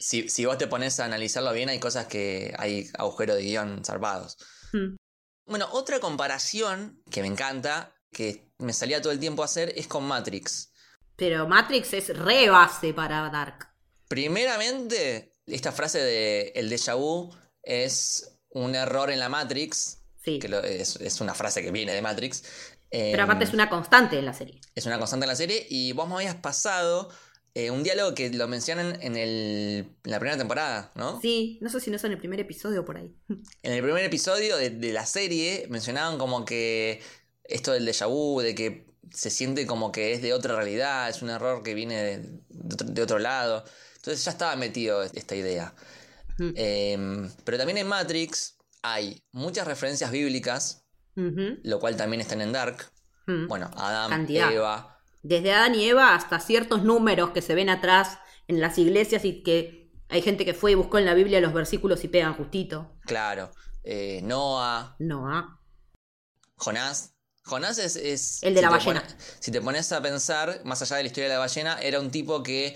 si, 0.04 0.30
si 0.30 0.46
vos 0.46 0.58
te 0.58 0.68
pones 0.68 1.00
a 1.00 1.06
analizarlo 1.06 1.52
bien, 1.54 1.70
hay 1.70 1.80
cosas 1.80 2.08
que 2.08 2.54
hay 2.58 2.90
agujeros 2.98 3.38
de 3.38 3.44
guion 3.44 3.84
zarpados. 3.86 4.38
Hmm. 4.72 4.96
Bueno, 5.46 5.68
otra 5.72 6.00
comparación 6.00 7.02
que 7.12 7.22
me 7.22 7.28
encanta, 7.28 7.96
que 8.12 8.52
me 8.60 8.74
salía 8.74 9.02
todo 9.02 9.12
el 9.14 9.20
tiempo 9.20 9.42
a 9.42 9.46
hacer, 9.46 9.74
es 9.76 9.88
con 9.88 10.04
Matrix. 10.06 10.72
Pero 11.16 11.48
Matrix 11.48 11.94
es 11.94 12.18
re 12.18 12.50
base 12.50 12.94
para 12.94 13.30
Dark. 13.30 13.68
Primeramente, 14.08 15.36
esta 15.46 15.72
frase 15.72 16.00
de 16.00 16.52
el 16.56 16.70
déjà 16.72 16.96
vu 16.96 17.30
es 17.62 18.40
un 18.50 18.74
error 18.76 19.12
en 19.12 19.20
la 19.20 19.30
Matrix, 19.30 20.00
Sí. 20.24 20.40
que 20.40 20.48
lo- 20.48 20.64
es, 20.64 20.96
es 20.98 21.20
una 21.22 21.34
frase 21.36 21.62
que 21.62 21.72
viene 21.72 21.94
de 21.94 22.02
Matrix. 22.02 22.42
Pero 22.90 23.18
Em, 23.18 23.20
aparte 23.22 23.44
es 23.44 23.54
una 23.54 23.70
constante 23.70 24.18
en 24.18 24.26
la 24.26 24.34
serie. 24.34 24.62
es 24.76 24.86
una 24.86 24.98
constante 24.98 25.26
en 25.26 25.30
la 25.30 25.36
serie 25.36 25.66
y 25.70 25.92
vos 25.94 26.08
me 26.08 26.16
habías 26.16 26.36
pasado 26.36 27.10
eh, 27.56 27.70
un 27.70 27.84
diálogo 27.84 28.16
que 28.16 28.30
lo 28.32 28.48
mencionan 28.48 28.98
en, 29.02 29.16
el, 29.16 29.88
en 30.04 30.12
la 30.12 30.20
primera 30.20 30.38
temporada, 30.38 30.92
¿no? 30.96 31.22
Sí, 31.22 31.60
no 31.62 31.70
sé 31.70 31.80
si 31.80 31.90
no 31.90 31.98
es 31.98 32.04
en 32.04 32.12
el 32.12 32.18
primer 32.18 32.40
episodio 32.40 32.82
o 32.82 32.86
por 32.86 32.98
ahí. 32.98 33.16
En 33.64 33.74
el 33.74 33.82
primer 33.82 34.04
episodio 34.04 34.58
de, 34.58 34.70
de 34.72 34.94
la 34.94 35.06
serie 35.06 35.68
mencionaban 35.70 36.18
como 36.18 36.46
que 36.46 37.02
esto 37.44 37.72
del 37.72 37.88
déjà 37.88 38.08
vu, 38.08 38.42
de 38.42 38.56
que 38.56 38.88
se 39.12 39.30
siente 39.30 39.68
como 39.68 39.92
que 39.92 40.14
es 40.14 40.22
de 40.22 40.34
otra 40.34 40.56
realidad, 40.56 41.10
es 41.10 41.22
un 41.22 41.30
error 41.30 41.62
que 41.62 41.74
viene 41.76 42.02
de, 42.02 42.18
de 42.50 42.74
otro, 42.74 42.88
de 42.88 43.02
otro 43.02 43.20
lado. 43.20 43.64
Entonces 43.98 44.26
ya 44.26 44.32
estaba 44.32 44.56
metido 44.56 45.04
esta 45.04 45.36
idea. 45.36 45.74
Eh, 46.40 47.30
pero 47.44 47.58
también 47.58 47.78
en 47.78 47.88
Matrix 47.88 48.58
hay 48.82 49.24
muchas 49.32 49.68
referencias 49.68 50.12
bíblicas, 50.12 50.86
lo 51.16 51.80
cual 51.80 51.96
también 51.96 52.22
están 52.22 52.42
en 52.42 52.52
Dark. 52.52 52.92
Mm. 53.28 53.48
Bueno, 53.48 53.72
Cantidad. 53.76 54.52
Eva. 54.52 54.93
Desde 55.24 55.54
Adán 55.54 55.74
y 55.76 55.86
Eva 55.86 56.14
hasta 56.16 56.40
ciertos 56.40 56.84
números 56.84 57.32
que 57.32 57.42
se 57.42 57.56
ven 57.56 57.70
atrás 57.70 58.20
en 58.48 58.60
las 58.62 58.78
iglesias 58.78 59.26
y 59.26 59.42
que 59.42 59.92
hay 60.10 60.22
gente 60.22 60.46
que 60.46 60.54
fue 60.54 60.74
y 60.74 60.76
buscó 60.76 61.00
en 61.00 61.06
la 61.06 61.14
Biblia 61.16 61.40
los 61.42 61.54
versículos 61.54 62.04
y 62.04 62.08
pegan 62.10 62.36
justito. 62.36 62.98
Claro, 63.06 63.52
eh, 63.84 64.22
Noah, 64.24 64.96
No, 65.00 65.28
ah. 65.30 65.60
Jonás. 66.58 67.14
Jonás 67.46 67.78
es... 67.78 67.96
es- 67.96 68.44
El 68.44 68.54
de 68.54 68.62
la 68.62 68.70
ballena. 68.70 69.04
si 69.40 69.52
te 69.52 69.60
pones 69.62 69.92
a 69.92 70.02
pensar, 70.02 70.62
más 70.66 70.82
allá 70.82 70.98
de 70.98 71.04
la 71.04 71.08
historia 71.08 71.30
de 71.30 71.34
la 71.36 71.40
ballena, 71.40 71.82
era 71.82 72.00
un 72.00 72.12
tipo 72.12 72.42
que 72.44 72.76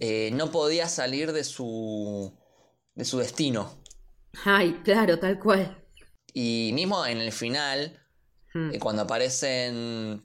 eh, 0.00 0.30
no 0.32 0.50
podía 0.50 0.88
salir 0.88 1.32
de 1.32 1.44
su, 1.44 2.36
de 2.94 3.04
su 3.04 3.18
destino. 3.18 3.78
Ay, 4.44 4.80
claro, 4.84 5.18
tal 5.18 5.38
cual. 5.38 5.82
Y 6.32 6.72
mismo 6.74 7.04
en 7.06 7.18
el 7.18 7.32
final, 7.32 8.00
Mm. 8.56 8.70
eh, 8.74 8.78
cuando 8.78 9.02
aparecen 9.02 10.24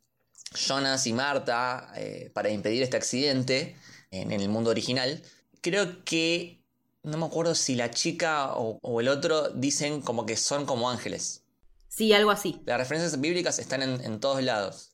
Jonas 0.54 1.06
y 1.08 1.14
Marta 1.14 1.92
eh, 1.96 2.32
para 2.34 2.50
impedir 2.50 2.84
este 2.84 2.98
accidente 2.98 3.76
en, 4.12 4.32
en 4.32 4.42
el 4.42 4.50
mundo 4.50 4.70
original, 4.70 5.22
creo 5.62 6.04
que, 6.04 6.64
no 7.04 7.18
me 7.18 7.26
acuerdo 7.26 7.56
si 7.56 7.76
la 7.76 7.92
chica 7.92 8.54
o, 8.56 8.80
o 8.82 9.00
el 9.02 9.08
otro 9.08 9.50
dicen 9.50 10.02
como 10.02 10.26
que 10.26 10.36
son 10.38 10.66
como 10.66 10.90
ángeles. 10.90 11.44
Sí, 11.88 12.14
algo 12.14 12.32
así. 12.32 12.62
Las 12.66 12.78
referencias 12.78 13.20
bíblicas 13.20 13.60
están 13.60 13.82
en, 13.82 14.02
en 14.04 14.20
todos 14.20 14.44
lados. 14.44 14.92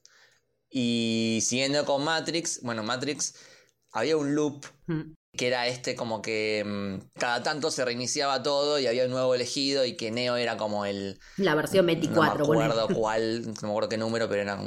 Y 0.70 1.40
siguiendo 1.42 1.86
con 1.86 2.04
Matrix, 2.04 2.62
bueno, 2.62 2.84
Matrix 2.84 3.36
había 3.92 4.18
un 4.18 4.36
loop 4.36 4.66
Mm. 4.88 5.14
que 5.36 5.48
era 5.48 5.68
este 5.68 5.96
como 5.96 6.22
que 6.22 6.64
mm, 6.66 7.20
cada 7.20 7.42
tanto 7.44 7.72
se 7.72 7.84
reiniciaba 7.84 8.44
todo 8.44 8.80
y 8.80 8.88
había 8.88 9.06
un 9.06 9.12
nuevo 9.12 9.34
elegido 9.36 9.84
y 9.86 9.96
que 9.98 10.12
Neo 10.12 10.36
era 10.38 10.58
como 10.58 10.86
el... 10.86 11.20
La 11.38 11.56
versión 11.56 11.86
24, 11.86 12.46
no 12.46 12.54
me 12.54 12.64
acuerdo 12.66 12.88
cuál, 12.96 13.42
no 13.48 13.54
me 13.64 13.70
acuerdo 13.70 13.90
qué 13.90 13.98
número, 13.98 14.30
pero 14.30 14.42
era, 14.44 14.60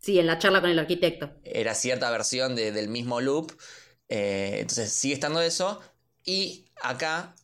Sí, 0.00 0.18
en 0.18 0.26
la 0.26 0.38
charla 0.38 0.60
con 0.60 0.70
el 0.70 0.78
arquitecto. 0.78 1.30
era 1.44 1.74
cierta 1.74 2.10
versión 2.10 2.56
de- 2.56 2.72
del 2.72 2.88
mismo 2.88 3.20
loop. 3.20 3.52
Eh, 4.08 4.56
entonces 4.60 4.92
sigue 4.92 5.14
estando 5.14 5.40
eso. 5.40 5.80
Y 6.24 6.66
acá 6.82 7.34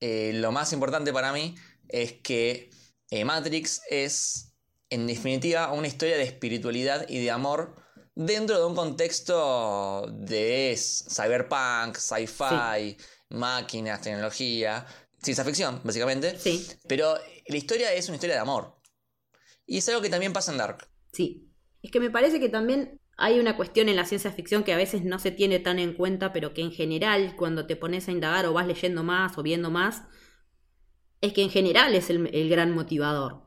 eh, 0.00 0.32
lo 0.34 0.52
más 0.52 0.72
importante 0.72 1.12
para 1.12 1.32
mí 1.32 1.54
es 1.88 2.12
que 2.14 2.70
eh, 3.10 3.24
Matrix 3.24 3.80
es, 3.90 4.52
en 4.90 5.06
definitiva, 5.06 5.72
una 5.72 5.86
historia 5.86 6.16
de 6.16 6.22
espiritualidad 6.24 7.08
y 7.08 7.18
de 7.22 7.30
amor 7.30 7.76
dentro 8.14 8.58
de 8.58 8.64
un 8.66 8.74
contexto 8.76 10.06
de 10.12 10.76
cyberpunk, 10.78 11.96
sci-fi, 11.96 12.96
máquinas, 13.30 14.00
tecnología, 14.00 14.86
ciencia 15.22 15.44
ficción, 15.44 15.80
básicamente. 15.84 16.38
Sí, 16.38 16.66
Pero 16.88 17.14
la 17.46 17.56
historia 17.56 17.92
es 17.92 18.06
una 18.08 18.16
historia 18.16 18.36
de 18.36 18.42
amor. 18.42 18.76
Y 19.66 19.78
es 19.78 19.88
algo 19.88 20.00
que 20.02 20.10
también 20.10 20.32
pasa 20.32 20.52
en 20.52 20.58
Dark. 20.58 20.88
sí. 21.12 21.42
Es 21.86 21.92
que 21.92 22.00
me 22.00 22.10
parece 22.10 22.40
que 22.40 22.48
también 22.48 23.00
hay 23.16 23.38
una 23.38 23.56
cuestión 23.56 23.88
en 23.88 23.94
la 23.94 24.04
ciencia 24.04 24.32
ficción 24.32 24.64
que 24.64 24.72
a 24.72 24.76
veces 24.76 25.04
no 25.04 25.20
se 25.20 25.30
tiene 25.30 25.60
tan 25.60 25.78
en 25.78 25.92
cuenta, 25.92 26.32
pero 26.32 26.52
que 26.52 26.60
en 26.60 26.72
general, 26.72 27.36
cuando 27.36 27.68
te 27.68 27.76
pones 27.76 28.08
a 28.08 28.10
indagar 28.10 28.44
o 28.46 28.52
vas 28.52 28.66
leyendo 28.66 29.04
más 29.04 29.38
o 29.38 29.44
viendo 29.44 29.70
más, 29.70 30.02
es 31.20 31.32
que 31.32 31.42
en 31.42 31.48
general 31.50 31.94
es 31.94 32.10
el, 32.10 32.28
el 32.34 32.48
gran 32.48 32.74
motivador. 32.74 33.46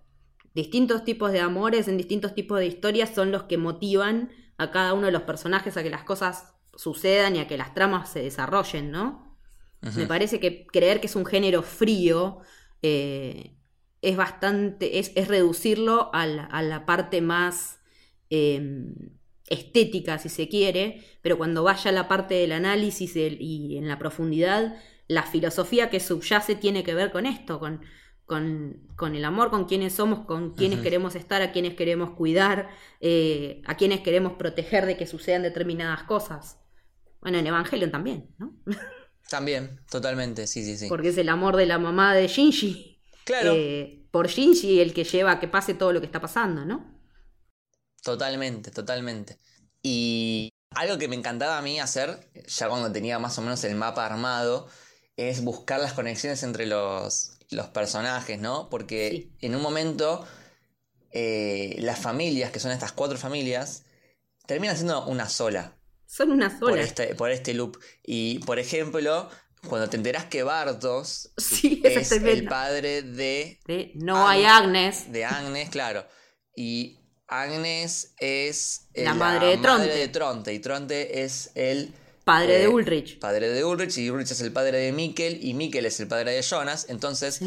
Distintos 0.53 1.03
tipos 1.03 1.33
de 1.33 1.41
amores 1.41 1.89
en 1.89 1.97
distintos 1.97 2.33
tipos 2.33 2.59
de 2.59 2.67
historias 2.67 3.09
son 3.13 3.33
los 3.33 3.43
que 3.43 3.57
motivan 3.57 4.29
a 4.57 4.71
cada 4.71 4.93
uno 4.93 5.07
de 5.07 5.11
los 5.11 5.23
personajes 5.23 5.75
a 5.75 5.83
que 5.83 5.89
las 5.89 6.05
cosas 6.05 6.53
sucedan 6.77 7.35
y 7.35 7.39
a 7.39 7.47
que 7.49 7.57
las 7.57 7.73
tramas 7.73 8.09
se 8.09 8.21
desarrollen, 8.21 8.89
¿no? 8.89 9.37
Me 9.81 10.05
parece 10.05 10.39
que 10.39 10.65
creer 10.65 11.01
que 11.01 11.07
es 11.07 11.15
un 11.17 11.25
género 11.25 11.61
frío 11.61 12.39
eh, 12.81 13.57
es 14.01 14.15
bastante. 14.15 14.99
es, 14.99 15.11
es 15.15 15.27
reducirlo 15.27 16.09
a 16.13 16.25
la, 16.25 16.45
a 16.45 16.61
la 16.61 16.85
parte 16.85 17.19
más 17.19 17.78
eh, 18.29 18.93
estética, 19.47 20.17
si 20.19 20.29
se 20.29 20.47
quiere, 20.47 21.03
pero 21.21 21.37
cuando 21.37 21.63
vaya 21.63 21.89
a 21.89 21.93
la 21.93 22.07
parte 22.07 22.35
del 22.35 22.51
análisis 22.51 23.15
y 23.15 23.77
en 23.77 23.87
la 23.87 23.97
profundidad, 23.97 24.75
la 25.07 25.23
filosofía 25.23 25.89
que 25.89 25.99
subyace 25.99 26.55
tiene 26.55 26.83
que 26.83 26.93
ver 26.93 27.11
con 27.11 27.25
esto, 27.25 27.59
con, 27.59 27.81
con, 28.25 28.87
con 28.95 29.15
el 29.15 29.25
amor, 29.25 29.49
con 29.49 29.65
quienes 29.65 29.93
somos, 29.93 30.25
con 30.25 30.53
quienes 30.53 30.81
queremos 30.81 31.15
estar, 31.15 31.41
a 31.41 31.51
quienes 31.51 31.73
queremos 31.73 32.11
cuidar, 32.11 32.69
eh, 33.01 33.61
a 33.65 33.75
quienes 33.75 34.01
queremos 34.01 34.33
proteger 34.33 34.85
de 34.85 34.97
que 34.97 35.07
sucedan 35.07 35.41
determinadas 35.41 36.03
cosas. 36.03 36.59
Bueno, 37.21 37.39
en 37.39 37.47
Evangelion 37.47 37.91
también, 37.91 38.29
¿no? 38.37 38.53
También, 39.29 39.79
totalmente, 39.89 40.47
sí, 40.47 40.63
sí, 40.63 40.77
sí. 40.77 40.87
porque 40.87 41.09
es 41.09 41.17
el 41.17 41.29
amor 41.29 41.55
de 41.55 41.65
la 41.65 41.79
mamá 41.79 42.15
de 42.15 42.27
Shinji. 42.27 42.99
Claro, 43.25 43.53
Eh, 43.55 44.07
por 44.11 44.27
Shinji 44.27 44.79
el 44.79 44.93
que 44.93 45.03
lleva 45.03 45.33
a 45.33 45.39
que 45.39 45.47
pase 45.47 45.73
todo 45.73 45.91
lo 45.93 45.99
que 45.99 46.07
está 46.07 46.19
pasando, 46.21 46.65
¿no? 46.65 46.98
Totalmente, 48.11 48.71
totalmente. 48.71 49.37
Y 49.81 50.49
algo 50.71 50.97
que 50.97 51.07
me 51.07 51.15
encantaba 51.15 51.57
a 51.57 51.61
mí 51.61 51.79
hacer, 51.79 52.29
ya 52.47 52.69
cuando 52.69 52.91
tenía 52.91 53.19
más 53.19 53.37
o 53.37 53.41
menos 53.41 53.63
el 53.63 53.75
mapa 53.75 54.05
armado, 54.05 54.67
es 55.17 55.43
buscar 55.43 55.79
las 55.79 55.93
conexiones 55.93 56.43
entre 56.43 56.65
los, 56.65 57.37
los 57.51 57.67
personajes, 57.67 58.39
¿no? 58.39 58.69
Porque 58.69 59.09
Sí. 59.11 59.35
en 59.41 59.55
un 59.55 59.61
momento 59.61 60.25
eh, 61.11 61.75
las 61.79 61.99
familias, 61.99 62.51
que 62.51 62.59
son 62.59 62.71
estas 62.71 62.91
cuatro 62.91 63.17
familias, 63.17 63.83
terminan 64.45 64.75
siendo 64.75 65.05
una 65.07 65.27
sola. 65.29 65.75
Son 66.05 66.31
una 66.31 66.49
por 66.59 66.71
sola. 66.71 66.81
este, 66.81 67.15
por 67.15 67.31
este 67.31 67.53
loop. 67.53 67.77
Y, 68.03 68.39
por 68.39 68.59
ejemplo, 68.59 69.29
cuando 69.67 69.89
te 69.89 69.97
enterás 69.97 70.25
que 70.25 70.43
Bartos 70.43 71.31
Sí, 71.37 71.81
es 71.83 72.11
el 72.11 72.45
padre 72.47 73.01
de, 73.03 73.59
Sí, 73.65 73.91
No 73.95 74.27
hay 74.27 74.45
Agnes. 74.45 75.11
de 75.11 75.25
Agnes, 75.25 75.69
claro. 75.69 76.07
Y 76.55 76.98
Agnes 77.29 78.13
es 78.19 78.87
eh, 78.93 79.03
La 79.03 79.13
madre 79.13 79.47
de 79.47 79.57
Tronte. 79.57 79.87
de 79.87 80.07
Tronte. 80.07 80.53
Y 80.53 80.59
Tronte 80.59 81.23
es 81.23 81.51
el 81.55 81.93
Padre 82.25 82.57
eh, 82.57 82.59
de 82.59 82.67
Ulrich. 82.67 83.19
padre 83.19 83.49
de 83.49 83.63
Ulrich. 83.63 83.97
Y 83.97 84.09
Ulrich 84.09 84.31
es 84.31 84.41
el 84.41 84.51
padre 84.51 84.77
de 84.79 84.91
Mikkel. 84.91 85.43
Y 85.43 85.53
Mikkel 85.53 85.85
es 85.85 85.99
el 85.99 86.07
padre 86.07 86.31
de 86.31 86.41
Jonas. 86.43 86.85
Entonces, 86.89 87.39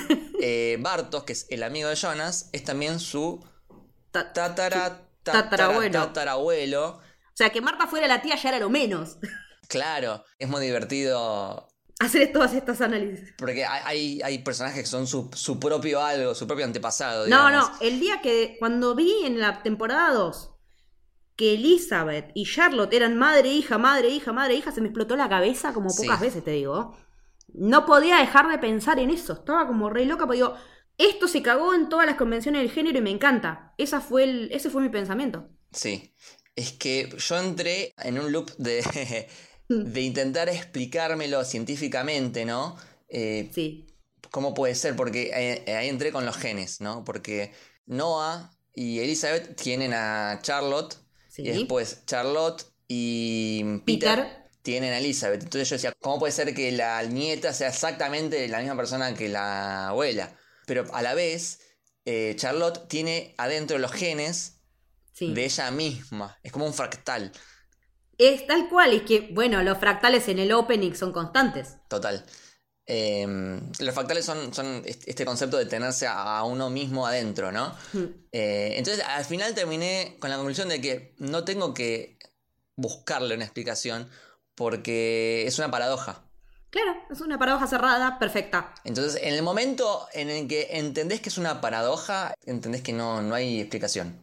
eh, 0.40 0.76
Bartos, 0.80 1.24
que 1.24 1.32
es 1.32 1.46
el 1.50 1.62
amigo 1.62 1.88
de 1.88 1.96
Jonas, 1.96 2.48
es 2.52 2.64
también 2.64 3.00
su 3.00 3.44
Ta- 4.10 4.32
tatara, 4.32 4.88
su 4.88 4.92
tatara- 5.24 5.42
tatarabuelo. 5.50 5.92
tatarabuelo. 6.06 6.88
O 6.88 7.00
sea, 7.34 7.50
que 7.50 7.60
Marta 7.60 7.86
fuera 7.86 8.08
la 8.08 8.20
tía 8.22 8.36
ya 8.36 8.48
era 8.50 8.58
lo 8.58 8.70
menos. 8.70 9.18
Claro, 9.68 10.24
es 10.38 10.48
muy 10.48 10.64
divertido 10.64 11.67
Hacer 12.00 12.32
todas 12.32 12.54
estas 12.54 12.80
análisis. 12.80 13.34
Porque 13.36 13.64
hay, 13.64 14.20
hay, 14.22 14.38
personajes 14.38 14.82
que 14.82 14.86
son 14.86 15.06
su, 15.06 15.30
su 15.34 15.58
propio 15.58 16.00
algo, 16.00 16.34
su 16.34 16.46
propio 16.46 16.64
antepasado. 16.64 17.26
No, 17.26 17.48
digamos. 17.48 17.70
no, 17.72 17.76
el 17.80 17.98
día 17.98 18.20
que 18.20 18.56
cuando 18.60 18.94
vi 18.94 19.24
en 19.24 19.40
la 19.40 19.62
temporada 19.62 20.12
2 20.12 20.54
que 21.36 21.54
Elizabeth 21.54 22.32
y 22.34 22.44
Charlotte 22.44 22.92
eran 22.94 23.16
madre, 23.16 23.48
hija, 23.48 23.78
madre, 23.78 24.08
hija, 24.08 24.32
madre, 24.32 24.54
hija, 24.54 24.72
se 24.72 24.80
me 24.80 24.88
explotó 24.88 25.14
la 25.16 25.28
cabeza 25.28 25.72
como 25.72 25.88
Sí. 25.90 26.02
pocas 26.02 26.20
veces, 26.20 26.42
te 26.44 26.50
digo. 26.50 26.96
No 27.54 27.86
podía 27.86 28.16
dejar 28.18 28.48
de 28.48 28.58
pensar 28.58 28.98
en 28.98 29.10
eso, 29.10 29.34
estaba 29.34 29.66
como 29.66 29.88
re 29.88 30.04
loca, 30.04 30.26
porque 30.26 30.38
digo, 30.38 30.56
esto 30.98 31.28
se 31.28 31.40
cagó 31.42 31.74
en 31.74 31.88
todas 31.88 32.06
las 32.06 32.16
convenciones 32.16 32.60
del 32.62 32.72
género 32.72 32.98
y 32.98 33.02
me 33.02 33.10
encanta. 33.10 33.72
Esa 33.78 34.00
fue 34.00 34.24
el, 34.24 34.50
ese 34.52 34.68
fue 34.68 34.82
mi 34.82 34.88
pensamiento. 34.88 35.48
Sí. 35.72 36.12
Es 36.56 36.72
que 36.72 37.08
yo 37.16 37.36
entré 37.38 37.94
en 37.98 38.18
un 38.18 38.32
loop 38.32 38.50
de, 38.56 39.28
de 39.92 40.00
intentar 40.02 40.48
explicármelo 40.48 41.44
científicamente, 41.44 42.44
¿no? 42.44 42.76
Eh, 43.08 43.50
Sí, 43.54 43.86
¿Cómo 44.30 44.52
puede 44.54 44.74
ser? 44.74 44.94
Porque 44.96 45.30
eh, 45.34 45.74
ahí 45.74 45.88
entré 45.88 46.12
con 46.12 46.26
los 46.26 46.36
genes, 46.36 46.80
¿no? 46.80 47.04
Porque 47.04 47.52
Noah 47.86 48.50
y 48.74 49.00
Elizabeth 49.00 49.56
tienen 49.60 49.92
a 49.94 50.40
Charlotte. 50.42 50.96
sí. 51.28 51.42
Y 51.42 51.50
después 51.50 52.04
Charlotte 52.06 52.64
y 52.88 53.64
Peter, 53.86 54.18
Peter. 54.18 54.50
tienen 54.62 54.92
a 54.92 54.98
Elizabeth. 54.98 55.42
Entonces 55.42 55.68
yo 55.70 55.76
decía, 55.76 55.92
¿cómo 56.00 56.18
puede 56.18 56.32
ser 56.32 56.54
que 56.54 56.72
la 56.72 57.02
nieta 57.04 57.52
sea 57.52 57.68
exactamente 57.68 58.46
la 58.48 58.58
misma 58.60 58.76
persona 58.76 59.14
que 59.14 59.28
la 59.28 59.88
abuela? 59.88 60.36
Pero 60.66 60.84
a 60.92 61.02
la 61.02 61.14
vez, 61.14 61.60
eh, 62.04 62.34
Charlotte 62.36 62.88
tiene 62.88 63.34
adentro 63.38 63.78
los 63.78 63.92
genes 63.92 64.60
sí. 65.12 65.32
de 65.34 65.44
ella 65.44 65.70
misma. 65.70 66.38
Es 66.42 66.52
como 66.52 66.66
un 66.66 66.74
fractal. 66.74 67.32
Es 68.18 68.46
tal 68.46 68.68
cual, 68.68 68.92
es 68.92 69.02
que, 69.02 69.30
bueno, 69.32 69.62
los 69.62 69.78
fractales 69.78 70.28
en 70.28 70.38
el 70.40 70.52
opening 70.52 70.92
son 70.94 71.12
constantes. 71.12 71.76
Total. 71.88 72.24
Eh, 72.86 73.60
los 73.80 73.94
fractales 73.94 74.24
son, 74.24 74.52
son 74.52 74.82
est- 74.86 75.06
este 75.06 75.24
concepto 75.24 75.56
de 75.56 75.66
tenerse 75.66 76.06
a, 76.06 76.38
a 76.38 76.44
uno 76.44 76.68
mismo 76.70 77.06
adentro, 77.06 77.52
¿no? 77.52 77.74
Mm. 77.92 78.04
Eh, 78.32 78.74
entonces 78.76 79.04
al 79.06 79.24
final 79.24 79.54
terminé 79.54 80.16
con 80.18 80.30
la 80.30 80.36
conclusión 80.36 80.68
de 80.68 80.80
que 80.80 81.14
no 81.18 81.44
tengo 81.44 81.74
que 81.74 82.18
buscarle 82.76 83.34
una 83.34 83.44
explicación 83.44 84.08
porque 84.54 85.46
es 85.46 85.58
una 85.58 85.70
paradoja. 85.70 86.22
Claro, 86.70 86.94
es 87.10 87.20
una 87.20 87.38
paradoja 87.38 87.66
cerrada, 87.66 88.18
perfecta. 88.18 88.74
Entonces, 88.84 89.20
en 89.22 89.34
el 89.34 89.42
momento 89.42 90.06
en 90.12 90.28
el 90.28 90.48
que 90.48 90.68
entendés 90.72 91.20
que 91.20 91.28
es 91.28 91.38
una 91.38 91.60
paradoja, 91.60 92.34
entendés 92.44 92.82
que 92.82 92.92
no, 92.92 93.22
no 93.22 93.34
hay 93.34 93.60
explicación. 93.60 94.20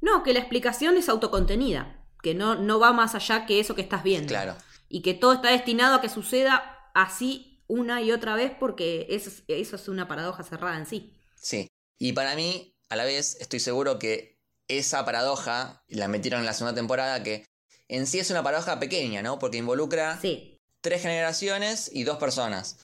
No, 0.00 0.22
que 0.22 0.32
la 0.32 0.40
explicación 0.40 0.96
es 0.96 1.08
autocontenida, 1.08 2.03
que 2.24 2.34
no, 2.34 2.54
no 2.54 2.80
va 2.80 2.92
más 2.92 3.14
allá 3.14 3.44
que 3.44 3.60
eso 3.60 3.74
que 3.74 3.82
estás 3.82 4.02
viendo. 4.02 4.28
Claro. 4.28 4.56
Y 4.88 5.02
que 5.02 5.12
todo 5.12 5.34
está 5.34 5.50
destinado 5.50 5.96
a 5.96 6.00
que 6.00 6.08
suceda 6.08 6.90
así 6.94 7.62
una 7.68 8.00
y 8.00 8.12
otra 8.12 8.34
vez 8.34 8.50
porque 8.58 9.06
eso 9.10 9.28
es, 9.28 9.44
eso 9.46 9.76
es 9.76 9.88
una 9.88 10.08
paradoja 10.08 10.42
cerrada 10.42 10.78
en 10.78 10.86
sí. 10.86 11.12
Sí. 11.36 11.68
Y 11.98 12.12
para 12.12 12.34
mí, 12.34 12.74
a 12.88 12.96
la 12.96 13.04
vez, 13.04 13.36
estoy 13.40 13.60
seguro 13.60 13.98
que 13.98 14.40
esa 14.66 15.04
paradoja 15.04 15.84
la 15.88 16.08
metieron 16.08 16.40
en 16.40 16.46
la 16.46 16.54
segunda 16.54 16.74
temporada 16.74 17.22
que 17.22 17.44
en 17.88 18.06
sí 18.06 18.18
es 18.18 18.30
una 18.30 18.42
paradoja 18.42 18.80
pequeña, 18.80 19.22
¿no? 19.22 19.38
Porque 19.38 19.58
involucra 19.58 20.18
Sí, 20.18 20.58
tres 20.80 21.02
generaciones 21.02 21.90
y 21.92 22.04
dos 22.04 22.16
personas. 22.16 22.78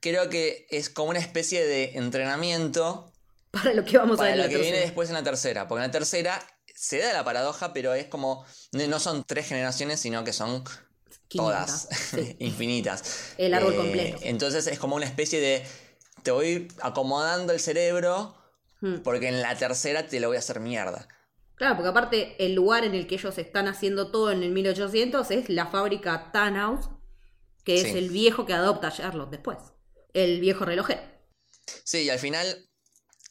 Creo 0.00 0.30
que 0.30 0.66
es 0.70 0.88
como 0.88 1.10
una 1.10 1.18
especie 1.18 1.66
de 1.66 1.98
entrenamiento 1.98 3.12
para 3.50 3.74
lo 3.74 3.84
que 3.84 3.98
vamos 3.98 4.14
a 4.14 4.22
para 4.22 4.30
ver 4.30 4.40
en 4.40 4.46
lo 4.46 4.48
que 4.48 4.62
viene 4.62 4.78
después 4.78 5.08
en 5.08 5.16
la 5.16 5.24
tercera. 5.24 5.66
Porque 5.66 5.82
en 5.82 5.88
la 5.88 5.92
tercera 5.92 6.40
se 6.82 6.98
da 6.98 7.12
la 7.12 7.24
paradoja, 7.24 7.72
pero 7.72 7.92
es 7.94 8.06
como. 8.06 8.44
No 8.72 8.98
son 9.00 9.24
tres 9.24 9.46
generaciones, 9.46 10.00
sino 10.00 10.24
que 10.24 10.32
son 10.32 10.64
500, 11.28 11.28
todas. 11.36 11.88
sí. 12.10 12.36
infinitas. 12.40 13.34
El 13.36 13.52
árbol 13.54 13.74
Eh, 13.74 13.76
completo. 13.76 14.18
Entonces 14.22 14.66
es 14.66 14.78
como 14.78 14.96
una 14.96 15.06
especie 15.06 15.40
de. 15.40 15.66
Te 16.22 16.30
voy 16.30 16.68
acomodando 16.82 17.52
el 17.52 17.60
cerebro. 17.60 18.34
Mm. 18.80 19.00
Porque 19.02 19.28
en 19.28 19.42
la 19.42 19.54
tercera 19.56 20.06
te 20.06 20.20
lo 20.20 20.28
voy 20.28 20.36
a 20.36 20.40
hacer 20.40 20.58
mierda. 20.60 21.06
Claro, 21.56 21.76
porque 21.76 21.90
aparte 21.90 22.42
el 22.42 22.54
lugar 22.54 22.84
en 22.84 22.94
el 22.94 23.06
que 23.06 23.16
ellos 23.16 23.36
están 23.36 23.68
haciendo 23.68 24.10
todo 24.10 24.30
en 24.32 24.42
el 24.42 24.50
1800 24.52 25.30
es 25.30 25.50
la 25.50 25.66
fábrica 25.66 26.30
Tannhaus, 26.32 26.88
que 27.62 27.74
es 27.74 27.88
Sí. 27.92 27.98
el 27.98 28.08
viejo 28.08 28.46
que 28.46 28.54
adopta 28.54 28.88
a 28.88 28.92
Charlotte 28.92 29.28
después. 29.30 29.58
El 30.14 30.40
viejo 30.40 30.64
relojero. 30.64 31.02
Sí, 31.84 32.04
y 32.04 32.10
al 32.10 32.18
final 32.18 32.69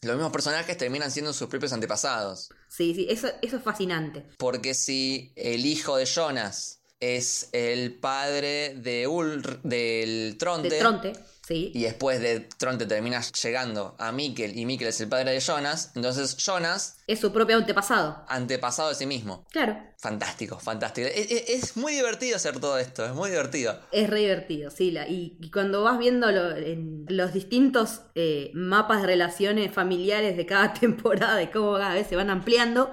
los 0.02 0.16
mismos 0.16 0.32
personajes 0.32 0.78
terminan 0.78 1.12
siendo 1.12 1.34
sus 1.34 1.50
propios 1.50 1.74
antepasados. 1.74 2.50
Sí, 2.68 2.94
sí, 2.96 3.08
eso, 3.10 3.28
eso 3.42 3.58
es 3.58 3.64
fascinante. 3.64 4.26
Porque 4.38 4.74
si 4.74 5.32
el 5.36 5.66
hijo 5.66 5.98
de 5.98 6.06
Jonas 6.06 6.79
es 7.00 7.50
el 7.54 7.94
padre 7.96 8.74
de 8.76 9.08
Ul 9.08 9.42
del 9.64 10.36
Tronte, 10.38 10.70
De 10.70 10.80
Tronte, 10.80 11.14
sí. 11.48 11.72
y 11.74 11.84
después 11.84 12.20
de 12.20 12.42
Tronte 12.42 12.86
terminas 12.86 13.32
llegando 13.42 13.96
a 13.98 14.12
Mikkel 14.12 14.58
y 14.58 14.66
Mikkel 14.66 14.90
es 14.90 15.00
el 15.00 15.08
padre 15.08 15.32
de 15.32 15.40
Jonas, 15.40 15.92
entonces 15.96 16.36
Jonas, 16.38 16.98
Es 17.08 17.20
su 17.22 17.32
propio 17.32 17.56
antepasado. 17.56 18.26
antepasado 18.28 18.90
de 18.90 18.96
sí 18.96 19.06
mismo. 19.06 19.46
Claro. 19.52 19.78
Fantástico, 19.98 20.60
fantástico. 20.60 21.08
Es, 21.08 21.32
es- 21.32 21.50
es 21.50 21.78
muy 21.78 21.94
divertido 21.94 22.36
hacer 22.36 22.60
todo 22.60 22.78
esto, 22.78 23.06
es 23.06 23.14
muy 23.14 23.30
divertido. 23.30 23.80
Es 23.94 24.10
re 24.10 24.20
divertido, 24.20 24.70
sí. 24.70 24.92
La, 24.92 25.08
y, 25.08 25.38
y 25.42 25.52
cuando 25.52 25.84
vas 25.84 26.00
viendo 26.00 26.30
lo- 26.32 26.56
en 26.58 27.06
los 27.08 27.32
distintos 27.34 28.02
eh, 28.16 28.52
mapas 28.54 29.02
de 29.02 29.08
relaciones 29.08 29.72
familiares 29.74 30.36
de 30.36 30.46
cada 30.46 30.74
temporada, 30.80 31.36
de 31.38 31.50
cómo 31.50 31.74
cada 31.78 31.94
vez 31.94 32.08
se 32.08 32.16
van 32.18 32.30
ampliando, 32.30 32.92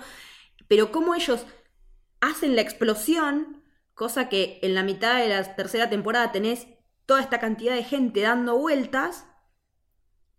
pero 0.68 0.92
cómo 0.92 1.14
ellos 1.16 1.40
hacen 2.20 2.54
la 2.56 2.62
explosión, 2.62 3.62
cosa 3.96 4.28
que 4.28 4.60
en 4.62 4.74
la 4.76 4.84
mitad 4.84 5.18
de 5.18 5.28
la 5.28 5.56
tercera 5.56 5.90
temporada 5.90 6.30
tenés 6.30 6.68
toda 7.06 7.20
esta 7.20 7.40
cantidad 7.40 7.74
de 7.74 7.82
gente 7.82 8.20
dando 8.20 8.56
vueltas, 8.56 9.24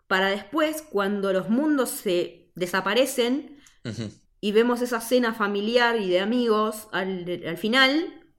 para 0.07 0.29
después, 0.29 0.81
cuando 0.83 1.33
los 1.33 1.49
mundos 1.49 1.89
se 1.89 2.53
desaparecen, 2.55 3.59
y 4.39 4.51
vemos 4.53 4.81
esa 4.81 5.01
cena 5.01 5.33
familiar 5.33 5.99
y 5.99 6.09
de 6.09 6.19
amigos 6.21 6.87
al, 6.93 7.25
al 7.45 7.57
final, 7.57 8.33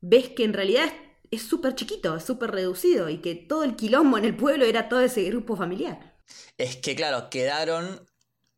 ves 0.00 0.30
que 0.30 0.44
en 0.44 0.52
realidad 0.54 0.86
es- 0.86 0.92
es 1.30 1.42
súper 1.42 1.74
chiquito, 1.74 2.16
es 2.16 2.24
súper 2.24 2.50
reducido 2.52 3.10
y 3.10 3.18
que 3.18 3.34
todo 3.34 3.62
el 3.64 3.76
quilombo 3.76 4.16
en 4.16 4.24
el 4.24 4.34
pueblo 4.34 4.64
era 4.64 4.88
todo 4.88 5.00
ese 5.00 5.22
grupo 5.24 5.56
familiar. 5.56 6.16
Es 6.56 6.76
que, 6.76 6.94
claro, 6.96 7.28
quedaron 7.30 8.06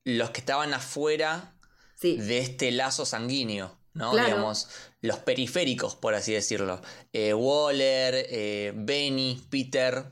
los 0.05 0.31
que 0.31 0.41
estaban 0.41 0.73
afuera 0.73 1.57
Sí, 1.97 2.17
de 2.17 2.39
este 2.39 2.71
lazo 2.71 3.05
sanguíneo, 3.05 3.77
¿no? 3.95 4.13
Claro. 4.13 4.29
Digamos, 4.29 4.69
los 5.01 5.19
periféricos, 5.19 5.97
por 5.97 6.15
así 6.15 6.33
decirlo. 6.33 6.81
Eh, 7.13 7.35
Waller, 7.35 8.15
eh, 8.29 8.73
Benny, 8.75 9.43
Peter, 9.51 10.05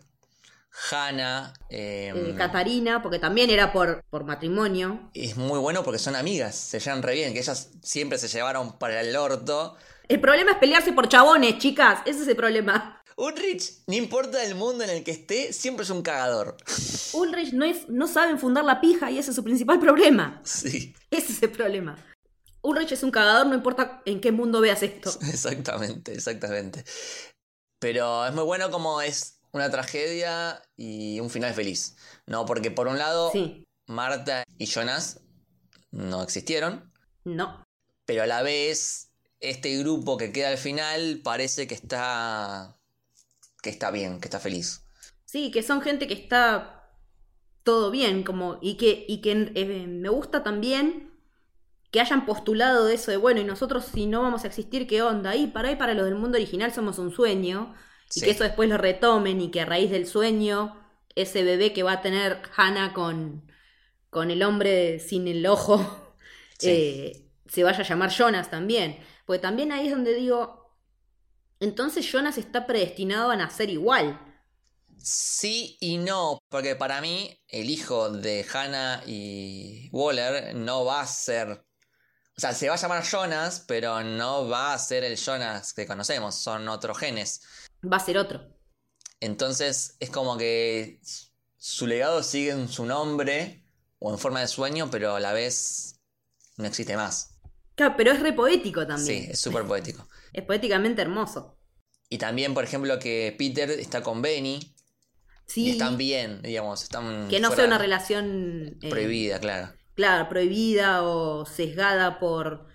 Hannah. 0.91 1.53
eh, 1.71 2.13
eh, 2.15 2.35
Catarina, 2.37 3.03
porque 3.03 3.19
también 3.19 3.51
era 3.51 3.73
por, 3.73 4.05
por 4.11 4.25
matrimonio. 4.25 5.11
es 5.15 5.37
muy 5.37 5.59
bueno 5.59 5.83
porque 5.83 5.99
son 5.99 6.15
amigas, 6.17 6.55
se 6.55 6.79
llevan 6.81 7.03
re 7.03 7.15
bien, 7.15 7.33
que 7.33 7.41
ellas 7.41 7.71
siempre 7.83 8.19
se 8.19 8.29
llevaron 8.29 8.79
para 8.79 9.01
el 9.01 9.15
orto. 9.17 9.77
El 10.09 10.21
problema 10.21 10.53
es 10.53 10.59
pelearse 10.59 10.93
por 10.93 11.09
chabones, 11.09 11.59
chicas, 11.59 12.01
ese 12.07 12.23
es 12.23 12.29
el 12.29 12.37
problema. 12.37 12.95
Ulrich, 13.17 13.81
no 13.89 13.97
importa 13.97 14.45
el 14.45 14.55
mundo 14.55 14.85
en 14.85 14.91
el 14.91 15.03
que 15.03 15.11
esté, 15.11 15.53
siempre 15.53 15.83
es 15.83 15.91
un 15.91 16.03
cagador. 16.03 16.57
Ulrich 17.13 17.53
no, 17.53 17.65
es, 17.65 17.89
no 17.89 18.07
saben 18.07 18.39
fundar 18.39 18.65
la 18.65 18.81
pija 18.81 19.11
y 19.11 19.19
ese 19.19 19.31
es 19.31 19.37
su 19.37 19.43
principal 19.43 19.81
problema. 19.81 20.41
Sí, 20.45 20.95
Ese 21.11 21.33
es 21.33 21.43
el 21.43 21.51
problema. 21.51 21.97
Ulrich 22.69 22.93
es 22.93 23.03
un 23.03 23.11
cagador, 23.11 23.47
no 23.47 23.55
importa 23.55 24.03
en 24.05 24.21
qué 24.21 24.33
mundo 24.33 24.61
veas 24.61 24.83
esto. 24.83 25.11
exactamente, 25.33 26.13
exactamente. 26.13 26.85
Pero 27.79 28.27
es 28.27 28.33
muy 28.35 28.45
bueno 28.45 28.71
como 28.71 29.01
es 29.01 29.41
una 29.53 29.71
tragedia 29.71 30.63
y 30.77 31.21
un 31.21 31.31
final 31.31 31.55
feliz, 31.55 31.97
¿no? 32.27 32.45
Porque 32.47 32.71
por 32.71 32.89
un 32.89 32.99
lado, 32.99 33.31
Sí, 33.33 33.65
Marta 33.87 34.45
y 34.59 34.67
Jonas 34.67 35.21
no 35.91 36.23
existieron, 36.23 36.93
no. 37.25 37.65
pero 38.05 38.23
a 38.23 38.27
la 38.27 38.43
vez 38.43 39.11
este 39.41 39.77
grupo 39.79 40.17
que 40.17 40.33
queda 40.33 40.49
al 40.51 40.59
final 40.59 41.21
parece 41.23 41.67
que 41.67 41.75
está 41.75 42.77
que 43.63 43.71
está 43.71 43.91
bien, 43.91 44.21
que 44.21 44.27
está 44.29 44.41
feliz. 44.41 44.85
Sí, 45.25 45.51
que 45.51 45.63
son 45.63 45.81
gente 45.83 46.07
que 46.07 46.15
está 46.15 46.91
todo 47.63 47.91
bien, 47.91 48.23
como, 48.25 48.59
y 48.63 48.77
que, 48.77 49.05
y 49.09 49.21
que 49.21 49.53
eh, 49.55 49.87
me 49.87 50.09
gusta 50.09 50.43
también 50.43 51.08
que 51.91 52.01
hayan 52.01 52.27
postulado 52.27 52.89
eso 52.89 53.11
de, 53.11 53.17
bueno, 53.17 53.41
y 53.41 53.45
nosotros 53.45 53.87
si 53.87 54.07
no 54.07 54.23
vamos 54.23 54.45
a 54.45 54.49
existir, 54.49 54.87
¿qué 54.87 55.03
onda? 55.03 55.37
Y 55.37 55.49
para 55.49 55.69
ahí, 55.71 55.77
para 55.77 55.95
los 55.95 56.05
del 56.07 56.15
mundo 56.17 56.37
original 56.39 56.73
somos 56.73 56.99
un 56.99 57.11
sueño, 57.13 57.75
y 58.15 58.23
que 58.23 58.31
eso 58.31 58.45
después 58.45 58.69
lo 58.69 58.79
retomen, 58.79 59.41
y 59.41 59.51
que 59.51 59.61
a 59.63 59.67
raíz 59.67 59.91
del 59.91 60.07
sueño, 60.07 60.77
ese 61.15 61.43
bebé 61.45 61.73
que 61.73 61.83
va 61.83 61.93
a 61.93 62.03
tener 62.03 62.43
Hannah 62.57 62.93
con, 62.95 63.51
con 64.11 64.31
el 64.31 64.43
hombre 64.43 65.01
sin 65.01 65.29
el 65.29 65.47
ojo, 65.47 65.81
Sí. 66.59 66.71
eh, 66.71 67.31
se 67.47 67.65
vaya 67.65 67.81
a 67.81 67.89
llamar 67.89 68.11
Jonas 68.11 68.51
también. 68.51 68.99
Porque 69.27 69.41
también 69.41 69.73
ahí 69.73 69.87
es 69.89 69.93
donde 69.93 70.15
digo, 70.15 70.77
entonces 71.61 72.07
Jonas 72.11 72.39
está 72.39 72.67
predestinado 72.67 73.31
a 73.31 73.37
nacer 73.37 73.71
igual. 73.71 74.21
Sí 75.03 75.77
y 75.81 75.97
no, 75.99 76.41
porque 76.49 76.77
para 76.77 77.01
mí 77.01 77.37
el 77.49 77.71
hijo 77.71 78.11
de 78.11 78.45
Hannah 78.53 79.03
y 79.07 79.89
Waller 79.93 80.55
no 80.55 80.85
va 80.85 81.01
a 81.03 81.07
ser... 81.07 81.65
O 82.39 82.41
sea, 82.41 82.55
se 82.55 82.69
va 82.69 82.75
a 82.75 82.79
llamar 82.79 83.03
Jonas, 83.05 83.65
pero 83.67 84.03
no 84.05 84.49
va 84.49 84.73
a 84.73 84.79
ser 84.79 85.03
el 85.05 85.17
Jonas 85.17 85.73
que 85.75 85.87
conocemos, 85.87 86.37
son 86.37 86.69
otros 86.69 86.97
genes. 86.97 87.43
Va 87.85 87.97
a 87.97 88.01
ser 88.01 88.17
otro. 88.17 88.57
Entonces 89.21 89.97
es 89.99 90.11
como 90.11 90.39
que 90.39 91.01
su 91.57 91.87
legado 91.89 92.23
sigue 92.23 92.53
en 92.53 92.69
su 92.69 92.87
nombre 92.87 93.65
o 93.99 94.13
en 94.13 94.19
forma 94.19 94.41
de 94.41 94.47
sueño, 94.47 94.89
pero 94.91 95.17
a 95.17 95.21
la 95.21 95.33
vez 95.33 96.01
no 96.57 96.67
existe 96.67 96.97
más. 96.97 97.35
Claro, 97.75 97.95
pero 97.97 98.13
es 98.13 98.21
re 98.21 98.33
poético 98.33 98.87
también. 98.87 99.25
Sí, 99.25 99.31
es 99.31 99.41
súper 99.41 99.65
poético. 99.65 100.09
Es 100.33 100.45
poéticamente 100.45 101.01
hermoso. 101.03 101.59
Y 102.11 102.19
también, 102.19 102.53
por 102.55 102.63
ejemplo, 102.63 102.99
que 102.99 103.35
Peter 103.39 103.71
está 103.71 104.03
con 104.03 104.21
Benny 104.23 104.75
Sí. 105.47 105.65
y 105.65 105.71
están 105.71 105.97
bien, 105.97 106.43
digamos, 106.43 106.83
están 106.83 107.29
que 107.29 107.41
no 107.41 107.49
fuera- 107.49 107.63
sea 107.63 107.67
una 107.67 107.79
relación. 107.79 108.79
eh, 108.83 108.91
prohibida, 108.91 109.41
claro. 109.41 109.73
Claro, 109.99 110.29
prohibida 110.29 111.03
o 111.03 111.45
sesgada 111.45 112.21
por, 112.21 112.69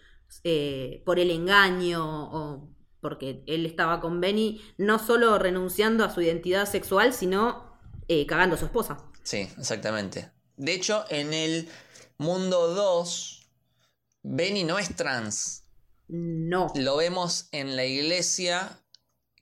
eh, 0.44 1.02
por 1.06 1.20
el 1.20 1.32
engaño 1.32 2.04
o 2.04 2.70
porque 3.00 3.46
él 3.48 3.66
estaba 3.66 4.02
con 4.02 4.20
Benny, 4.20 4.62
no 4.78 5.00
solo 5.00 5.40
renunciando 5.40 6.04
a 6.04 6.14
su 6.14 6.20
identidad 6.20 6.70
sexual, 6.70 7.14
sino 7.14 7.80
eh, 8.10 8.26
cagando 8.26 8.58
a 8.58 8.60
su 8.60 8.66
esposa. 8.66 8.98
Sí, 9.24 9.48
exactamente. 9.58 10.32
De 10.58 10.74
hecho, 10.74 11.06
en 11.08 11.34
el 11.34 11.70
mundo 12.18 12.68
2, 12.74 13.50
Benny 14.24 14.66
no 14.66 14.78
es 14.78 14.94
trans. 14.94 15.64
No. 16.10 16.74
Lo 16.76 16.98
vemos 16.98 17.48
en 17.54 17.78
la 17.78 17.86
iglesia, 17.86 18.82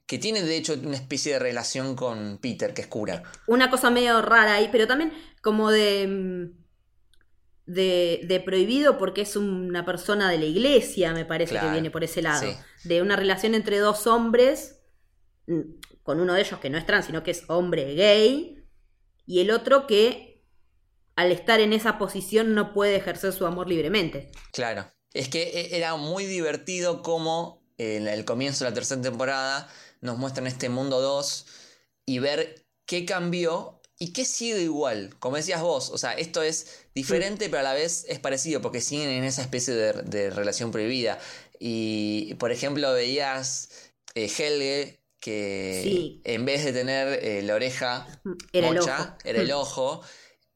que 0.06 0.20
tiene 0.20 0.44
de 0.44 0.56
hecho 0.56 0.76
una 0.76 0.98
especie 0.98 1.34
de 1.34 1.40
relación 1.40 1.96
con 1.96 2.38
Peter, 2.38 2.76
que 2.76 2.82
es 2.82 2.88
cura. 2.88 3.24
Una 3.48 3.72
cosa 3.72 3.90
medio 3.90 4.22
rara 4.22 4.54
ahí, 4.54 4.70
pero 4.72 4.86
también 4.86 5.12
como 5.42 5.72
de. 5.72 6.52
De, 7.66 8.22
de 8.28 8.40
prohibido 8.40 8.98
porque 8.98 9.22
es 9.22 9.36
una 9.36 9.86
persona 9.86 10.30
de 10.30 10.38
la 10.40 10.46
iglesia, 10.46 11.14
me 11.14 11.26
parece 11.26 11.52
Claro, 11.52 11.68
que 11.68 11.74
viene 11.74 11.92
por 11.92 12.04
ese 12.04 12.22
lado. 12.22 12.42
sí. 12.42 12.56
De 12.88 13.02
una 13.02 13.16
relación 13.16 13.54
entre 13.56 13.78
dos 13.78 14.08
hombres, 14.08 14.80
mm, 15.48 15.60
con 16.04 16.20
uno 16.20 16.34
de 16.34 16.42
ellos 16.42 16.60
que 16.60 16.70
no 16.70 16.78
es 16.78 16.86
trans, 16.86 17.06
sino 17.06 17.24
que 17.24 17.32
es 17.32 17.44
hombre 17.48 17.94
gay, 17.94 18.66
y 19.28 19.40
el 19.40 19.52
otro 19.52 19.86
que 19.88 20.44
al 21.16 21.32
estar 21.32 21.60
en 21.60 21.72
esa 21.74 21.98
posición 21.98 22.56
no 22.56 22.74
puede 22.74 22.96
ejercer 22.96 23.32
su 23.32 23.46
amor 23.46 23.70
libremente. 23.70 24.32
Claro. 24.52 24.88
Es 25.14 25.30
que 25.30 25.44
e- 25.44 25.78
era 25.78 25.96
muy 25.96 26.26
divertido 26.26 27.02
como 27.04 27.64
en 27.78 28.08
el 28.08 28.26
comienzo 28.26 28.64
de 28.64 28.72
la 28.72 28.74
tercera 28.76 29.02
temporada 29.02 29.70
nos 30.02 30.18
muestran 30.18 30.48
este 30.48 30.70
mundo 30.70 31.00
2 31.02 31.46
y 32.06 32.20
ver 32.20 32.66
qué 32.86 33.06
cambió 33.06 33.81
y 34.04 34.14
qué 34.14 34.26
sigue 34.26 34.62
igual. 34.62 35.16
Como 35.20 35.36
decías 35.38 35.62
vos, 35.62 35.90
o 35.92 35.98
sea, 35.98 36.14
esto 36.14 36.42
es 36.42 36.86
diferente 36.96 37.50
pero 37.50 37.60
a 37.60 37.64
la 37.64 37.74
vez 37.74 38.06
es 38.10 38.18
parecido 38.20 38.60
porque 38.62 38.82
siguen 38.82 39.10
en 39.10 39.24
esa 39.24 39.42
especie 39.44 39.74
de, 39.76 39.94
de 40.04 40.30
relación 40.32 40.72
prohibida. 40.72 41.20
Y, 41.60 42.34
por 42.40 42.52
ejemplo, 42.52 42.92
veías 42.94 43.70
eh, 44.16 44.26
Helge 44.36 45.00
que 45.20 45.82
Sí. 45.84 46.22
en 46.24 46.46
vez 46.46 46.66
de 46.66 46.74
tener 46.74 47.24
eh, 47.24 47.44
la 47.44 47.54
oreja 47.54 48.08
Era 48.52 48.70
el 48.70 48.76
mocha, 48.78 48.98
ojo. 49.02 49.18
era 49.24 49.42
el 49.42 49.52
ojo. 49.64 50.02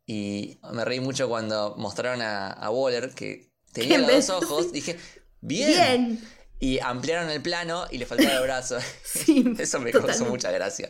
Y 0.08 0.60
me 0.74 0.84
reí 0.86 1.00
mucho 1.00 1.28
cuando 1.30 1.76
mostraron 1.78 2.22
a, 2.24 2.50
a 2.52 2.70
Waller 2.72 3.12
que 3.14 3.52
tenía 3.74 3.96
en 3.96 4.02
los 4.02 4.10
vez- 4.12 4.28
dos 4.28 4.44
ojos. 4.44 4.72
Dije, 4.72 4.98
bien. 5.42 5.68
Bien. 5.70 6.30
Y 6.60 6.80
ampliaron 6.80 7.30
el 7.30 7.42
plano 7.42 7.86
y 7.92 7.98
le 8.00 8.06
faltaba 8.08 8.38
el 8.38 8.44
brazo. 8.44 8.78
Sí, 9.04 9.44
Eso 9.60 9.80
me 9.80 9.92
causó 9.92 10.08
totalmente. 10.08 10.32
mucha 10.32 10.52
gracia. 10.52 10.90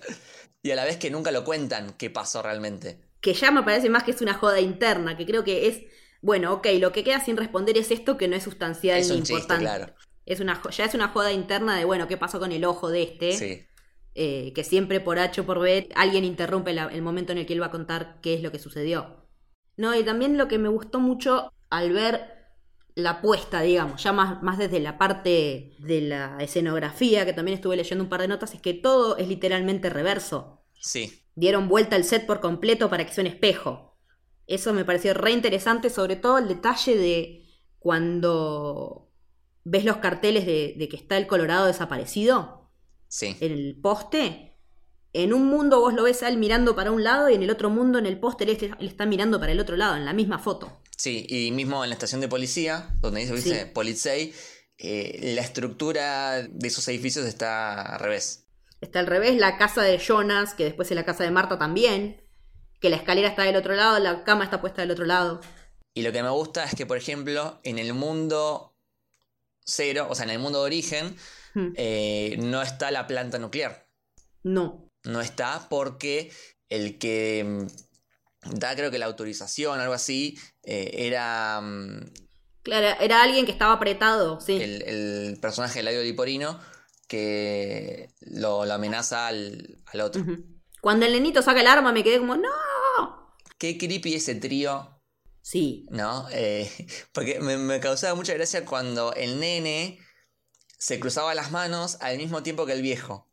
Y 0.65 0.71
a 0.71 0.75
la 0.75 0.83
vez 0.83 0.97
que 0.97 1.11
nunca 1.11 1.31
lo 1.31 1.43
cuentan 1.43 1.93
qué 1.93 2.09
pasó 2.09 2.41
realmente. 2.41 2.97
Que 3.21 3.33
ya 3.33 3.51
me 3.51 3.63
parece 3.63 3.89
más 3.89 4.03
que 4.03 4.11
es 4.11 4.21
una 4.21 4.33
joda 4.35 4.59
interna, 4.61 5.17
que 5.17 5.25
creo 5.25 5.43
que 5.43 5.67
es, 5.67 5.83
bueno, 6.21 6.53
ok, 6.53 6.67
lo 6.79 6.91
que 6.91 7.03
queda 7.03 7.19
sin 7.19 7.37
responder 7.37 7.77
es 7.77 7.91
esto 7.91 8.17
que 8.17 8.27
no 8.27 8.35
es 8.35 8.43
sustancial 8.43 8.99
Es 8.99 9.09
ni 9.09 9.17
un 9.17 9.23
chiste, 9.23 9.31
importante. 9.33 9.63
claro. 9.63 9.93
Es 10.25 10.39
una, 10.39 10.61
ya 10.71 10.85
es 10.85 10.95
una 10.95 11.09
joda 11.09 11.31
interna 11.31 11.77
de, 11.77 11.85
bueno, 11.85 12.07
¿qué 12.07 12.17
pasó 12.17 12.39
con 12.39 12.51
el 12.51 12.65
ojo 12.65 12.89
de 12.89 13.03
este? 13.03 13.33
Sí. 13.37 13.67
Eh, 14.15 14.53
que 14.55 14.63
siempre 14.63 15.01
por 15.01 15.19
H 15.19 15.41
o 15.41 15.45
por 15.45 15.59
B 15.59 15.89
alguien 15.95 16.23
interrumpe 16.25 16.73
la- 16.73 16.87
el 16.87 17.01
momento 17.03 17.31
en 17.33 17.39
el 17.39 17.45
que 17.45 17.53
él 17.53 17.61
va 17.61 17.67
a 17.67 17.71
contar 17.71 18.19
qué 18.21 18.33
es 18.33 18.41
lo 18.41 18.51
que 18.51 18.59
sucedió. 18.59 19.27
No, 19.77 19.93
y 19.95 20.03
también 20.03 20.37
lo 20.37 20.47
que 20.47 20.57
me 20.57 20.69
gustó 20.69 20.99
mucho 20.99 21.51
al 21.69 21.91
ver 21.93 22.33
la 22.95 23.11
apuesta, 23.11 23.61
digamos, 23.61 24.01
ya 24.03 24.13
más, 24.13 24.41
más 24.41 24.57
desde 24.57 24.79
la 24.79 24.97
parte 24.97 25.75
de 25.79 26.01
la 26.01 26.37
escenografía, 26.39 27.25
que 27.25 27.33
también 27.33 27.55
estuve 27.55 27.75
leyendo 27.75 28.03
un 28.03 28.09
par 28.09 28.21
de 28.21 28.29
notas, 28.29 28.53
es 28.53 28.61
que 28.61 28.73
todo 28.73 29.17
es 29.17 29.27
literalmente 29.27 29.89
reverso. 29.89 30.54
Sí. 30.85 31.21
Dieron 31.35 31.67
vuelta 31.67 31.95
al 31.95 32.03
set 32.03 32.25
por 32.25 32.39
completo 32.39 32.89
para 32.89 33.05
que 33.05 33.13
sea 33.13 33.23
un 33.23 33.27
espejo. 33.27 33.97
Eso 34.47 34.73
me 34.73 34.85
pareció 34.85 35.13
re 35.13 35.31
interesante, 35.31 35.89
sobre 35.89 36.15
todo 36.15 36.37
el 36.37 36.47
detalle 36.47 36.95
de 36.97 37.45
cuando 37.79 39.11
ves 39.63 39.85
los 39.85 39.97
carteles 39.97 40.45
de, 40.45 40.75
de 40.77 40.87
que 40.89 40.95
está 40.95 41.17
el 41.17 41.27
Colorado 41.27 41.65
desaparecido 41.65 42.71
Sí. 43.07 43.35
en 43.39 43.51
el 43.51 43.79
poste. 43.81 44.57
En 45.13 45.33
un 45.33 45.45
mundo 45.47 45.79
vos 45.79 45.93
lo 45.93 46.03
ves 46.03 46.21
a 46.23 46.27
él 46.29 46.37
mirando 46.37 46.75
para 46.75 46.91
un 46.91 47.03
lado 47.03 47.29
y 47.29 47.35
en 47.35 47.43
el 47.43 47.49
otro 47.49 47.69
mundo, 47.69 47.97
en 47.97 48.05
el 48.05 48.19
poste, 48.19 48.43
él, 48.43 48.49
est- 48.51 48.63
él 48.63 48.87
está 48.87 49.05
mirando 49.05 49.39
para 49.39 49.51
el 49.53 49.59
otro 49.59 49.77
lado, 49.77 49.95
en 49.95 50.03
la 50.05 50.13
misma 50.13 50.39
foto. 50.39 50.81
Sí, 50.97 51.25
y 51.29 51.51
mismo 51.51 51.83
en 51.83 51.89
la 51.89 51.95
estación 51.95 52.19
de 52.21 52.27
policía, 52.27 52.89
donde 53.01 53.21
dice, 53.21 53.33
dice 53.35 53.63
Sí. 53.65 53.71
Polizei, 53.73 54.33
eh, 54.77 55.31
la 55.35 55.41
estructura 55.41 56.41
de 56.41 56.67
esos 56.67 56.85
edificios 56.89 57.25
está 57.25 57.81
al 57.95 57.99
revés. 57.99 58.44
Está 58.81 58.99
al 58.99 59.07
revés 59.07 59.35
la 59.37 59.57
casa 59.57 59.81
de 59.81 59.97
Jonas, 59.97 60.53
que 60.53 60.65
después 60.65 60.89
es 60.91 60.95
la 60.95 61.05
casa 61.05 61.23
de 61.23 61.31
Marta 61.31 61.57
también. 61.57 62.21
Que 62.79 62.89
la 62.89 62.97
escalera 62.97 63.29
está 63.29 63.43
del 63.43 63.55
otro 63.55 63.73
lado, 63.73 63.99
la 63.99 64.23
cama 64.23 64.43
está 64.43 64.61
puesta 64.61 64.81
del 64.81 64.91
otro 64.91 65.05
lado. 65.05 65.41
Y 65.93 66.01
lo 66.01 66.11
que 66.11 66.21
me 66.21 66.29
gusta 66.29 66.65
es 66.65 66.75
que, 66.75 66.85
por 66.85 66.97
ejemplo, 66.97 67.59
en 67.63 67.79
el 67.79 67.93
mundo 67.93 68.75
cero, 69.65 70.07
o 70.09 70.15
sea, 70.15 70.25
en 70.25 70.31
el 70.31 70.39
mundo 70.39 70.59
de 70.59 70.65
origen, 70.65 71.15
Hmm. 71.55 71.71
eh, 71.77 72.35
no 72.39 72.61
está 72.61 72.91
la 72.91 73.07
planta 73.07 73.39
nuclear. 73.39 73.87
No. 74.43 74.89
No 75.05 75.21
está 75.21 75.67
porque 75.69 76.29
el 76.67 76.99
que 76.99 77.45
mm, 77.45 78.57
da, 78.59 78.75
creo 78.75 78.91
que 78.91 78.99
la 78.99 79.05
autorización, 79.05 79.79
algo 79.79 79.93
así, 79.93 80.37
eh, 80.63 80.91
era 80.93 81.61
mm, 81.61 82.11
Claro, 82.61 82.97
era 82.99 83.23
alguien 83.23 83.45
que 83.45 83.51
estaba 83.53 83.73
apretado, 83.73 84.41
sí. 84.41 84.61
el, 84.61 84.81
el 84.81 85.37
personaje 85.39 85.79
de 85.79 85.83
Ladio 85.83 86.01
Liporino 86.01 86.59
que 87.07 88.09
lo, 88.21 88.65
lo 88.65 88.73
amenaza 88.73 89.27
al, 89.27 89.77
al 89.85 90.01
otro. 90.01 90.23
Cuando 90.81 91.05
el 91.05 91.13
nenito 91.13 91.41
saca 91.41 91.61
el 91.61 91.67
arma 91.67 91.91
me 91.91 92.03
quedé 92.03 92.19
como, 92.19 92.35
no. 92.35 92.49
Qué 93.57 93.77
creepy 93.77 94.15
ese 94.15 94.35
trío 94.35 94.91
Sí, 95.41 95.85
¿no? 95.91 96.27
Eh, 96.31 96.69
porque 97.13 97.39
me, 97.39 97.57
me 97.57 97.79
causaba 97.79 98.15
mucha 98.15 98.33
gracia 98.33 98.65
cuando 98.65 99.13
el 99.13 99.39
nene 99.39 99.99
se 100.77 100.99
cruzaba 100.99 101.35
las 101.35 101.51
manos 101.51 101.97
al 102.01 102.17
mismo 102.17 102.41
tiempo 102.43 102.65
que 102.65 102.73
el 102.73 102.81
viejo. 102.81 103.29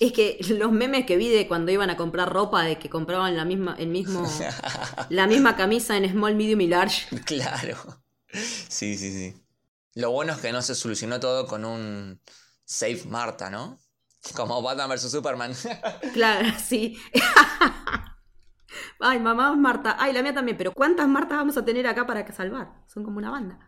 es 0.00 0.12
que 0.12 0.38
los 0.48 0.72
memes 0.72 1.06
que 1.06 1.16
vi 1.16 1.28
de 1.28 1.48
cuando 1.48 1.72
iban 1.72 1.90
a 1.90 1.96
comprar 1.96 2.32
ropa, 2.32 2.62
de 2.64 2.78
que 2.78 2.90
compraban 2.90 3.36
la 3.36 3.44
misma, 3.44 3.76
el 3.78 3.88
mismo, 3.88 4.28
la 5.10 5.26
misma 5.26 5.56
camisa 5.56 5.96
en 5.96 6.10
small, 6.10 6.34
medium 6.34 6.60
y 6.60 6.66
large. 6.68 7.06
claro. 7.24 7.76
Sí, 8.68 8.98
sí, 8.98 9.10
sí. 9.10 9.34
Lo 9.94 10.10
bueno 10.10 10.34
es 10.34 10.38
que 10.40 10.52
no 10.52 10.60
se 10.60 10.74
solucionó 10.74 11.18
todo 11.18 11.46
con 11.46 11.64
un 11.64 12.20
Save 12.68 13.04
Marta, 13.06 13.48
¿no? 13.48 13.78
Como 14.36 14.60
Batman 14.60 14.90
vs. 14.90 15.10
Superman. 15.10 15.52
Claro, 16.12 16.48
sí. 16.58 16.98
Ay, 19.00 19.18
mamá 19.20 19.54
Marta. 19.56 19.96
Ay, 19.98 20.12
la 20.12 20.22
mía 20.22 20.34
también. 20.34 20.58
Pero 20.58 20.72
¿cuántas 20.72 21.08
Martas 21.08 21.38
vamos 21.38 21.56
a 21.56 21.64
tener 21.64 21.86
acá 21.86 22.06
para 22.06 22.26
que 22.26 22.32
salvar? 22.32 22.68
Son 22.86 23.04
como 23.04 23.16
una 23.18 23.30
banda. 23.30 23.58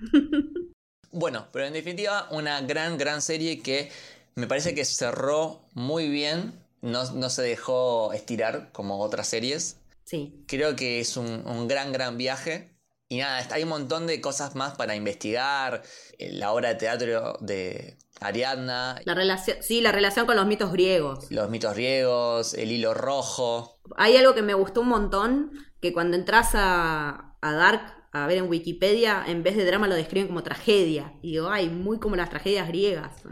bueno, 1.10 1.48
pero 1.52 1.66
en 1.66 1.72
definitiva, 1.72 2.28
una 2.30 2.60
gran, 2.60 2.96
gran 2.98 3.20
serie 3.20 3.62
que 3.62 3.90
me 4.36 4.46
parece 4.46 4.74
que 4.74 4.84
cerró 4.84 5.68
muy 5.74 6.08
bien. 6.08 6.54
No, 6.82 7.10
no 7.12 7.28
se 7.30 7.42
dejó 7.42 8.12
estirar 8.12 8.70
como 8.72 9.00
otras 9.00 9.26
series. 9.26 9.76
Sí. 10.04 10.44
Creo 10.46 10.76
que 10.76 11.00
es 11.00 11.16
un, 11.16 11.46
un 11.46 11.66
gran, 11.66 11.92
gran 11.92 12.16
viaje. 12.16 12.76
Y 13.08 13.18
nada, 13.18 13.44
hay 13.50 13.64
un 13.64 13.70
montón 13.70 14.06
de 14.06 14.20
cosas 14.20 14.54
más 14.54 14.76
para 14.76 14.94
investigar. 14.94 15.82
Eh, 16.18 16.30
La 16.32 16.52
obra 16.52 16.68
de 16.68 16.74
teatro 16.76 17.36
de 17.40 17.98
Ariadna, 18.20 19.00
La 19.04 19.14
relación, 19.14 19.58
sí, 19.60 19.80
la 19.80 19.92
relación 19.92 20.26
con 20.26 20.36
los 20.36 20.46
mitos 20.46 20.72
griegos. 20.72 21.30
los 21.30 21.48
mitos 21.50 21.74
griegos, 21.74 22.54
el 22.54 22.70
hilo 22.72 22.94
rojo. 22.94 23.78
Hay 23.96 24.16
algo 24.16 24.34
que 24.34 24.42
me 24.42 24.54
gustó 24.54 24.82
un 24.82 24.88
montón, 24.88 25.52
que 25.80 25.92
cuando 25.92 26.16
entras 26.16 26.50
a, 26.54 27.36
a 27.40 27.52
Dark 27.52 27.80
a 28.12 28.26
ver 28.26 28.38
en 28.38 28.48
Wikipedia, 28.48 29.24
en 29.26 29.42
vez 29.42 29.56
de 29.56 29.64
drama 29.64 29.86
lo 29.86 29.94
describen 29.94 30.26
como 30.28 30.42
tragedia. 30.42 31.14
Y 31.22 31.32
digo, 31.32 31.48
ay, 31.48 31.68
muy 31.68 31.98
como 32.00 32.16
las 32.16 32.28
tragedias 32.28 32.66
griegas. 32.68 33.22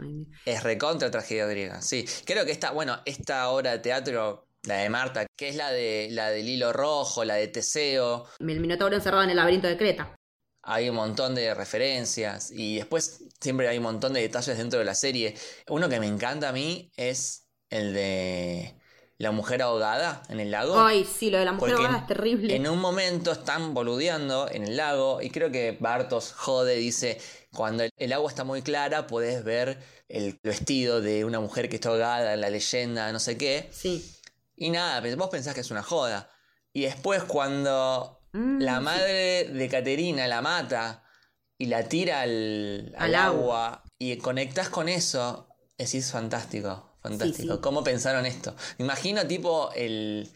Es 0.45 0.63
recontra 0.63 1.11
tragedia 1.11 1.45
griega, 1.47 1.81
sí. 1.81 2.05
Creo 2.25 2.45
que 2.45 2.51
esta, 2.51 2.71
bueno, 2.71 2.97
esta 3.05 3.49
obra 3.49 3.71
de 3.71 3.79
teatro, 3.79 4.47
la 4.63 4.75
de 4.77 4.89
Marta, 4.89 5.25
que 5.37 5.49
es 5.49 5.55
la 5.55 5.71
de 5.71 6.07
la 6.11 6.29
del 6.29 6.47
hilo 6.47 6.71
rojo, 6.71 7.25
la 7.25 7.35
de 7.35 7.47
Teseo, 7.49 8.25
El 8.39 8.59
Minotauro 8.59 8.95
encerrado 8.95 9.23
en 9.23 9.29
el 9.31 9.35
laberinto 9.35 9.67
de 9.67 9.77
Creta. 9.77 10.15
Hay 10.61 10.89
un 10.89 10.95
montón 10.95 11.35
de 11.35 11.53
referencias 11.53 12.51
y 12.51 12.77
después 12.77 13.23
siempre 13.39 13.67
hay 13.67 13.77
un 13.77 13.83
montón 13.83 14.13
de 14.13 14.21
detalles 14.21 14.57
dentro 14.57 14.79
de 14.79 14.85
la 14.85 14.95
serie. 14.95 15.35
Uno 15.67 15.89
que 15.89 15.99
me 15.99 16.07
encanta 16.07 16.49
a 16.49 16.51
mí 16.51 16.91
es 16.95 17.47
el 17.69 17.93
de 17.93 18.75
la 19.17 19.31
mujer 19.31 19.61
ahogada 19.61 20.23
en 20.29 20.39
el 20.39 20.51
lago. 20.51 20.79
Ay, 20.79 21.05
sí, 21.05 21.29
lo 21.29 21.37
de 21.39 21.45
la 21.45 21.51
mujer 21.51 21.71
Porque 21.71 21.85
ahogada 21.85 22.01
es 22.01 22.07
terrible. 22.07 22.55
En 22.55 22.67
un 22.67 22.79
momento 22.79 23.31
están 23.31 23.73
boludeando 23.73 24.49
en 24.49 24.63
el 24.63 24.77
lago 24.77 25.21
y 25.21 25.29
creo 25.29 25.51
que 25.51 25.77
Bartos 25.79 26.33
jode, 26.33 26.75
dice, 26.75 27.19
cuando 27.53 27.83
el, 27.97 28.13
agua 28.13 28.29
está 28.29 28.43
muy 28.43 28.61
clara 28.61 29.07
podés 29.07 29.43
ver 29.43 29.77
el 30.07 30.39
vestido 30.41 31.01
de 31.01 31.25
una 31.25 31.39
mujer 31.39 31.69
que 31.69 31.75
está 31.75 31.89
ahogada 31.89 32.35
la 32.37 32.49
leyenda, 32.49 33.11
no 33.11 33.19
sé 33.19 33.37
qué. 33.37 33.69
Sí. 33.71 34.15
Y 34.55 34.69
nada, 34.69 35.01
vos 35.15 35.29
pensás 35.29 35.53
que 35.53 35.61
es 35.61 35.71
una 35.71 35.83
joda. 35.83 36.29
Y 36.71 36.83
después 36.83 37.23
cuando 37.23 38.18
Mm, 38.33 38.59
la 38.59 38.79
sí. 38.81 38.81
madre 38.81 39.45
de 39.45 39.69
Caterina 39.69 40.27
la 40.27 40.41
mata 40.41 41.03
y 41.57 41.65
la 41.67 41.87
tira 41.87 42.21
al, 42.21 42.93
al 42.97 43.13
Al 43.13 43.15
agua. 43.15 43.43
agua 43.43 43.83
y 43.99 44.17
conectás 44.17 44.69
con 44.69 44.89
eso, 44.89 45.49
decís 45.77 46.11
fantástico, 46.11 46.97
fantástico. 47.01 47.59
sí. 47.59 47.61
¿Cómo 47.61 47.83
pensaron 47.83 48.25
esto? 48.25 48.55
Me 48.77 48.85
imagino 48.85 49.25
tipo 49.27 49.71
el 49.75 50.29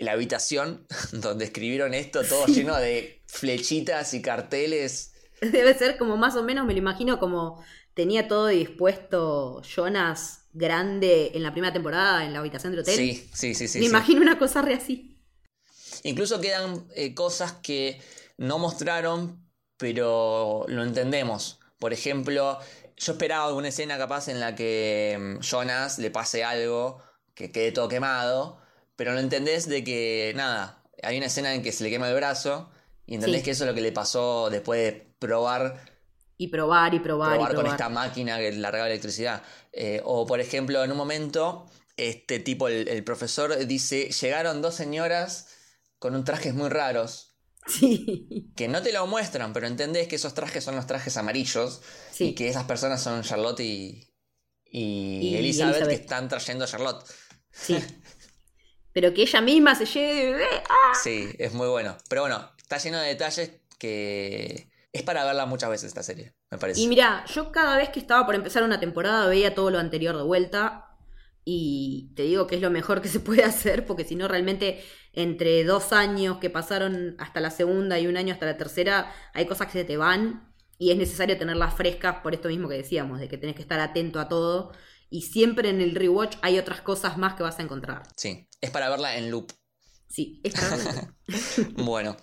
la 0.00 0.12
habitación 0.12 0.86
donde 1.12 1.44
escribieron 1.44 1.94
esto 1.94 2.22
todo 2.24 2.46
lleno 2.46 2.76
de 2.76 3.22
flechitas 3.26 4.14
y 4.14 4.22
carteles. 4.22 5.12
Debe 5.40 5.74
ser 5.74 5.98
como 5.98 6.16
más 6.16 6.36
o 6.36 6.42
menos, 6.42 6.66
me 6.66 6.72
lo 6.72 6.78
imagino 6.78 7.18
como 7.18 7.62
tenía 7.94 8.28
todo 8.28 8.46
dispuesto 8.46 9.60
Jonas 9.62 10.48
grande 10.52 11.32
en 11.34 11.42
la 11.42 11.52
primera 11.52 11.72
temporada 11.72 12.24
en 12.24 12.32
la 12.32 12.38
habitación 12.38 12.72
del 12.72 12.80
hotel. 12.82 12.96
Sí, 12.96 13.30
sí, 13.34 13.54
sí, 13.54 13.68
sí. 13.68 13.80
me 13.80 13.86
imagino 13.86 14.20
una 14.22 14.38
cosa 14.38 14.62
re 14.62 14.74
así. 14.74 15.11
Incluso 16.02 16.40
quedan 16.40 16.86
eh, 16.94 17.14
cosas 17.14 17.52
que 17.62 18.00
no 18.36 18.58
mostraron, 18.58 19.44
pero 19.76 20.64
lo 20.68 20.82
entendemos. 20.82 21.60
Por 21.78 21.92
ejemplo, 21.92 22.58
yo 22.96 23.12
esperaba 23.12 23.46
alguna 23.46 23.68
escena 23.68 23.98
capaz 23.98 24.28
en 24.28 24.40
la 24.40 24.54
que 24.54 25.16
mm, 25.18 25.40
Jonas 25.40 25.98
le 25.98 26.10
pase 26.10 26.44
algo, 26.44 27.02
que 27.34 27.50
quede 27.50 27.72
todo 27.72 27.88
quemado, 27.88 28.58
pero 28.96 29.12
lo 29.12 29.20
entendés 29.20 29.68
de 29.68 29.82
que, 29.84 30.32
nada, 30.36 30.82
hay 31.02 31.16
una 31.16 31.26
escena 31.26 31.54
en 31.54 31.62
que 31.62 31.72
se 31.72 31.82
le 31.84 31.90
quema 31.90 32.08
el 32.08 32.14
brazo 32.14 32.70
y 33.06 33.14
entendés 33.14 33.40
Sí. 33.40 33.44
que 33.46 33.50
eso 33.52 33.64
es 33.64 33.68
lo 33.68 33.74
que 33.74 33.80
le 33.80 33.92
pasó 33.92 34.50
después 34.50 34.80
de 34.80 35.14
probar 35.18 35.80
Y 36.38 36.48
probar 36.48 36.94
y 36.94 37.00
probar, 37.00 37.30
probar 37.34 37.52
y 37.52 37.54
con 37.54 37.62
probar. 37.64 37.80
esta 37.80 37.88
máquina 37.88 38.38
que 38.38 38.52
largaba 38.52 38.86
electricidad. 38.88 39.42
Eh, 39.72 40.00
o 40.04 40.26
por 40.26 40.40
ejemplo, 40.40 40.82
en 40.84 40.90
un 40.90 40.96
momento, 40.96 41.66
este 41.96 42.38
tipo, 42.40 42.68
el, 42.68 42.88
el 42.88 43.02
profesor 43.04 43.56
dice, 43.66 44.10
llegaron 44.10 44.60
dos 44.62 44.74
señoras 44.74 45.48
con 46.02 46.16
un 46.16 46.24
trajes 46.24 46.52
muy 46.52 46.68
raros, 46.68 47.36
Sí. 47.64 48.50
que 48.56 48.66
no 48.66 48.82
te 48.82 48.92
lo 48.92 49.06
muestran, 49.06 49.52
pero 49.52 49.68
entendés 49.68 50.08
que 50.08 50.16
esos 50.16 50.34
trajes 50.34 50.64
son 50.64 50.74
los 50.74 50.88
trajes 50.88 51.16
amarillos 51.16 51.80
Sí. 52.10 52.30
y 52.30 52.34
que 52.34 52.48
esas 52.48 52.64
personas 52.64 53.00
son 53.00 53.22
Charlotte 53.22 53.60
y, 53.60 54.12
y, 54.64 55.28
Y 55.28 55.36
Elizabeth, 55.36 55.76
Elizabeth. 55.76 55.88
que 55.96 56.02
están 56.02 56.28
trayendo 56.28 56.64
a 56.64 56.66
Charlotte. 56.68 57.04
Sí. 57.52 57.76
Pero 58.92 59.14
que 59.14 59.22
ella 59.22 59.40
misma 59.40 59.74
se 59.76 59.86
lleve 59.86 60.14
de 60.14 60.32
bebé. 60.32 60.46
¡ah! 60.68 60.92
Sí, 61.00 61.30
es 61.38 61.52
muy 61.54 61.68
bueno. 61.68 61.96
Pero 62.08 62.22
bueno, 62.22 62.50
está 62.58 62.78
lleno 62.78 62.98
de 63.00 63.08
detalles 63.08 63.52
que 63.78 64.68
es 64.92 65.02
para 65.04 65.24
verla 65.24 65.46
muchas 65.46 65.70
veces 65.70 65.86
esta 65.88 66.02
serie, 66.02 66.34
me 66.50 66.58
parece. 66.58 66.80
Y 66.80 66.88
mira, 66.88 67.24
yo 67.32 67.52
cada 67.52 67.76
vez 67.76 67.90
que 67.90 68.00
estaba 68.00 68.26
por 68.26 68.34
empezar 68.34 68.64
una 68.64 68.80
temporada 68.80 69.26
veía 69.28 69.54
todo 69.54 69.70
lo 69.70 69.78
anterior 69.78 70.16
de 70.16 70.24
vuelta. 70.24 70.91
Y 71.44 72.12
te 72.14 72.22
digo 72.22 72.46
que 72.46 72.56
es 72.56 72.62
lo 72.62 72.70
mejor 72.70 73.02
que 73.02 73.08
se 73.08 73.20
puede 73.20 73.44
hacer, 73.44 73.86
porque 73.86 74.04
si 74.04 74.14
no, 74.14 74.28
realmente 74.28 74.82
entre 75.12 75.64
dos 75.64 75.92
años 75.92 76.38
que 76.38 76.50
pasaron 76.50 77.16
hasta 77.18 77.40
la 77.40 77.50
segunda 77.50 77.98
y 77.98 78.06
un 78.06 78.16
año 78.16 78.32
hasta 78.32 78.46
la 78.46 78.56
tercera, 78.56 79.12
hay 79.34 79.46
cosas 79.46 79.66
que 79.66 79.74
se 79.74 79.84
te 79.84 79.96
van 79.96 80.52
y 80.78 80.90
es 80.90 80.96
necesario 80.96 81.38
tenerlas 81.38 81.74
frescas 81.74 82.16
por 82.22 82.34
esto 82.34 82.48
mismo 82.48 82.68
que 82.68 82.76
decíamos, 82.76 83.20
de 83.20 83.28
que 83.28 83.38
tenés 83.38 83.54
que 83.54 83.62
estar 83.62 83.78
atento 83.78 84.18
a 84.18 84.28
todo. 84.28 84.72
Y 85.10 85.22
siempre 85.22 85.68
en 85.68 85.80
el 85.80 85.94
rewatch 85.94 86.36
hay 86.42 86.58
otras 86.58 86.80
cosas 86.80 87.18
más 87.18 87.34
que 87.34 87.42
vas 87.42 87.58
a 87.58 87.62
encontrar. 87.62 88.02
Sí, 88.16 88.48
es 88.60 88.70
para 88.70 88.88
verla 88.88 89.16
en 89.16 89.30
loop. 89.30 89.52
Sí, 90.08 90.40
es 90.42 90.54
para 90.54 90.76
verlo. 90.76 91.14
Bueno, 91.84 92.16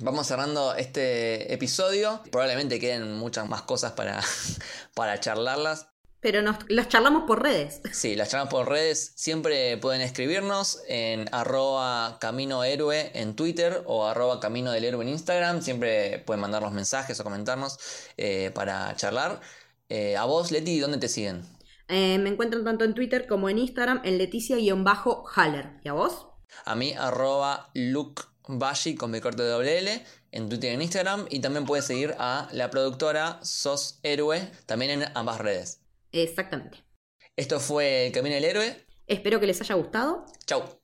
vamos 0.00 0.26
cerrando 0.26 0.74
este 0.74 1.52
episodio. 1.52 2.22
Probablemente 2.30 2.78
queden 2.78 3.14
muchas 3.14 3.48
más 3.48 3.62
cosas 3.62 3.92
para, 3.92 4.20
para 4.94 5.18
charlarlas. 5.18 5.88
Pero 6.20 6.42
nos, 6.42 6.56
las 6.68 6.88
charlamos 6.88 7.24
por 7.26 7.42
redes. 7.42 7.80
Sí, 7.92 8.14
las 8.14 8.28
charlamos 8.28 8.52
por 8.52 8.68
redes. 8.68 9.12
Siempre 9.16 9.78
pueden 9.78 10.02
escribirnos 10.02 10.82
en 10.86 11.28
arroba 11.32 12.18
en 12.20 13.36
Twitter 13.36 13.82
o 13.86 14.06
arroba 14.06 14.38
camino 14.38 14.70
del 14.72 14.84
héroe 14.84 15.02
en 15.02 15.08
Instagram. 15.08 15.62
Siempre 15.62 16.18
pueden 16.20 16.40
mandarnos 16.40 16.72
mensajes 16.72 17.18
o 17.20 17.24
comentarnos 17.24 17.78
eh, 18.18 18.50
para 18.54 18.94
charlar. 18.96 19.40
Eh, 19.88 20.16
a 20.16 20.24
vos, 20.24 20.50
Leti, 20.50 20.78
¿dónde 20.78 20.98
te 20.98 21.08
siguen? 21.08 21.42
Eh, 21.88 22.18
me 22.18 22.28
encuentran 22.28 22.64
tanto 22.64 22.84
en 22.84 22.94
Twitter 22.94 23.26
como 23.26 23.48
en 23.48 23.58
Instagram 23.58 24.02
en 24.04 24.18
Leticia-Haller. 24.18 25.80
¿Y 25.82 25.88
a 25.88 25.92
vos? 25.94 26.26
A 26.64 26.74
mí, 26.74 26.94
arroba 26.96 27.70
Luke 27.74 28.22
con 28.98 29.10
mi 29.10 29.20
corte 29.20 29.42
de 29.42 29.48
doble 29.48 29.78
L 29.78 30.04
en 30.32 30.48
Twitter 30.48 30.72
y 30.72 30.74
en 30.74 30.82
Instagram. 30.82 31.26
Y 31.30 31.40
también 31.40 31.66
puedes 31.66 31.84
seguir 31.84 32.14
a 32.18 32.48
la 32.52 32.70
productora 32.70 33.38
Sos 33.42 34.00
Héroe 34.02 34.50
también 34.66 35.02
en 35.02 35.08
ambas 35.14 35.38
redes. 35.38 35.79
Exactamente. 36.12 36.78
Esto 37.36 37.60
fue 37.60 38.10
Camino 38.12 38.34
del 38.34 38.44
Héroe. 38.44 38.76
Espero 39.06 39.40
que 39.40 39.46
les 39.46 39.60
haya 39.60 39.74
gustado. 39.74 40.26
Chau. 40.46 40.79